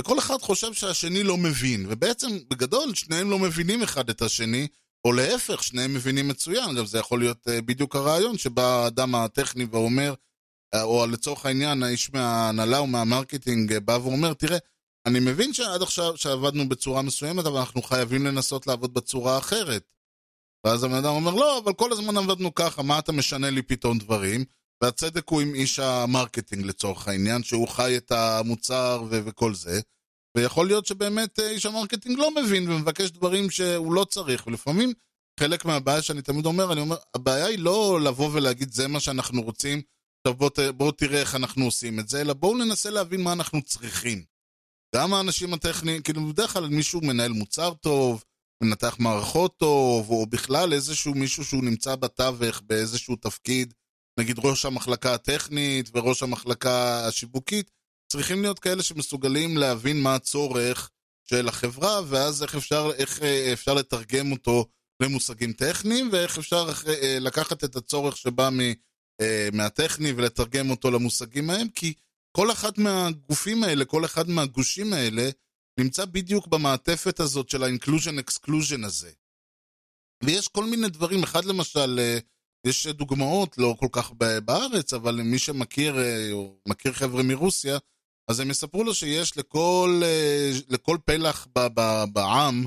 וכל 0.00 0.18
אחד 0.18 0.40
חושב 0.40 0.72
שהשני 0.72 1.22
לא 1.22 1.36
מבין, 1.36 1.86
ובעצם 1.88 2.38
בגדול 2.50 2.94
שניהם 2.94 3.30
לא 3.30 3.38
מבינים 3.38 3.82
אחד 3.82 4.10
את 4.10 4.22
השני, 4.22 4.66
או 5.04 5.12
להפך, 5.12 5.62
שניהם 5.62 5.94
מבינים 5.94 6.28
מצוין, 6.28 6.76
גם 6.76 6.86
זה 6.86 6.98
יכול 6.98 7.20
להיות 7.20 7.48
uh, 7.48 7.62
בדיוק 7.62 7.96
הרעיון 7.96 8.38
שבא 8.38 8.62
האדם 8.62 9.14
הטכני 9.14 9.64
ואומר, 9.70 10.14
uh, 10.74 10.82
או 10.82 11.06
לצורך 11.06 11.46
העניין 11.46 11.82
האיש 11.82 12.12
מההנהלה 12.12 12.78
או 12.78 12.86
מהמרקטינג 12.86 13.72
uh, 13.72 13.80
בא 13.80 13.98
ואומר, 14.02 14.34
תראה, 14.34 14.58
אני 15.06 15.20
מבין 15.20 15.52
שעד 15.52 15.82
עכשיו 15.82 16.16
שעבדנו 16.16 16.68
בצורה 16.68 17.02
מסוימת, 17.02 17.46
אבל 17.46 17.58
אנחנו 17.58 17.82
חייבים 17.82 18.26
לנסות 18.26 18.66
לעבוד 18.66 18.94
בצורה 18.94 19.38
אחרת. 19.38 19.82
ואז 20.66 20.84
הבן 20.84 20.94
אדם 20.94 21.10
אומר, 21.10 21.34
לא, 21.34 21.58
אבל 21.58 21.72
כל 21.72 21.92
הזמן 21.92 22.16
עבדנו 22.16 22.54
ככה, 22.54 22.82
מה 22.82 22.98
אתה 22.98 23.12
משנה 23.12 23.50
לי 23.50 23.62
פתאום 23.62 23.98
דברים? 23.98 24.44
והצדק 24.82 25.28
הוא 25.28 25.40
עם 25.40 25.54
איש 25.54 25.78
ה 25.78 25.87
marketing 25.87 26.64
לצורך 26.64 27.08
העניין, 27.08 27.42
שהוא 27.42 27.68
חי 27.68 27.96
את 27.96 28.12
המוצר 28.12 29.02
ו- 29.10 29.20
וכל 29.24 29.54
זה. 29.54 29.80
ויכול 30.36 30.66
להיות 30.66 30.86
שבאמת 30.86 31.38
איש 31.38 31.66
ה 31.66 31.71
marketing 31.71 32.18
לא 32.18 32.30
מבין 32.34 32.70
ומבקש 32.70 33.10
דברים 33.10 33.50
שהוא 33.50 33.92
לא 33.92 34.04
צריך, 34.04 34.46
ולפעמים 34.46 34.92
חלק 35.40 35.64
מהבעיה 35.64 36.02
שאני 36.02 36.22
תמיד 36.22 36.46
אומר, 36.46 36.72
אני 36.72 36.80
אומר, 36.80 36.96
הבעיה 37.14 37.46
היא 37.46 37.58
לא 37.58 38.00
לבוא 38.00 38.30
ולהגיד 38.32 38.72
זה 38.72 38.88
מה 38.88 39.00
שאנחנו 39.00 39.42
רוצים, 39.42 39.82
עכשיו 40.20 40.38
בוא, 40.38 40.50
בוא 40.76 40.92
תראה 40.92 41.20
איך 41.20 41.34
אנחנו 41.34 41.64
עושים 41.64 42.00
את 42.00 42.08
זה, 42.08 42.20
אלא 42.20 42.32
בואו 42.32 42.56
ננסה 42.56 42.90
להבין 42.90 43.22
מה 43.22 43.32
אנחנו 43.32 43.62
צריכים. 43.62 44.24
גם 44.94 45.14
האנשים 45.14 45.54
הטכניים, 45.54 46.02
כאילו 46.02 46.26
בדרך 46.26 46.52
כלל 46.52 46.68
מישהו 46.68 47.00
מנהל 47.00 47.32
מוצר 47.32 47.74
טוב, 47.74 48.24
מנתח 48.62 48.96
מערכות 48.98 49.56
טוב, 49.56 50.10
או 50.10 50.26
בכלל 50.26 50.72
איזשהו 50.72 51.14
מישהו 51.14 51.44
שהוא 51.44 51.64
נמצא 51.64 51.96
בתווך 51.96 52.60
באיזשהו 52.66 53.16
תפקיד, 53.16 53.74
נגיד 54.18 54.38
ראש 54.38 54.64
המחלקה 54.64 55.14
הטכנית 55.14 55.90
וראש 55.94 56.22
המחלקה 56.22 57.06
השיווקית, 57.06 57.70
צריכים 58.12 58.42
להיות 58.42 58.58
כאלה 58.58 58.82
שמסוגלים 58.82 59.56
להבין 59.56 60.02
מה 60.02 60.14
הצורך 60.14 60.90
של 61.30 61.48
החברה, 61.48 62.00
ואז 62.08 62.42
איך 62.42 62.54
אפשר, 62.54 62.90
איך 62.94 63.22
אה, 63.22 63.52
אפשר 63.52 63.74
לתרגם 63.74 64.32
אותו 64.32 64.66
למושגים 65.02 65.52
טכניים, 65.52 66.08
ואיך 66.12 66.38
אפשר 66.38 66.70
אה, 66.88 67.18
לקחת 67.20 67.64
את 67.64 67.76
הצורך 67.76 68.16
שבא 68.16 68.50
מ, 68.52 68.60
אה, 69.20 69.48
מהטכני 69.52 70.12
ולתרגם 70.12 70.70
אותו 70.70 70.90
למושגים 70.90 71.50
ההם, 71.50 71.68
כי 71.68 71.94
כל 72.36 72.52
אחד 72.52 72.72
מהגופים 72.76 73.64
האלה, 73.64 73.84
כל 73.84 74.04
אחד 74.04 74.28
מהגושים 74.28 74.92
האלה, 74.92 75.30
נמצא 75.80 76.04
בדיוק 76.04 76.46
במעטפת 76.46 77.20
הזאת 77.20 77.48
של 77.48 77.62
ה-inclusion-exclusion 77.62 78.86
הזה. 78.86 79.10
ויש 80.24 80.48
כל 80.48 80.64
מיני 80.64 80.88
דברים, 80.88 81.22
אחד 81.22 81.44
למשל, 81.44 82.00
יש 82.66 82.86
דוגמאות, 82.86 83.58
לא 83.58 83.74
כל 83.78 83.88
כך 83.92 84.12
בארץ, 84.44 84.94
אבל 84.94 85.20
מי 85.22 85.38
שמכיר, 85.38 85.98
אה, 85.98 86.32
או 86.32 86.54
מכיר 86.68 86.92
חבר'ה 86.92 87.22
מרוסיה, 87.22 87.78
אז 88.30 88.40
הם 88.40 88.50
יספרו 88.50 88.84
לו 88.84 88.94
שיש 88.94 89.36
לכל, 89.36 90.00
אה, 90.04 90.50
לכל 90.68 90.98
פלח 91.04 91.46
בעם, 92.12 92.64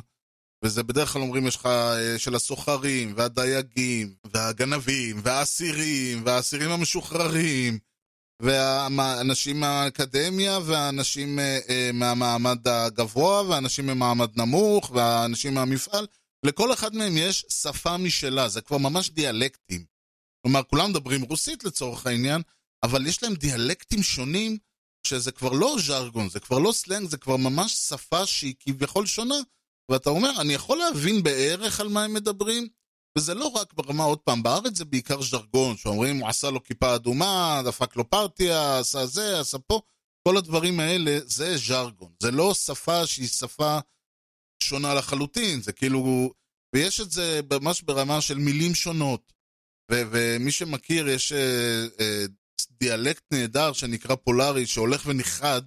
וזה 0.64 0.84
בדרך 0.84 1.14
כלל 1.14 1.22
אומרים, 1.22 1.48
יש 1.48 1.56
לך 1.56 1.70
של 2.18 2.36
הסוחרים, 2.36 3.14
והדייגים, 3.18 4.16
והגנבים, 4.34 5.22
והאסירים, 5.24 6.26
והאסירים 6.26 6.72
המשוחררים, 6.72 7.80
והאנשים 8.42 9.60
מהאקדמיה, 9.60 10.60
והאנשים 10.66 11.40
מהמעמד 11.94 12.68
הגבוה, 12.68 13.42
והאנשים 13.50 13.88
ממעמד 13.88 14.30
נמוך, 14.40 14.92
והאנשים 14.92 15.54
מהמפעל. 15.54 16.08
לכל 16.46 16.74
אחד 16.74 16.96
מהם 16.96 17.18
יש 17.18 17.46
שפה 17.50 17.98
משלה, 17.98 18.50
זה 18.50 18.62
כבר 18.62 18.78
ממש 18.78 19.10
דיאלקטים. 19.10 19.86
כלומר, 20.42 20.64
כולם 20.64 20.90
מדברים 20.90 21.22
רוסית 21.22 21.64
לצורך 21.64 22.08
העניין, 22.08 22.42
אבל 22.84 23.08
יש 23.08 23.24
להם 23.24 23.34
דיאלקטים 23.34 24.04
שונים, 24.04 24.58
שזה 25.08 25.32
כבר 25.32 25.52
לא 25.52 25.76
ז'רגון, 25.80 26.30
זה 26.30 26.40
כבר 26.40 26.60
לא 26.60 26.72
סלנג, 26.72 27.10
זה 27.10 27.18
כבר 27.18 27.38
ממש 27.38 27.74
שפה 27.74 28.26
שהיא 28.26 28.56
כביכול 28.60 29.06
שונה. 29.06 29.36
ואתה 29.92 30.10
אומר, 30.10 30.42
אני 30.42 30.54
יכול 30.54 30.78
להבין 30.78 31.24
בערך 31.24 31.80
על 31.80 31.88
מה 31.88 32.04
הם 32.04 32.14
מדברים, 32.14 32.68
וזה 33.18 33.34
לא 33.34 33.46
רק 33.46 33.74
ברמה, 33.74 34.04
עוד 34.04 34.20
פעם, 34.20 34.44
בארץ 34.44 34.78
זה 34.78 34.86
בעיקר 34.86 35.22
ז'רגון, 35.22 35.78
שאומרים, 35.78 36.20
הוא 36.20 36.30
עשה 36.30 36.50
לו 36.50 36.64
כיפה 36.64 36.96
אדומה, 36.96 37.62
דפק 37.66 37.96
לו 37.96 38.10
פרטיה, 38.10 38.80
עשה 38.80 39.06
זה, 39.06 39.40
עשה 39.40 39.58
פה, 39.60 39.82
כל 40.28 40.38
הדברים 40.38 40.80
האלה, 40.80 41.20
זה 41.26 41.58
ז'רגון. 41.58 42.12
זה 42.24 42.32
לא 42.32 42.54
שפה 42.54 43.06
שהיא 43.06 43.28
שפה 43.28 43.80
שונה 44.62 44.94
לחלוטין, 44.94 45.62
זה 45.62 45.72
כאילו... 45.72 46.32
ויש 46.76 47.02
את 47.02 47.12
זה 47.12 47.40
ממש 47.54 47.82
ברמה 47.82 48.22
של 48.22 48.38
מילים 48.38 48.76
שונות. 48.76 49.34
ו- 49.92 50.02
ומי 50.12 50.52
שמכיר, 50.52 51.10
יש 51.10 51.32
uh, 51.32 51.36
uh, 52.00 52.32
דיאלקט 52.80 53.24
נהדר 53.32 53.74
שנקרא 53.74 54.16
פולארי, 54.16 54.66
שהולך 54.66 55.04
ונכחד. 55.06 55.62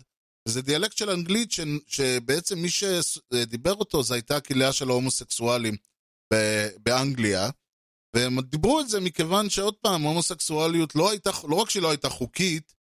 זה 0.48 0.62
דיאלקט 0.62 0.96
של 0.96 1.10
אנגלית 1.10 1.52
ש- 1.52 1.60
שבעצם 1.86 2.58
מי 2.58 2.68
שדיבר 2.70 3.72
אותו 3.72 4.02
זה 4.02 4.14
הייתה 4.14 4.36
הכליה 4.36 4.72
של 4.72 4.88
ההומוסקסואלים 4.88 5.76
ב- 6.34 6.68
באנגליה. 6.78 7.50
והם 8.16 8.40
דיברו 8.40 8.80
את 8.80 8.88
זה 8.88 9.00
מכיוון 9.00 9.50
שעוד 9.50 9.74
פעם, 9.74 10.02
הומוסקסואליות 10.02 10.94
לא 10.94 11.10
הייתה, 11.10 11.30
לא 11.48 11.56
רק 11.56 11.70
שהיא 11.70 11.82
לא 11.82 11.90
הייתה 11.90 12.08
חוקית, 12.08 12.74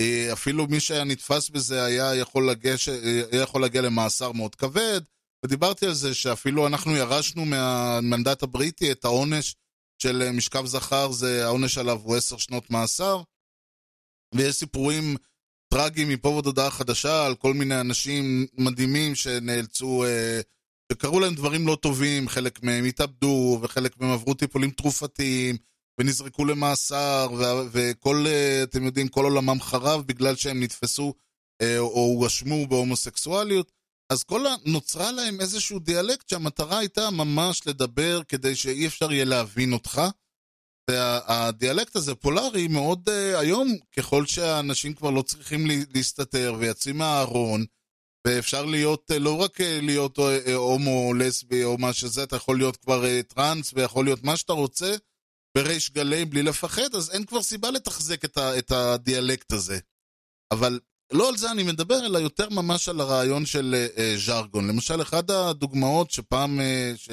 אה, 0.00 0.32
אפילו 0.32 0.66
מי 0.66 0.80
שהיה 0.80 1.04
נתפס 1.04 1.48
בזה 1.48 1.84
היה 1.84 2.14
יכול, 2.14 2.50
לגש, 2.50 2.88
היה 3.32 3.42
יכול 3.42 3.60
להגיע 3.60 3.82
למאסר 3.82 4.32
מאוד 4.32 4.54
כבד, 4.54 5.00
ודיברתי 5.46 5.86
על 5.86 5.92
זה 5.94 6.14
שאפילו 6.14 6.66
אנחנו 6.66 6.96
ירשנו 6.96 7.44
מהמנדט 7.44 8.42
הבריטי 8.42 8.92
את 8.92 9.04
העונש 9.04 9.54
של 10.02 10.22
אה, 10.22 10.32
משכב 10.32 10.66
זכר, 10.66 11.12
זה 11.12 11.44
העונש 11.44 11.78
עליו 11.78 12.00
הוא 12.04 12.16
עשר 12.16 12.36
שנות 12.36 12.70
מאסר. 12.70 13.22
ויש 14.34 14.54
סיפורים 14.56 15.16
טרגיים 15.74 16.08
מפה 16.08 16.28
ועד 16.28 16.46
הודעה 16.46 16.70
חדשה 16.70 17.26
על 17.26 17.34
כל 17.34 17.54
מיני 17.54 17.80
אנשים 17.80 18.46
מדהימים 18.58 19.14
שנאלצו, 19.14 20.04
אה, 20.04 20.40
שקרו 20.92 21.20
להם 21.20 21.34
דברים 21.34 21.66
לא 21.66 21.76
טובים, 21.82 22.28
חלק 22.28 22.62
מהם 22.62 22.84
התאבדו, 22.84 23.58
וחלק 23.62 24.00
מהם 24.00 24.10
עברו 24.10 24.34
טיפולים 24.34 24.70
תרופתיים, 24.70 25.56
ונזרקו 26.00 26.44
למאסר, 26.44 27.28
וכל, 27.72 28.24
אה, 28.26 28.62
אתם 28.62 28.84
יודעים, 28.84 29.08
כל 29.08 29.24
עולמם 29.24 29.60
חרב 29.60 30.02
בגלל 30.06 30.36
שהם 30.36 30.62
נתפסו 30.62 31.14
או 31.78 32.00
הואשמו 32.00 32.66
בהומוסקסואליות. 32.66 33.75
אז 34.12 34.24
כל 34.24 34.46
ה... 34.46 34.54
נוצרה 34.64 35.12
להם 35.12 35.40
איזשהו 35.40 35.78
דיאלקט 35.78 36.28
שהמטרה 36.28 36.78
הייתה 36.78 37.10
ממש 37.10 37.66
לדבר 37.66 38.22
כדי 38.28 38.54
שאי 38.54 38.86
אפשר 38.86 39.12
יהיה 39.12 39.24
להבין 39.24 39.72
אותך. 39.72 40.00
והדיאלקט 40.90 41.96
הזה 41.96 42.14
פולארי 42.14 42.68
מאוד 42.68 43.08
uh, 43.08 43.38
היום, 43.38 43.76
ככל 43.96 44.26
שהאנשים 44.26 44.94
כבר 44.94 45.10
לא 45.10 45.22
צריכים 45.22 45.66
להסתתר 45.94 46.54
ויוצאים 46.58 46.98
מהארון, 46.98 47.64
ואפשר 48.26 48.64
להיות, 48.64 49.10
uh, 49.10 49.18
לא 49.18 49.40
רק 49.40 49.60
uh, 49.60 49.64
להיות 49.82 50.18
uh, 50.18 50.50
הומו, 50.52 51.14
לסבי 51.14 51.64
או 51.64 51.78
מה 51.78 51.92
שזה, 51.92 52.22
אתה 52.22 52.36
יכול 52.36 52.58
להיות 52.58 52.76
כבר 52.76 53.04
uh, 53.04 53.34
טראנס 53.34 53.72
ויכול 53.74 54.04
להיות 54.04 54.22
מה 54.22 54.36
שאתה 54.36 54.52
רוצה 54.52 54.96
בריש 55.58 55.90
גלי 55.90 56.24
בלי 56.24 56.42
לפחד, 56.42 56.94
אז 56.94 57.10
אין 57.10 57.24
כבר 57.24 57.42
סיבה 57.42 57.70
לתחזק 57.70 58.24
את, 58.24 58.36
ה, 58.36 58.58
את 58.58 58.70
הדיאלקט 58.70 59.52
הזה. 59.52 59.78
אבל 60.52 60.80
לא 61.12 61.28
על 61.28 61.36
זה 61.36 61.50
אני 61.50 61.62
מדבר, 61.62 62.06
אלא 62.06 62.18
יותר 62.18 62.50
ממש 62.50 62.88
על 62.88 63.00
הרעיון 63.00 63.46
של 63.46 63.88
אה, 63.96 64.00
ז'רגון. 64.18 64.68
למשל, 64.68 65.02
אחת 65.02 65.30
הדוגמאות 65.30 66.10
שפעם, 66.10 66.60
אה, 66.60 67.12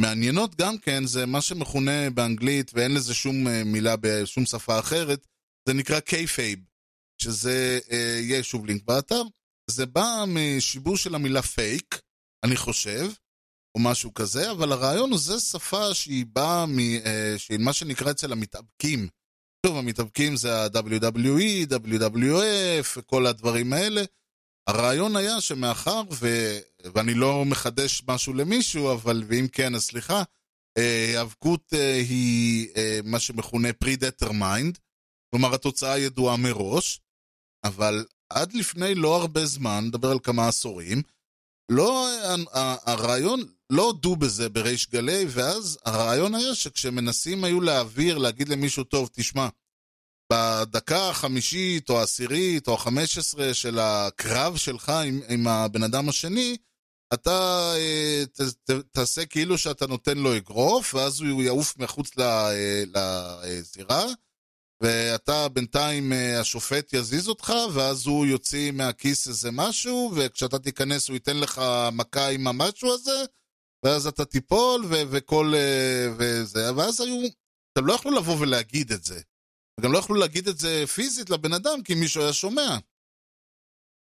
שמעניינות 0.00 0.54
גם 0.54 0.78
כן, 0.78 1.06
זה 1.06 1.26
מה 1.26 1.40
שמכונה 1.40 2.10
באנגלית, 2.10 2.70
ואין 2.74 2.94
לזה 2.94 3.14
שום 3.14 3.46
uh, 3.46 3.50
מילה 3.64 3.94
בשום 4.00 4.46
שפה 4.46 4.78
אחרת, 4.78 5.26
זה 5.68 5.74
נקרא 5.74 6.00
kayfabe, 6.00 6.58
שזה, 7.22 7.78
אה, 7.88 7.94
יהיה 7.94 8.42
שוב 8.42 8.66
לינק 8.66 8.82
באתר, 8.84 9.22
זה 9.70 9.86
בא 9.86 10.24
משיבוש 10.28 11.04
של 11.04 11.14
המילה 11.14 11.42
פייק, 11.42 12.00
אני 12.44 12.56
חושב, 12.56 13.10
או 13.74 13.80
משהו 13.80 14.14
כזה, 14.14 14.50
אבל 14.50 14.72
הרעיון 14.72 15.10
הוא, 15.10 15.18
זה 15.18 15.40
שפה 15.40 15.94
שהיא 15.94 16.26
באה 16.32 16.64
ממה 17.50 17.72
שנקרא 17.72 18.10
אצל 18.10 18.32
המתאבקים. 18.32 19.08
שוב, 19.66 19.76
המתאבקים 19.76 20.36
זה 20.36 20.62
ה-WWE, 20.62 21.66
WWF, 21.70 23.02
כל 23.06 23.26
הדברים 23.26 23.72
האלה. 23.72 24.02
הרעיון 24.66 25.16
היה 25.16 25.40
שמאחר, 25.40 26.02
ו... 26.12 26.26
ואני 26.94 27.14
לא 27.14 27.44
מחדש 27.44 28.02
משהו 28.08 28.34
למישהו, 28.34 28.92
אבל 28.92 29.22
ואם 29.26 29.46
כן, 29.52 29.74
אז 29.74 29.82
סליחה, 29.82 30.22
היאבקות 30.78 31.74
אה, 31.74 31.94
היא 31.94 32.68
אה, 32.76 33.00
מה 33.04 33.18
שמכונה 33.18 33.68
pre-determined, 33.84 34.78
כלומר 35.30 35.54
התוצאה 35.54 35.98
ידועה 35.98 36.36
מראש, 36.36 37.00
אבל 37.64 38.04
עד 38.30 38.52
לפני 38.52 38.94
לא 38.94 39.16
הרבה 39.16 39.46
זמן, 39.46 39.84
נדבר 39.86 40.10
על 40.10 40.18
כמה 40.22 40.48
עשורים, 40.48 41.02
לא, 41.70 42.08
הרעיון, 42.86 43.40
לא 43.70 43.82
הודו 43.82 44.16
בזה 44.16 44.48
בריש 44.48 44.88
גלי, 44.90 45.24
ואז 45.28 45.78
הרעיון 45.84 46.34
היה 46.34 46.54
שכשמנסים 46.54 47.44
היו 47.44 47.60
להעביר, 47.60 48.18
להגיד 48.18 48.48
למישהו, 48.48 48.84
טוב, 48.84 49.10
תשמע, 49.12 49.48
בדקה 50.32 51.08
החמישית 51.08 51.90
או 51.90 52.00
העשירית 52.00 52.68
או 52.68 52.74
החמש 52.74 53.18
עשרה 53.18 53.54
של 53.54 53.78
הקרב 53.78 54.56
שלך 54.56 54.88
עם, 54.88 55.20
עם 55.28 55.48
הבן 55.48 55.82
אדם 55.82 56.08
השני, 56.08 56.56
אתה 57.14 57.72
אה, 57.76 58.22
ת, 58.32 58.40
ת, 58.40 58.70
תעשה 58.70 59.26
כאילו 59.26 59.58
שאתה 59.58 59.86
נותן 59.86 60.18
לו 60.18 60.36
אגרוף, 60.36 60.94
ואז 60.94 61.20
הוא 61.20 61.42
יעוף 61.42 61.78
מחוץ 61.78 62.18
אה, 62.18 62.84
לזירה, 62.94 64.04
ואתה 64.82 65.48
בינתיים, 65.48 66.12
אה, 66.12 66.40
השופט 66.40 66.92
יזיז 66.92 67.28
אותך, 67.28 67.52
ואז 67.74 68.06
הוא 68.06 68.26
יוציא 68.26 68.70
מהכיס 68.70 69.28
איזה 69.28 69.50
משהו, 69.52 70.12
וכשאתה 70.16 70.58
תיכנס 70.58 71.08
הוא 71.08 71.14
ייתן 71.14 71.36
לך 71.36 71.60
מכה 71.92 72.28
עם 72.28 72.46
המשהו 72.46 72.94
הזה, 72.94 73.24
ואז 73.84 74.06
אתה 74.06 74.24
תיפול, 74.24 74.84
ו- 74.84 75.02
וכל... 75.10 75.52
אה, 75.56 76.06
וזה, 76.18 76.74
ואז 76.76 77.00
היו... 77.00 77.28
אתם 77.72 77.86
לא 77.86 77.92
יכלו 77.92 78.10
לבוא 78.10 78.36
ולהגיד 78.40 78.92
את 78.92 79.04
זה. 79.04 79.20
וגם 79.80 79.92
לא 79.92 79.98
יכלו 79.98 80.16
להגיד 80.16 80.48
את 80.48 80.58
זה 80.58 80.84
פיזית 80.94 81.30
לבן 81.30 81.52
אדם, 81.52 81.82
כי 81.82 81.94
מישהו 81.94 82.22
היה 82.22 82.32
שומע. 82.32 82.78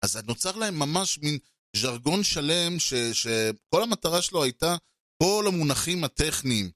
אז 0.05 0.17
נוצר 0.17 0.57
להם 0.57 0.79
ממש 0.79 1.19
מין 1.19 1.39
ז'רגון 1.77 2.25
שלם, 2.25 2.79
ש- 2.79 2.95
שכל 3.13 3.83
המטרה 3.83 4.23
שלו 4.23 4.43
הייתה 4.43 4.77
כל 5.23 5.45
המונחים 5.49 6.05
הטכניים 6.05 6.71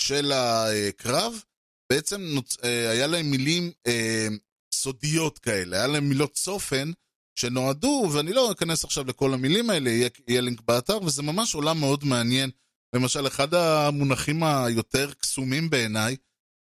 של 0.00 0.32
הקרב, 0.32 1.42
בעצם 1.90 2.20
נוצ... 2.20 2.56
אה, 2.64 2.90
היה 2.90 3.06
להם 3.06 3.30
מילים 3.30 3.70
אה, 3.86 4.28
סודיות 4.74 5.38
כאלה, 5.38 5.76
היה 5.76 5.86
להם 5.86 6.08
מילות 6.08 6.32
צופן 6.32 6.90
שנועדו, 7.38 8.10
ואני 8.14 8.32
לא 8.32 8.52
אכנס 8.52 8.84
עכשיו 8.84 9.04
לכל 9.04 9.34
המילים 9.34 9.70
האלה, 9.70 9.90
יהיה, 9.90 10.08
יהיה 10.28 10.40
לינק 10.40 10.60
באתר, 10.60 11.02
וזה 11.02 11.22
ממש 11.22 11.54
עולם 11.54 11.80
מאוד 11.80 12.04
מעניין. 12.04 12.50
למשל, 12.94 13.26
אחד 13.26 13.54
המונחים 13.54 14.42
היותר 14.42 15.12
קסומים 15.12 15.70
בעיניי, 15.70 16.16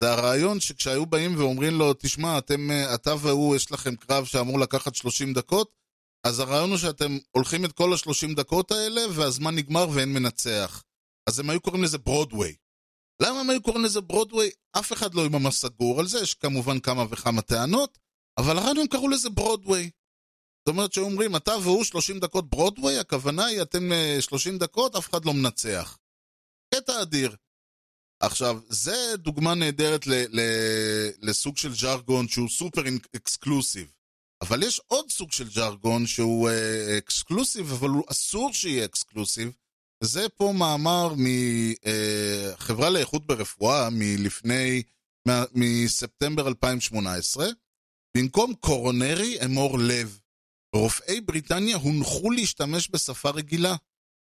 זה 0.03 0.11
הרעיון 0.11 0.59
שכשהיו 0.59 1.05
באים 1.05 1.38
ואומרים 1.38 1.74
לו, 1.74 1.93
תשמע, 1.93 2.38
אתם, 2.38 2.72
אה, 2.72 2.95
אתה 2.95 3.15
והוא, 3.22 3.55
יש 3.55 3.72
לכם 3.72 3.95
קרב 3.95 4.26
שאמור 4.26 4.59
לקחת 4.59 4.95
30 4.95 5.34
דקות, 5.34 5.72
אז 6.24 6.39
הרעיון 6.39 6.70
הוא 6.70 6.78
שאתם 6.78 7.18
הולכים 7.32 7.65
את 7.65 7.72
כל 7.72 7.93
ה-30 7.93 8.36
דקות 8.36 8.72
האלה, 8.72 9.01
והזמן 9.15 9.55
נגמר 9.55 9.89
ואין 9.89 10.13
מנצח. 10.13 10.84
אז 11.30 11.39
הם 11.39 11.49
היו 11.49 11.61
קוראים 11.61 11.84
לזה 11.84 11.97
ברודוויי. 11.97 12.55
למה 13.22 13.39
הם 13.39 13.49
היו 13.49 13.61
קוראים 13.61 13.86
לזה 13.86 14.01
ברודוויי? 14.01 14.49
אף 14.80 14.93
אחד 14.93 15.13
לא 15.13 15.30
ממש 15.30 15.55
סגור 15.55 15.99
על 15.99 16.07
זה, 16.07 16.20
יש 16.20 16.34
כמובן 16.34 16.80
כמה 16.80 17.05
וכמה 17.09 17.41
טענות, 17.41 17.97
אבל 18.38 18.57
הרעיון 18.57 18.78
הם 18.78 18.88
קראו 18.88 19.09
לזה 19.09 19.30
ברודוויי. 19.30 19.89
זאת 20.59 20.68
אומרת 20.68 20.93
שאומרים, 20.93 21.36
אתה 21.36 21.51
והוא 21.63 21.84
30 21.84 22.20
דקות 22.20 22.49
ברודווי, 22.49 22.99
הכוונה 22.99 23.45
היא 23.45 23.61
אתם 23.61 23.91
אה, 23.91 24.18
30 24.20 24.57
דקות, 24.57 24.95
אף 24.95 25.09
אחד 25.09 25.26
לא 25.26 25.34
מנצח. 25.34 25.97
קטע 26.76 27.01
אדיר. 27.01 27.36
עכשיו, 28.20 28.59
זה 28.70 29.13
דוגמה 29.18 29.55
נהדרת 29.55 30.07
ל- 30.07 30.39
ל- 30.39 31.09
לסוג 31.22 31.57
של 31.57 31.76
ז'רגון 31.76 32.28
שהוא 32.28 32.49
סופר 32.49 32.82
exclusive. 33.15 33.91
אבל 34.41 34.63
יש 34.63 34.82
עוד 34.88 35.11
סוג 35.11 35.32
של 35.32 35.49
ז'רגון 35.51 36.07
שהוא 36.07 36.49
אה, 36.49 36.97
exclusive, 36.97 37.72
אבל 37.72 37.89
הוא 37.89 38.03
אסור 38.11 38.53
שיהיה 38.53 38.86
exclusive. 38.86 39.51
וזה 40.04 40.30
פה 40.30 40.54
מאמר 40.58 41.14
מחברה 41.18 42.89
לאיכות 42.89 43.28
ברפואה 43.28 43.89
מלפני, 43.91 44.84
מספטמבר 45.54 46.48
2018. 46.48 47.48
במקום 48.18 48.54
קורונרי 48.54 49.38
אמור 49.45 49.80
לב. 49.80 50.20
רופאי 50.76 51.22
בריטניה 51.22 51.78
הונחו 51.78 52.32
להשתמש 52.32 52.89
בשפה 52.91 53.30
רגילה. 53.30 53.76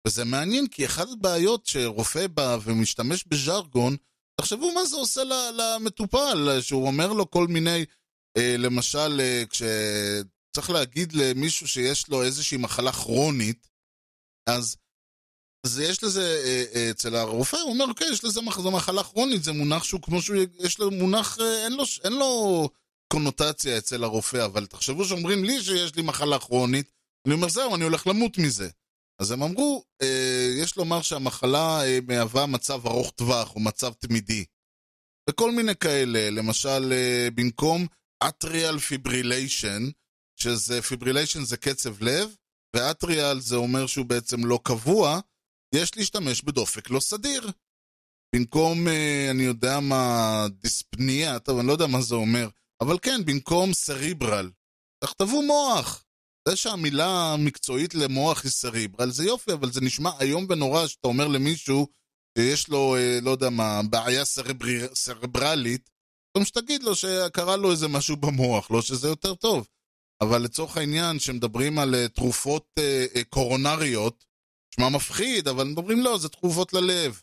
וזה 0.07 0.25
מעניין, 0.25 0.67
כי 0.67 0.87
אחת 0.87 1.09
הבעיות 1.13 1.67
שרופא 1.67 2.27
בא 2.27 2.59
ומשתמש 2.63 3.25
בז'רגון, 3.27 3.97
תחשבו 4.41 4.75
מה 4.75 4.85
זה 4.85 4.97
עושה 4.97 5.23
למטופל, 5.59 6.61
שהוא 6.61 6.87
אומר 6.87 7.13
לו 7.13 7.31
כל 7.31 7.47
מיני, 7.47 7.85
אה, 8.37 8.57
למשל, 8.59 9.21
אה, 9.21 9.43
כשצריך 9.51 10.71
להגיד 10.71 11.13
למישהו 11.13 11.69
שיש 11.69 12.09
לו 12.09 12.23
איזושהי 12.23 12.59
מחלה 12.59 12.93
כרונית, 12.93 13.69
אז 14.49 14.77
אז 15.67 15.79
יש 15.79 16.05
לזה, 16.05 16.43
אה, 16.45 16.65
אה, 16.75 16.91
אצל 16.91 17.17
הרופא, 17.17 17.57
הוא 17.57 17.73
אומר, 17.73 17.85
אוקיי, 17.89 18.09
יש 18.13 18.25
לזה 18.25 18.41
זו 18.63 18.73
מחלה 18.73 19.03
כרונית, 19.05 19.45
זה 19.45 19.53
מונח 19.53 19.85
שהוא 19.85 20.03
כמו 20.03 20.23
שהוא, 20.23 20.37
יש 20.59 20.79
לו 20.79 20.91
מונח, 20.91 21.39
אה, 21.41 21.65
אין 21.65 21.73
לו, 21.73 21.85
אין 22.05 22.13
לו 22.13 22.69
קונוטציה 23.13 23.79
אצל 23.79 24.05
הרופא, 24.05 24.45
אבל 24.45 24.67
תחשבו 24.67 25.05
שאומרים 25.05 25.45
לי 25.45 25.63
שיש 25.63 25.97
לי 25.97 26.03
מחלה 26.03 26.39
כרונית, 26.39 26.93
אני 27.27 27.35
אומר, 27.35 27.49
זהו, 27.49 27.75
אני 27.75 27.85
הולך 27.85 28.07
למות 28.07 28.39
מזה. 28.39 28.69
אז 29.21 29.31
הם 29.31 29.43
אמרו, 29.43 29.85
אה, 30.03 30.51
יש 30.63 30.77
לומר 30.77 31.03
שהמחלה 31.03 31.85
אה, 31.85 31.99
מהווה 32.09 32.47
מצב 32.47 32.87
ארוך 32.87 33.11
טווח 33.11 33.55
או 33.55 33.61
מצב 33.61 33.93
תמידי. 33.93 34.45
וכל 35.31 35.51
מיני 35.53 35.77
כאלה, 35.77 36.31
למשל, 36.31 36.93
אה, 36.93 37.29
במקום 37.35 37.87
atrial 38.29 38.79
fibrillation, 38.79 39.83
שזה 40.37 40.83
fibrillation 40.83 41.45
זה 41.45 41.57
קצב 41.57 42.03
לב, 42.03 42.37
ו 42.77 42.86
atrial 42.86 43.41
זה 43.41 43.57
אומר 43.57 43.87
שהוא 43.87 44.07
בעצם 44.07 44.45
לא 44.45 44.59
קבוע, 44.63 45.21
יש 45.75 45.97
להשתמש 45.97 46.43
בדופק 46.43 46.91
לא 46.91 47.01
סדיר. 47.01 47.51
במקום, 48.35 48.89
אה, 48.89 49.29
אני 49.31 49.43
יודע 49.43 49.81
מה, 49.81 50.47
דיספניה, 50.51 51.39
טוב, 51.39 51.59
אני 51.59 51.67
לא 51.67 51.73
יודע 51.73 51.87
מה 51.87 52.01
זה 52.01 52.15
אומר, 52.15 52.49
אבל 52.81 52.99
כן, 53.03 53.25
במקום 53.25 53.73
סריברל. 53.73 54.51
תכתבו 55.05 55.43
מוח. 55.43 56.05
זה 56.49 56.57
שהמילה 56.57 57.33
המקצועית 57.33 57.95
למוח 57.95 58.45
היא 58.45 58.51
סריברל 58.51 59.11
זה 59.11 59.25
יופי, 59.25 59.53
אבל 59.53 59.73
זה 59.73 59.81
נשמע 59.81 60.11
איום 60.21 60.47
ונורא 60.49 60.87
שאתה 60.87 61.09
אומר 61.09 61.29
למישהו 61.29 61.87
שיש 62.39 62.69
לו, 62.69 62.97
אה, 62.97 63.19
לא 63.23 63.31
יודע 63.31 63.51
מה, 63.51 63.81
בעיה 63.91 64.25
סרבר... 64.25 64.95
סרברלית, 64.95 65.91
גם 66.39 66.45
שתגיד 66.45 66.83
לו 66.83 66.95
שקרה 66.95 67.57
לו 67.57 67.71
איזה 67.71 67.89
משהו 67.89 68.17
במוח, 68.17 68.71
לא 68.71 68.83
שזה 68.83 69.09
יותר 69.09 69.35
טוב. 69.35 69.69
אבל 70.23 70.43
לצורך 70.43 70.77
העניין, 70.77 71.19
שמדברים 71.19 71.79
על 71.79 71.95
אה, 71.95 72.09
תרופות 72.09 72.67
קורונריות, 73.31 74.25
נשמע 74.71 74.89
מפחיד, 74.89 75.49
אבל 75.49 75.65
מדברים 75.65 76.01
לא, 76.01 76.19
זה 76.19 76.29
תרופות 76.29 76.73
ללב. 76.73 77.23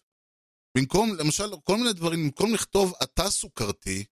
במקום, 0.78 1.16
למשל, 1.16 1.44
כל 1.64 1.78
מיני 1.78 1.94
דברים, 1.94 2.24
במקום 2.24 2.54
לכתוב 2.54 2.94
אתה 3.04 3.30
סוכרתי, 3.30 4.06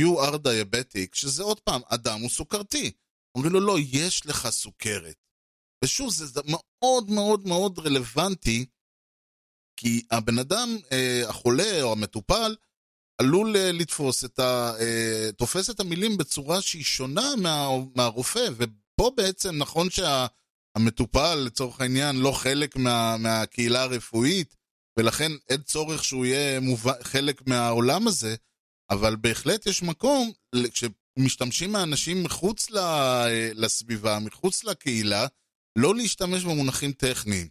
you 0.00 0.20
are 0.26 0.34
diabetic, 0.36 1.08
שזה 1.14 1.42
עוד 1.42 1.60
פעם, 1.60 1.80
אדם 1.88 2.20
הוא 2.20 2.30
סוכרתי. 2.30 2.92
אומרים 3.34 3.52
לו, 3.52 3.60
לא, 3.60 3.76
יש 3.78 4.26
לך 4.26 4.50
סוכרת. 4.50 5.16
ושוב, 5.84 6.10
זה 6.10 6.40
מאוד 6.50 7.10
מאוד 7.10 7.46
מאוד 7.46 7.78
רלוונטי, 7.78 8.66
כי 9.76 10.02
הבן 10.10 10.38
אדם, 10.38 10.76
אה, 10.92 11.28
החולה 11.28 11.82
או 11.82 11.92
המטופל, 11.92 12.56
עלול 13.20 13.56
אה, 13.56 13.72
לתפוס 13.72 14.24
את 14.24 14.38
ה... 14.38 14.72
אה, 14.80 15.32
תופס 15.36 15.70
את 15.70 15.80
המילים 15.80 16.16
בצורה 16.16 16.62
שהיא 16.62 16.84
שונה 16.84 17.36
מה, 17.42 17.68
מהרופא, 17.96 18.48
ופה 18.56 19.10
בעצם 19.16 19.56
נכון 19.56 19.90
שהמטופל, 20.78 21.34
לצורך 21.34 21.80
העניין, 21.80 22.16
לא 22.16 22.32
חלק 22.32 22.76
מה, 22.76 23.16
מהקהילה 23.16 23.82
הרפואית, 23.82 24.56
ולכן 24.98 25.32
אין 25.48 25.62
צורך 25.62 26.04
שהוא 26.04 26.26
יהיה 26.26 26.60
מובא, 26.60 26.92
חלק 27.02 27.46
מהעולם 27.46 28.08
הזה, 28.08 28.34
אבל 28.90 29.16
בהחלט 29.16 29.66
יש 29.66 29.82
מקום, 29.82 30.32
כשמשתמשים 30.72 31.72
מהאנשים 31.72 32.22
מחוץ 32.22 32.66
לסביבה, 33.54 34.18
מחוץ 34.18 34.64
לקהילה, 34.64 35.26
לא 35.78 35.94
להשתמש 35.94 36.44
במונחים 36.44 36.92
טכניים. 36.92 37.48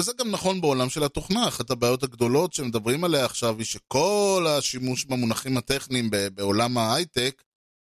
וזה 0.00 0.12
גם 0.18 0.30
נכון 0.30 0.60
בעולם 0.60 0.88
של 0.88 1.04
התוכנה, 1.04 1.48
אחת 1.48 1.70
הבעיות 1.70 2.02
הגדולות 2.02 2.52
שמדברים 2.52 3.04
עליה 3.04 3.24
עכשיו 3.24 3.58
היא 3.58 3.66
שכל 3.66 4.46
השימוש 4.48 5.04
במונחים 5.04 5.56
הטכניים 5.56 6.10
בעולם 6.34 6.78
ההייטק, 6.78 7.42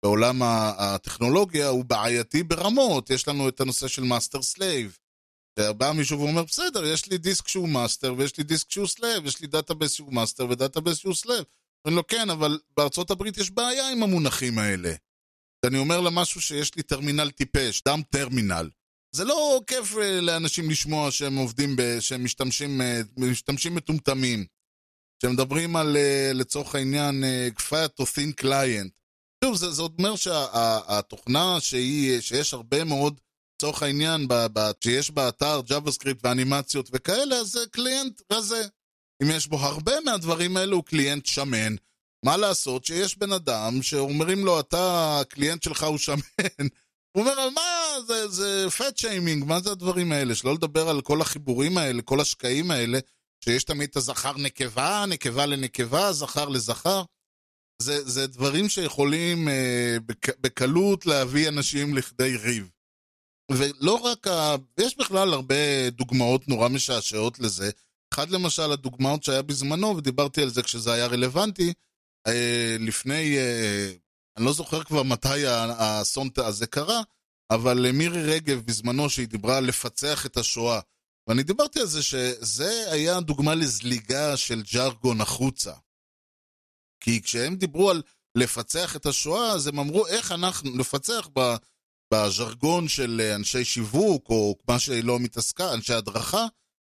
בעולם 0.04 0.42
הטכנולוגיה, 0.78 1.68
הוא 1.68 1.86
בעייתי 1.86 2.44
ברמות. 2.44 3.10
יש 3.10 3.28
לנו 3.28 3.50
את 3.50 3.62
הנושא 3.62 3.88
של 3.88 4.04
master 4.04 4.42
slave. 4.42 4.98
בא 5.60 5.92
מישהו 5.92 6.20
ואומר, 6.20 6.44
בסדר, 6.44 6.86
יש 6.86 7.10
לי 7.10 7.18
דיסק 7.18 7.48
שהוא 7.48 7.70
master 7.70 8.14
ויש 8.18 8.38
לי 8.38 8.44
דיסק 8.44 8.72
שהוא 8.72 8.88
slave, 8.88 9.26
יש 9.26 9.42
לי 9.42 9.48
database 9.48 9.92
שהוא 9.92 10.14
master 10.14 10.50
ו 10.50 10.55
database 10.55 10.98
שהוא 10.98 11.14
slave. 11.14 11.44
אומרים 11.86 11.98
לו, 11.98 12.08
כן, 12.08 12.30
אבל 12.30 12.60
בארצות 12.78 13.12
הברית 13.12 13.38
יש 13.38 13.52
בעיה 13.52 13.90
עם 13.90 14.04
המונחים 14.04 14.60
האלה. 14.60 14.94
ואני 15.66 15.78
אומר 15.78 16.02
לה 16.02 16.10
משהו 16.10 16.42
שיש 16.42 16.76
לי 16.76 16.84
טרמינל 16.84 17.32
טיפש, 17.32 17.82
dumb 17.88 18.02
terminal. 18.10 18.70
זה 19.16 19.24
לא 19.24 19.62
כיף 19.68 19.96
לאנשים 20.22 20.70
לשמוע 20.70 21.12
שהם 21.12 21.36
עובדים, 21.36 21.76
ב, 21.76 22.00
שהם 22.00 22.24
משתמשים, 22.24 22.82
משתמשים 23.18 23.76
מטומטמים. 23.76 24.46
שמדברים 25.22 25.76
על, 25.76 25.98
לצורך 26.34 26.76
העניין, 26.76 27.24
fat 27.70 27.94
או 28.00 28.04
thin 28.04 28.42
client. 28.42 29.03
שוב, 29.44 29.56
זה, 29.56 29.72
זה 29.72 29.82
אומר 29.82 30.16
שהתוכנה 30.16 31.58
שהיא, 31.60 32.22
שיש 32.22 32.54
הרבה 32.54 32.84
מאוד, 32.84 33.20
לצורך 33.56 33.84
העניין, 33.84 34.28
ב, 34.28 34.34
ב, 34.54 34.72
שיש 34.84 35.12
באתר 35.12 35.62
JavaScript 35.68 36.20
ואנימציות 36.24 36.90
וכאלה, 36.94 37.36
אז 37.36 37.48
זה 37.48 37.60
client 37.72 38.22
רזה. 38.32 38.62
אם 39.24 39.28
יש 39.32 39.48
בו 39.48 39.60
הרבה 39.60 39.92
מהדברים 40.06 40.58
האלו, 40.58 40.76
הוא 40.76 40.84
client 40.84 41.26
שמן. 41.26 41.76
מה 42.26 42.38
לעשות 42.38 42.86
שיש 42.86 43.18
בן 43.18 43.32
אדם 43.32 43.82
שאומרים 43.82 44.46
לו, 44.46 44.60
אתה, 44.60 45.20
ה 45.20 45.26
client 45.26 45.64
שלך 45.64 45.84
הוא 45.84 45.98
שמן. 45.98 46.68
הוא 47.12 47.24
אומר, 47.24 47.50
מה, 47.50 48.02
זה, 48.08 48.28
זה 48.28 48.70
fat 48.70 48.98
shaming, 48.98 49.46
מה 49.46 49.60
זה 49.60 49.72
הדברים 49.72 50.12
האלה? 50.12 50.36
שלא 50.36 50.54
לדבר 50.54 50.90
על 50.90 51.02
כל 51.02 51.22
החיבורים 51.22 51.78
האלה, 51.78 52.02
כל 52.02 52.20
השקעים 52.20 52.72
האלה, 52.72 53.00
שיש 53.44 53.64
תמיד 53.64 53.90
את 53.90 53.96
הזכר 53.96 54.38
נקבה, 54.38 55.06
נקבה 55.08 55.46
לנקבה, 55.46 56.14
זכר 56.14 56.50
לזכר. 56.50 57.04
זה, 57.82 58.10
זה 58.10 58.28
דברים 58.28 58.70
שיכולים 58.70 59.50
אה, 59.50 59.98
בק, 60.06 60.40
בקלות 60.40 61.06
להביא 61.06 61.50
אנשים 61.50 61.98
לכדי 61.98 62.38
ריב. 62.38 62.70
ולא 63.52 63.94
רק 63.94 64.28
ה... 64.28 64.56
יש 64.80 64.98
בכלל 64.98 65.34
הרבה 65.34 65.90
דוגמאות 65.90 66.48
נורא 66.48 66.70
משעשעות 66.70 67.40
לזה. 67.40 67.72
אחד 68.14 68.30
למשל, 68.30 68.72
הדוגמאות 68.72 69.24
שהיה 69.24 69.42
בזמנו, 69.42 69.98
ודיברתי 69.98 70.42
על 70.42 70.50
זה 70.50 70.64
כשזה 70.64 70.94
היה 70.94 71.08
רלוונטי, 71.08 71.74
אה, 72.28 72.76
לפני... 72.80 73.38
אה, 73.38 73.92
אני 74.38 74.46
לא 74.46 74.54
זוכר 74.54 74.84
כבר 74.84 75.04
מתי 75.04 75.46
האסון 75.46 76.30
הזה 76.38 76.68
קרה, 76.68 77.02
אבל 77.52 77.92
מירי 77.92 78.24
רגב 78.24 78.62
בזמנו 78.66 79.10
שהיא 79.10 79.28
דיברה 79.28 79.58
על 79.58 79.66
לפצח 79.66 80.26
את 80.26 80.38
השואה. 80.38 80.80
ואני 81.28 81.44
דיברתי 81.44 81.80
על 81.80 81.86
זה 81.86 82.04
שזה 82.04 82.92
היה 82.92 83.20
דוגמה 83.20 83.56
לזליגה 83.56 84.38
של 84.38 84.64
ג'רגון 84.74 85.22
החוצה. 85.22 85.74
כי 87.04 87.22
כשהם 87.22 87.56
דיברו 87.56 87.90
על 87.90 88.02
לפצח 88.36 88.96
את 88.96 89.06
השואה, 89.06 89.52
אז 89.52 89.68
הם 89.68 89.80
אמרו 89.80 90.08
איך 90.08 90.32
אנחנו, 90.32 90.78
לפצח 90.78 91.30
בז'רגון 92.14 92.88
של 92.88 93.32
אנשי 93.36 93.66
שיווק, 93.66 94.30
או 94.30 94.56
מה 94.68 94.80
שלא 94.80 95.20
מתעסקה, 95.20 95.74
אנשי 95.74 95.94
הדרכה, 95.94 96.46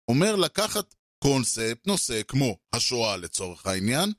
אומר 0.09 0.37
לקחת 0.37 0.95
קונספט, 1.23 1.87
נושא 1.87 2.23
כמו 2.29 2.57
השואה 2.73 3.17
לצורך 3.17 3.67
העניין, 3.67 4.13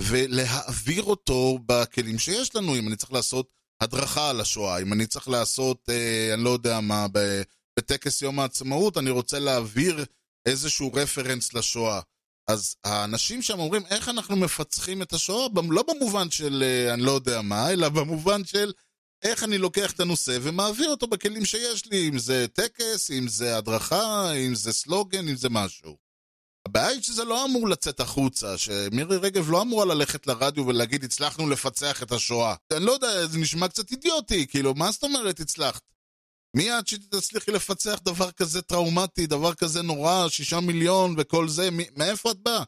ולהעביר 0.00 1.02
אותו 1.02 1.58
בכלים 1.66 2.18
שיש 2.18 2.56
לנו, 2.56 2.76
אם 2.76 2.88
אני 2.88 2.96
צריך 2.96 3.12
לעשות 3.12 3.48
הדרכה 3.80 4.30
על 4.30 4.40
השואה, 4.40 4.78
אם 4.78 4.92
אני 4.92 5.06
צריך 5.06 5.28
לעשות, 5.28 5.88
אה, 5.88 6.34
אני 6.34 6.44
לא 6.44 6.50
יודע 6.50 6.80
מה, 6.80 7.06
בטקס 7.78 8.22
יום 8.22 8.40
העצמאות, 8.40 8.98
אני 8.98 9.10
רוצה 9.10 9.38
להעביר 9.38 10.04
איזשהו 10.46 10.92
רפרנס 10.94 11.54
לשואה. 11.54 12.00
אז 12.48 12.76
האנשים 12.84 13.42
שם 13.42 13.58
אומרים, 13.58 13.82
איך 13.90 14.08
אנחנו 14.08 14.36
מפצחים 14.36 15.02
את 15.02 15.12
השואה? 15.12 15.46
לא 15.70 15.82
במובן 15.82 16.30
של 16.30 16.62
אה, 16.66 16.94
אני 16.94 17.02
לא 17.02 17.12
יודע 17.12 17.42
מה, 17.42 17.70
אלא 17.70 17.88
במובן 17.88 18.44
של 18.44 18.72
איך 19.22 19.44
אני 19.44 19.58
לוקח 19.58 19.92
את 19.92 20.00
הנושא 20.00 20.38
ומעביר 20.42 20.90
אותו 20.90 21.06
בכלים 21.06 21.44
שיש 21.44 21.86
לי, 21.86 22.08
אם 22.08 22.18
זה 22.18 22.46
טקס, 22.52 23.10
אם 23.10 23.28
זה 23.28 23.56
הדרכה, 23.56 24.32
אם 24.32 24.54
זה 24.54 24.72
סלוגן, 24.72 25.28
אם 25.28 25.36
זה 25.36 25.48
משהו. 25.50 25.96
הבעיה 26.68 26.88
היא 26.88 27.02
שזה 27.02 27.24
לא 27.24 27.44
אמור 27.44 27.68
לצאת 27.68 28.00
החוצה, 28.00 28.58
שמירי 28.58 29.16
רגב 29.16 29.50
לא 29.50 29.62
אמורה 29.62 29.84
ללכת 29.84 30.26
לרדיו 30.26 30.66
ולהגיד 30.66 31.04
הצלחנו 31.04 31.48
לפצח 31.48 32.02
את 32.02 32.12
השואה. 32.12 32.54
אני 32.72 32.84
לא 32.84 32.92
יודע, 32.92 33.26
זה 33.26 33.38
נשמע 33.38 33.68
קצת 33.68 33.90
אידיוטי, 33.90 34.46
כאילו, 34.46 34.74
מה 34.74 34.90
זאת 34.90 35.04
אומרת 35.04 35.40
הצלחת? 35.40 35.93
מי 36.56 36.70
עד 36.70 36.86
שתצליחי 36.86 37.50
לפצח 37.50 37.98
דבר 38.04 38.30
כזה 38.30 38.62
טראומטי, 38.62 39.26
דבר 39.26 39.54
כזה 39.54 39.82
נורא, 39.82 40.28
שישה 40.28 40.60
מיליון 40.60 41.14
וכל 41.18 41.48
זה, 41.48 41.68
מאיפה 41.96 42.30
את 42.30 42.38
באה? 42.38 42.64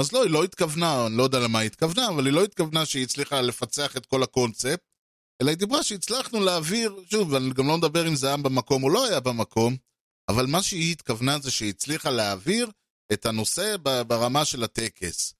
אז 0.00 0.12
לא, 0.12 0.22
היא 0.22 0.30
לא 0.30 0.44
התכוונה, 0.44 1.06
אני 1.06 1.16
לא 1.16 1.22
יודע 1.22 1.38
למה 1.38 1.58
היא 1.58 1.66
התכוונה, 1.66 2.08
אבל 2.08 2.26
היא 2.26 2.34
לא 2.34 2.44
התכוונה 2.44 2.86
שהיא 2.86 3.04
הצליחה 3.04 3.40
לפצח 3.40 3.96
את 3.96 4.06
כל 4.06 4.22
הקונספט, 4.22 4.80
אלא 5.42 5.50
היא 5.50 5.58
דיברה 5.58 5.82
שהצלחנו 5.82 6.40
להעביר, 6.40 6.96
שוב, 7.10 7.34
אני 7.34 7.54
גם 7.54 7.68
לא 7.68 7.78
מדבר 7.78 8.08
אם 8.08 8.16
זה 8.16 8.26
היה 8.26 8.36
במקום 8.36 8.84
או 8.84 8.90
לא 8.90 9.06
היה 9.06 9.20
במקום, 9.20 9.76
אבל 10.30 10.46
מה 10.46 10.62
שהיא 10.62 10.92
התכוונה 10.92 11.38
זה 11.38 11.50
שהיא 11.50 11.70
הצליחה 11.70 12.10
להעביר 12.10 12.70
את 13.12 13.26
הנושא 13.26 13.76
ברמה 14.06 14.44
של 14.44 14.64
הטקס. 14.64 15.34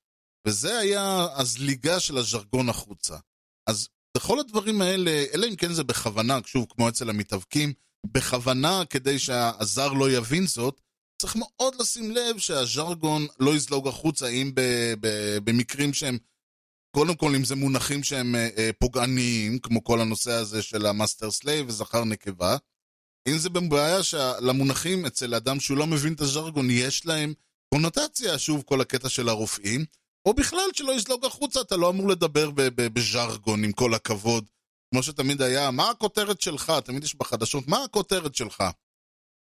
וזה 0.46 0.78
היה 0.78 1.26
הזליגה 1.36 2.00
של 2.00 2.18
הז'רגון 2.18 2.68
החוצה. 2.68 3.16
אז 3.66 3.88
בכל 4.16 4.40
הדברים 4.40 4.82
האלה, 4.82 5.24
אלא 5.34 5.46
אם 5.46 5.56
כן 5.56 5.72
זה 5.72 5.84
בכוונה, 5.84 6.38
שוב, 6.46 6.66
כמו 6.70 6.88
אצל 6.88 7.10
המתאבקים, 7.10 7.72
בכוונה 8.06 8.82
כדי 8.90 9.18
שהזר 9.18 9.92
לא 9.92 10.10
יבין 10.10 10.46
זאת, 10.46 10.80
צריך 11.22 11.36
מאוד 11.36 11.74
לשים 11.80 12.10
לב 12.10 12.38
שהז'רגון 12.38 13.26
לא 13.40 13.54
יזלוג 13.54 13.88
החוצה, 13.88 14.28
אם 14.28 14.52
במקרים 15.44 15.94
שהם, 15.94 16.18
קודם 16.96 17.14
כל 17.14 17.34
אם 17.34 17.44
זה 17.44 17.54
מונחים 17.54 18.02
שהם 18.02 18.34
אה, 18.34 18.48
אה, 18.58 18.70
פוגעניים, 18.78 19.58
כמו 19.58 19.84
כל 19.84 20.00
הנושא 20.00 20.32
הזה 20.32 20.62
של 20.62 20.86
ה 20.86 20.93
master 20.93 21.30
slave 21.30 21.68
וזכר 21.68 22.04
נקבה, 22.04 22.56
אם 23.28 23.38
זה 23.38 23.50
בבעיה 23.50 24.02
שלמונחים 24.02 25.06
אצל 25.06 25.34
אדם 25.34 25.60
שהוא 25.60 25.78
לא 25.78 25.86
מבין 25.86 26.12
את 26.12 26.20
הז'רגון, 26.20 26.70
יש 26.70 27.06
להם 27.06 27.34
קונוטציה, 27.74 28.38
שוב, 28.38 28.62
כל 28.66 28.80
הקטע 28.80 29.08
של 29.08 29.28
הרופאים, 29.28 29.84
או 30.26 30.34
בכלל 30.34 30.68
שלא 30.72 30.92
יזלוג 30.92 31.24
החוצה, 31.24 31.60
אתה 31.60 31.76
לא 31.76 31.90
אמור 31.90 32.08
לדבר 32.08 32.50
בז'רגון, 32.76 33.64
עם 33.64 33.72
כל 33.72 33.94
הכבוד. 33.94 34.44
כמו 34.90 35.02
שתמיד 35.02 35.42
היה, 35.42 35.70
מה 35.70 35.90
הכותרת 35.90 36.40
שלך? 36.40 36.72
תמיד 36.84 37.04
יש 37.04 37.14
בחדשות, 37.14 37.68
מה 37.68 37.84
הכותרת 37.84 38.34
שלך? 38.34 38.64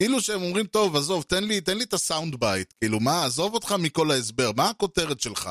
כאילו 0.03 0.21
שהם 0.21 0.43
אומרים, 0.43 0.67
טוב, 0.67 0.97
עזוב, 0.97 1.23
תן 1.23 1.45
לי, 1.45 1.61
תן 1.61 1.79
לי 1.79 1.85
את 1.85 1.93
ה 1.93 2.00
sound 2.00 2.37
bite, 2.41 2.73
כאילו, 2.81 3.01
מה, 3.01 3.25
עזוב 3.25 3.55
אותך 3.55 3.73
מכל 3.73 4.11
ההסבר, 4.11 4.51
מה 4.57 4.71
הכותרת 4.71 5.21
שלך? 5.21 5.51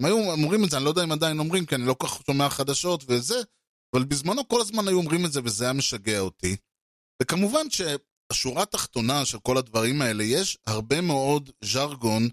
הם 0.00 0.06
היו 0.06 0.32
אומרים 0.32 0.64
את 0.64 0.70
זה, 0.70 0.76
אני 0.76 0.84
לא 0.84 0.90
יודע 0.90 1.04
אם 1.04 1.12
עדיין 1.12 1.38
אומרים, 1.38 1.66
כי 1.66 1.74
אני 1.74 1.86
לא 1.86 1.94
כל 1.94 2.06
כך 2.06 2.20
שומע 2.26 2.50
חדשות 2.50 3.04
וזה, 3.08 3.42
אבל 3.94 4.04
בזמנו 4.04 4.48
כל 4.48 4.60
הזמן 4.60 4.88
היו 4.88 4.98
אומרים 4.98 5.26
את 5.26 5.32
זה, 5.32 5.40
וזה 5.44 5.64
היה 5.64 5.72
משגע 5.72 6.20
אותי. 6.20 6.56
וכמובן 7.22 7.66
שהשורה 7.70 8.62
התחתונה 8.62 9.24
של 9.24 9.38
כל 9.38 9.58
הדברים 9.58 10.02
האלה, 10.02 10.24
יש 10.24 10.58
הרבה 10.66 11.00
מאוד 11.00 11.50
ז'רגון, 11.64 12.28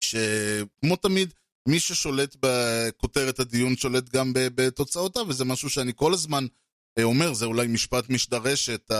שכמו 0.00 0.96
תמיד, 0.96 1.34
מי 1.68 1.80
ששולט 1.80 2.36
בכותרת 2.40 3.40
הדיון 3.40 3.76
שולט 3.76 4.08
גם 4.08 4.32
בתוצאותיו, 4.34 5.26
וזה 5.28 5.44
משהו 5.44 5.70
שאני 5.70 5.92
כל 5.96 6.14
הזמן 6.14 6.46
אה, 6.98 7.04
אומר, 7.04 7.34
זה 7.34 7.44
אולי 7.44 7.66
משפט 7.66 8.10
משדרשת 8.10 8.90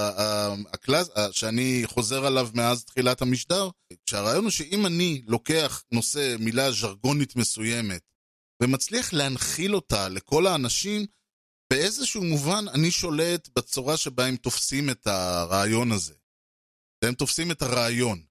הקלאס, 0.73 1.11
שאני 1.33 1.83
חוזר 1.85 2.27
עליו 2.27 2.49
מאז 2.55 2.85
תחילת 2.85 3.23
המשדר, 3.23 3.69
שהרעיון 4.07 4.45
הוא 4.45 4.51
שאם 4.51 4.87
אני 4.87 5.23
לוקח 5.27 5.83
נושא, 5.93 6.37
מילה 6.39 6.73
ז'רגונית 6.73 7.37
מסוימת, 7.37 8.03
ומצליח 8.63 9.13
להנחיל 9.13 9.75
אותה 9.75 10.09
לכל 10.09 10.47
האנשים, 10.47 11.07
באיזשהו 11.73 12.25
מובן 12.25 12.65
אני 12.69 12.91
שולט 12.91 13.49
בצורה 13.57 13.97
שבה 13.97 14.27
הם 14.27 14.37
תופסים 14.37 14.91
את 14.91 15.07
הרעיון 15.07 15.93
הזה. 15.93 16.15
והם 17.05 17.15
תופסים 17.15 17.51
את 17.51 17.63
הרעיון. 17.63 18.23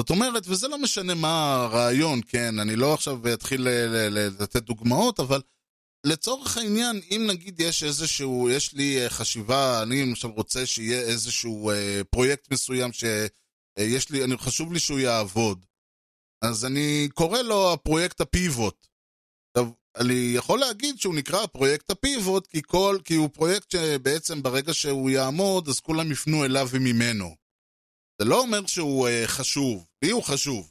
זאת 0.00 0.10
אומרת, 0.10 0.42
וזה 0.46 0.68
לא 0.68 0.78
משנה 0.78 1.14
מה 1.14 1.54
הרעיון, 1.54 2.20
כן, 2.28 2.58
אני 2.58 2.76
לא 2.76 2.94
עכשיו 2.94 3.32
אתחיל 3.34 3.68
לתת 4.40 4.62
דוגמאות, 4.62 5.20
אבל 5.20 5.40
לצורך 6.06 6.56
העניין, 6.56 7.00
אם 7.10 7.26
נגיד 7.30 7.60
יש 7.60 7.82
איזשהו, 7.82 8.50
יש 8.50 8.72
לי 8.72 9.04
אה, 9.04 9.10
חשיבה, 9.10 9.82
אני 9.82 10.02
למשל 10.02 10.28
רוצה 10.28 10.66
שיהיה 10.66 11.00
איזשהו 11.00 11.70
אה, 11.70 12.00
פרויקט 12.10 12.52
מסוים 12.52 12.92
שיש 12.92 14.10
לי, 14.10 14.24
אני, 14.24 14.38
חשוב 14.38 14.72
לי 14.72 14.80
שהוא 14.80 14.98
יעבוד, 14.98 15.64
אז 16.44 16.64
אני 16.64 17.08
קורא 17.14 17.42
לו 17.42 17.72
הפרויקט 17.72 18.20
הפיבוט. 18.20 18.86
עכשיו, 19.56 19.72
אני 19.96 20.32
יכול 20.34 20.58
להגיד 20.58 20.98
שהוא 20.98 21.14
נקרא 21.14 21.46
פרויקט 21.46 21.90
הפיבוט, 21.90 22.46
כי, 22.46 22.62
כל, 22.66 22.98
כי 23.04 23.14
הוא 23.14 23.28
פרויקט 23.28 23.70
שבעצם 23.70 24.42
ברגע 24.42 24.74
שהוא 24.74 25.10
יעמוד, 25.10 25.68
אז 25.68 25.80
כולם 25.80 26.12
יפנו 26.12 26.44
אליו 26.44 26.68
וממנו. 26.70 27.39
זה 28.20 28.24
לא 28.24 28.40
אומר 28.40 28.66
שהוא 28.66 29.08
uh, 29.08 29.26
חשוב, 29.26 29.86
לי 30.04 30.10
הוא 30.10 30.22
חשוב. 30.22 30.70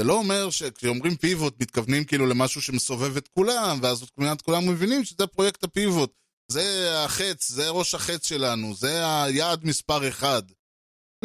זה 0.00 0.06
לא 0.06 0.14
אומר 0.14 0.50
שכשאומרים 0.50 1.16
פיבוט 1.16 1.60
מתכוונים 1.60 2.04
כאילו 2.04 2.26
למשהו 2.26 2.62
שמסובב 2.62 3.16
את 3.16 3.28
כולם, 3.28 3.78
ואז 3.82 4.04
כמעט 4.16 4.42
כולם 4.42 4.68
מבינים 4.68 5.04
שזה 5.04 5.26
פרויקט 5.26 5.64
הפיבוט. 5.64 6.12
זה 6.50 6.92
החץ, 7.04 7.48
זה 7.48 7.68
ראש 7.68 7.94
החץ 7.94 8.28
שלנו, 8.28 8.74
זה 8.74 9.22
היעד 9.22 9.64
מספר 9.64 10.08
אחד. 10.08 10.42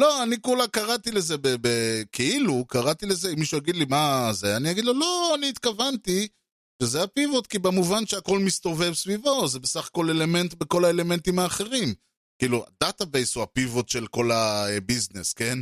לא, 0.00 0.22
אני 0.22 0.36
כולה 0.40 0.68
קראתי 0.68 1.10
לזה 1.10 1.36
ב- 1.36 1.56
ב- 1.60 2.02
כאילו, 2.12 2.64
קראתי 2.68 3.06
לזה, 3.06 3.30
אם 3.30 3.38
מישהו 3.38 3.58
יגיד 3.58 3.76
לי 3.76 3.84
מה 3.84 4.30
זה, 4.32 4.56
אני 4.56 4.70
אגיד 4.70 4.84
לו, 4.84 4.92
לא, 4.94 5.34
אני 5.34 5.48
התכוונתי 5.48 6.28
שזה 6.82 7.02
הפיבוט, 7.02 7.46
כי 7.46 7.58
במובן 7.58 8.06
שהכל 8.06 8.38
מסתובב 8.38 8.94
סביבו, 8.94 9.48
זה 9.48 9.58
בסך 9.58 9.86
הכל 9.86 10.10
אלמנט 10.10 10.54
בכל 10.54 10.84
האלמנטים 10.84 11.38
האחרים. 11.38 11.94
כאילו, 12.38 12.64
ה 12.66 12.74
database 12.74 13.34
הוא 13.34 13.42
ה 13.42 13.50
pivot 13.50 13.88
של 13.88 14.06
כל 14.06 14.30
ה 14.32 14.42
business, 14.42 15.32
כן? 15.32 15.58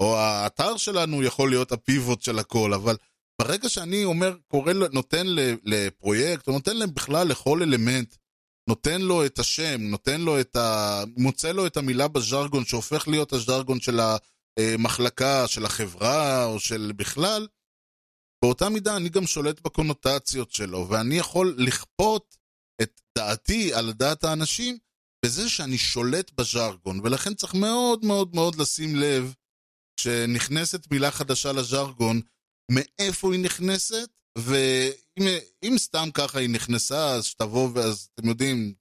או 0.00 0.16
האתר 0.18 0.76
שלנו 0.76 1.22
יכול 1.22 1.50
להיות 1.50 1.72
ה 1.72 1.80
pivot 1.80 2.22
של 2.22 2.38
הכל, 2.38 2.74
אבל 2.74 2.96
ברגע 3.42 3.68
שאני 3.68 4.04
אומר, 4.04 4.36
קורא, 4.48 4.72
נותן 4.72 5.26
לפרויקט, 5.64 6.48
או 6.48 6.52
נותן 6.52 6.76
להם 6.76 6.94
בכלל 6.94 7.28
לכל 7.28 7.62
אלמנט, 7.62 8.16
נותן 8.68 9.00
לו 9.00 9.26
את 9.26 9.38
השם, 9.38 9.80
נותן 9.80 10.20
לו 10.20 10.40
את 10.40 10.56
ה... 10.56 11.02
מוצא 11.16 11.52
לו 11.52 11.66
את 11.66 11.76
המילה 11.76 12.08
בז'רגון 12.08 12.64
שהופך 12.64 13.08
להיות 13.08 13.32
הז'רגון 13.32 13.80
של 13.80 14.00
המחלקה, 14.58 15.48
של 15.48 15.64
החברה, 15.64 16.44
או 16.44 16.60
של 16.60 16.92
בכלל, 16.96 17.46
באותה 18.44 18.68
מידה 18.68 18.96
אני 18.96 19.08
גם 19.08 19.26
שולט 19.26 19.60
בקונוטציות 19.60 20.52
שלו, 20.52 20.88
ואני 20.88 21.14
יכול 21.14 21.54
לכפות 21.58 22.36
את 22.82 23.00
דעתי 23.18 23.74
על 23.74 23.92
דעת 23.92 24.24
האנשים 24.24 24.78
בזה 25.24 25.48
שאני 25.48 25.78
שולט 25.78 26.30
בז'רגון, 26.30 27.00
ולכן 27.00 27.34
צריך 27.34 27.54
מאוד 27.54 28.04
מאוד 28.04 28.34
מאוד 28.34 28.54
לשים 28.54 28.96
לב 28.96 29.34
כשנכנסת 29.96 30.90
מילה 30.90 31.10
חדשה 31.10 31.52
לז'רגון, 31.52 32.20
מאיפה 32.70 33.32
היא 33.32 33.44
נכנסת, 33.44 34.10
ואם 34.38 35.78
סתם 35.78 36.08
ככה 36.14 36.38
היא 36.38 36.48
נכנסה, 36.48 37.10
אז 37.10 37.24
שתבוא 37.24 37.70
ואז, 37.74 38.08
אתם 38.14 38.28
יודעים, 38.28 38.74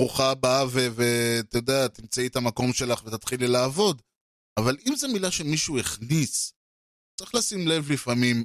ברוכה 0.00 0.30
הבאה 0.30 0.64
ואתה 0.70 1.58
יודע, 1.58 1.88
תמצאי 1.88 2.26
את 2.26 2.36
המקום 2.36 2.72
שלך 2.72 3.04
ותתחילי 3.04 3.46
לעבוד. 3.46 4.02
אבל 4.58 4.76
אם 4.86 4.96
זו 4.96 5.08
מילה 5.08 5.30
שמישהו 5.30 5.78
הכניס, 5.78 6.52
צריך 7.20 7.34
לשים 7.34 7.68
לב 7.68 7.92
לפעמים 7.92 8.44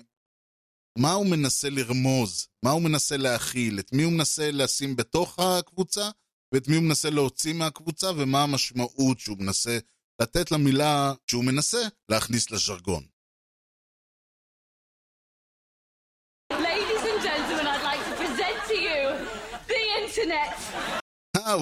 מה 0.99 1.11
הוא 1.11 1.25
מנסה 1.25 1.69
לרמוז, 1.69 2.47
מה 2.65 2.71
הוא 2.71 2.81
מנסה 2.81 3.17
להכיל, 3.17 3.79
את 3.79 3.93
מי 3.93 4.03
הוא 4.03 4.13
מנסה 4.13 4.51
לשים 4.51 4.95
בתוך 4.95 5.39
הקבוצה, 5.39 6.09
ואת 6.53 6.67
מי 6.67 6.75
הוא 6.75 6.83
מנסה 6.83 7.09
להוציא 7.09 7.53
מהקבוצה, 7.53 8.11
ומה 8.17 8.43
המשמעות 8.43 9.19
שהוא 9.19 9.37
מנסה 9.39 9.77
לתת 10.21 10.51
למילה 10.51 11.13
שהוא 11.27 11.45
מנסה 11.45 11.77
להכניס 12.09 12.51
לז'רגון. 12.51 13.03
אה, 21.37 21.55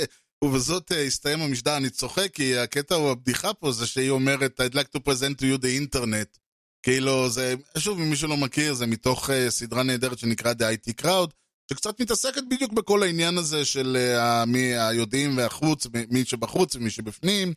ובזאת 0.44 0.92
אה, 0.92 1.02
הסתיים 1.02 1.40
המשדר, 1.40 1.76
אני 1.76 1.90
צוחק, 1.90 2.34
כי 2.34 2.58
הקטע 2.58 2.94
או 2.94 3.10
הבדיחה 3.10 3.54
פה 3.54 3.72
זה 3.72 3.86
שהיא 3.86 4.10
אומרת, 4.10 4.60
I'd 4.60 4.74
like 4.74 4.98
to 4.98 5.00
present 5.00 5.38
to 5.38 5.42
you 5.42 5.62
the 5.62 5.94
internet. 5.94 6.38
כאילו, 6.82 7.28
זה, 7.28 7.54
שוב, 7.78 8.00
אם 8.00 8.10
מישהו 8.10 8.28
לא 8.28 8.36
מכיר, 8.36 8.74
זה 8.74 8.86
מתוך 8.86 9.30
uh, 9.30 9.32
סדרה 9.48 9.82
נהדרת 9.82 10.18
שנקרא 10.18 10.52
The 10.52 10.64
IT 10.76 11.02
Crowd, 11.02 11.30
שקצת 11.70 12.00
מתעסקת 12.00 12.42
בדיוק 12.50 12.72
בכל 12.72 13.02
העניין 13.02 13.38
הזה 13.38 13.64
של 13.64 13.96
uh, 14.16 14.46
מי 14.46 14.76
היודעים 14.76 15.36
והחוץ, 15.36 15.86
מי 16.10 16.24
שבחוץ 16.24 16.76
ומי 16.76 16.90
שבפנים. 16.90 17.54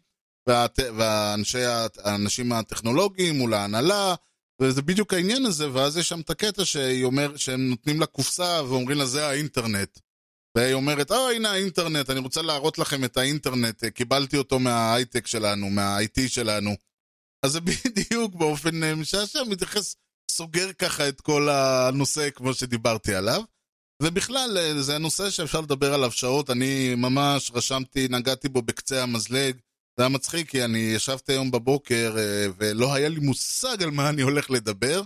והאנשים 0.47 2.51
הטכנולוגיים 2.51 3.37
מול 3.37 3.53
ההנהלה, 3.53 4.15
וזה 4.61 4.81
בדיוק 4.81 5.13
העניין 5.13 5.45
הזה, 5.45 5.73
ואז 5.73 5.97
יש 5.97 6.09
שם 6.09 6.19
את 6.19 6.29
הקטע 6.29 6.65
שהיא 6.65 7.03
אומר, 7.03 7.37
שהם 7.37 7.69
נותנים 7.69 7.99
לה 7.99 8.05
קופסה 8.05 8.61
ואומרים 8.63 8.97
לה 8.97 9.05
זה 9.05 9.27
האינטרנט. 9.27 9.99
והיא 10.57 10.73
אומרת, 10.73 11.11
אה, 11.11 11.31
הנה 11.31 11.51
האינטרנט, 11.51 12.09
אני 12.09 12.19
רוצה 12.19 12.41
להראות 12.41 12.77
לכם 12.77 13.03
את 13.03 13.17
האינטרנט, 13.17 13.85
קיבלתי 13.85 14.37
אותו 14.37 14.59
מההייטק 14.59 15.27
שלנו, 15.27 15.69
מה-IT 15.69 16.27
שלנו. 16.27 16.75
אז 17.45 17.51
זה 17.51 17.59
בדיוק 17.67 18.35
באופן 18.35 18.83
אה, 18.83 18.95
משעשע, 18.95 19.43
מתייחס, 19.43 19.95
סוגר 20.31 20.73
ככה 20.73 21.09
את 21.09 21.21
כל 21.21 21.49
הנושא 21.49 22.29
כמו 22.29 22.53
שדיברתי 22.53 23.15
עליו. 23.15 23.41
ובכלל, 24.03 24.57
אה, 24.57 24.81
זה 24.81 24.95
הנושא 24.95 25.29
שאפשר 25.29 25.61
לדבר 25.61 25.93
עליו 25.93 26.11
שעות, 26.11 26.49
אני 26.49 26.95
ממש 26.95 27.51
רשמתי, 27.53 28.07
נגעתי 28.09 28.49
בו 28.49 28.61
בקצה 28.61 29.03
המזלג. 29.03 29.55
זה 29.97 30.03
היה 30.03 30.09
מצחיק, 30.09 30.49
כי 30.49 30.63
אני 30.63 30.77
ישבתי 30.77 31.31
היום 31.31 31.51
בבוקר 31.51 32.15
אה, 32.17 32.45
ולא 32.57 32.93
היה 32.93 33.09
לי 33.09 33.19
מושג 33.19 33.83
על 33.83 33.91
מה 33.91 34.09
אני 34.09 34.21
הולך 34.21 34.51
לדבר. 34.51 35.01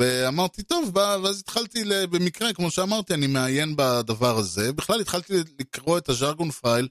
ואמרתי, 0.00 0.62
טוב, 0.62 0.96
ואז 0.96 1.40
התחלתי 1.40 1.84
במקרה, 2.10 2.52
כמו 2.52 2.70
שאמרתי, 2.70 3.14
אני 3.14 3.26
מעיין 3.26 3.76
בדבר 3.76 4.38
הזה. 4.38 4.72
בכלל 4.72 5.00
התחלתי 5.00 5.32
לקרוא 5.60 5.98
את 5.98 6.08
הז'רגון 6.08 6.50
פייל, 6.50 6.88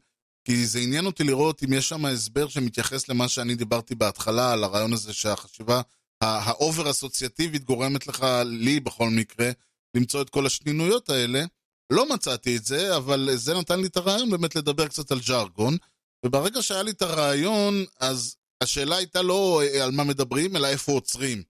כי 0.48 0.66
זה 0.66 0.80
עניין 0.80 1.06
אותי 1.06 1.24
לראות 1.24 1.64
אם 1.64 1.74
יש 1.74 1.90
שם 1.90 2.06
הסבר 2.06 2.48
שמתייחס 2.48 3.10
למה 3.10 3.28
שאני 3.28 3.56
דיברתי 3.56 3.96
בהתחלה, 3.96 4.52
על 4.52 4.64
הרעיון 4.64 4.94
הזה 4.94 5.14
שהחשיבה, 5.14 5.82
ה 6.22 6.35
over 6.35 6.90
אסוציאטיבית 6.90 7.64
גורמת 7.64 8.08
לך, 8.08 8.26
לי 8.46 8.80
בכל 8.80 9.10
מקרה, 9.10 9.52
למצוא 9.96 10.22
את 10.22 10.30
כל 10.30 10.46
השנינויות 10.46 11.10
האלה. 11.10 11.46
לא 11.92 12.10
מצאתי 12.14 12.58
את 12.58 12.66
זה, 12.66 12.98
אבל 12.98 13.30
זה 13.36 13.54
נתן 13.54 13.80
לי 13.80 13.88
את 13.88 13.98
הרעיון 13.98 14.30
באמת 14.30 14.56
לדבר 14.56 14.88
קצת 14.88 15.12
על 15.12 15.22
ז'רגון. 15.22 15.78
וברגע 16.26 16.62
שהיה 16.62 16.84
לי 16.84 16.92
את 16.92 17.02
הרעיון, 17.02 17.86
אז 18.00 18.36
השאלה 18.64 18.96
הייתה 18.96 19.22
לא 19.22 19.62
אה, 19.64 19.84
על 19.84 19.92
מה 19.92 20.04
מדברים, 20.04 20.56
אלא 20.56 20.68
איפה 20.68 20.92
עוצרים. 20.92 21.44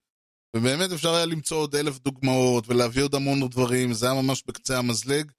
ובאמת 0.56 0.92
אפשר 0.92 1.14
היה 1.14 1.26
למצוא 1.26 1.58
עוד 1.58 1.76
אלף 1.76 2.00
דוגמאות 2.00 2.64
ולהביא 2.68 3.04
עוד 3.04 3.16
המון 3.16 3.50
דברים, 3.50 3.94
זה 3.94 4.06
היה 4.06 4.22
ממש 4.22 4.44
בקצה 4.48 4.78
המזלג. 4.78 5.32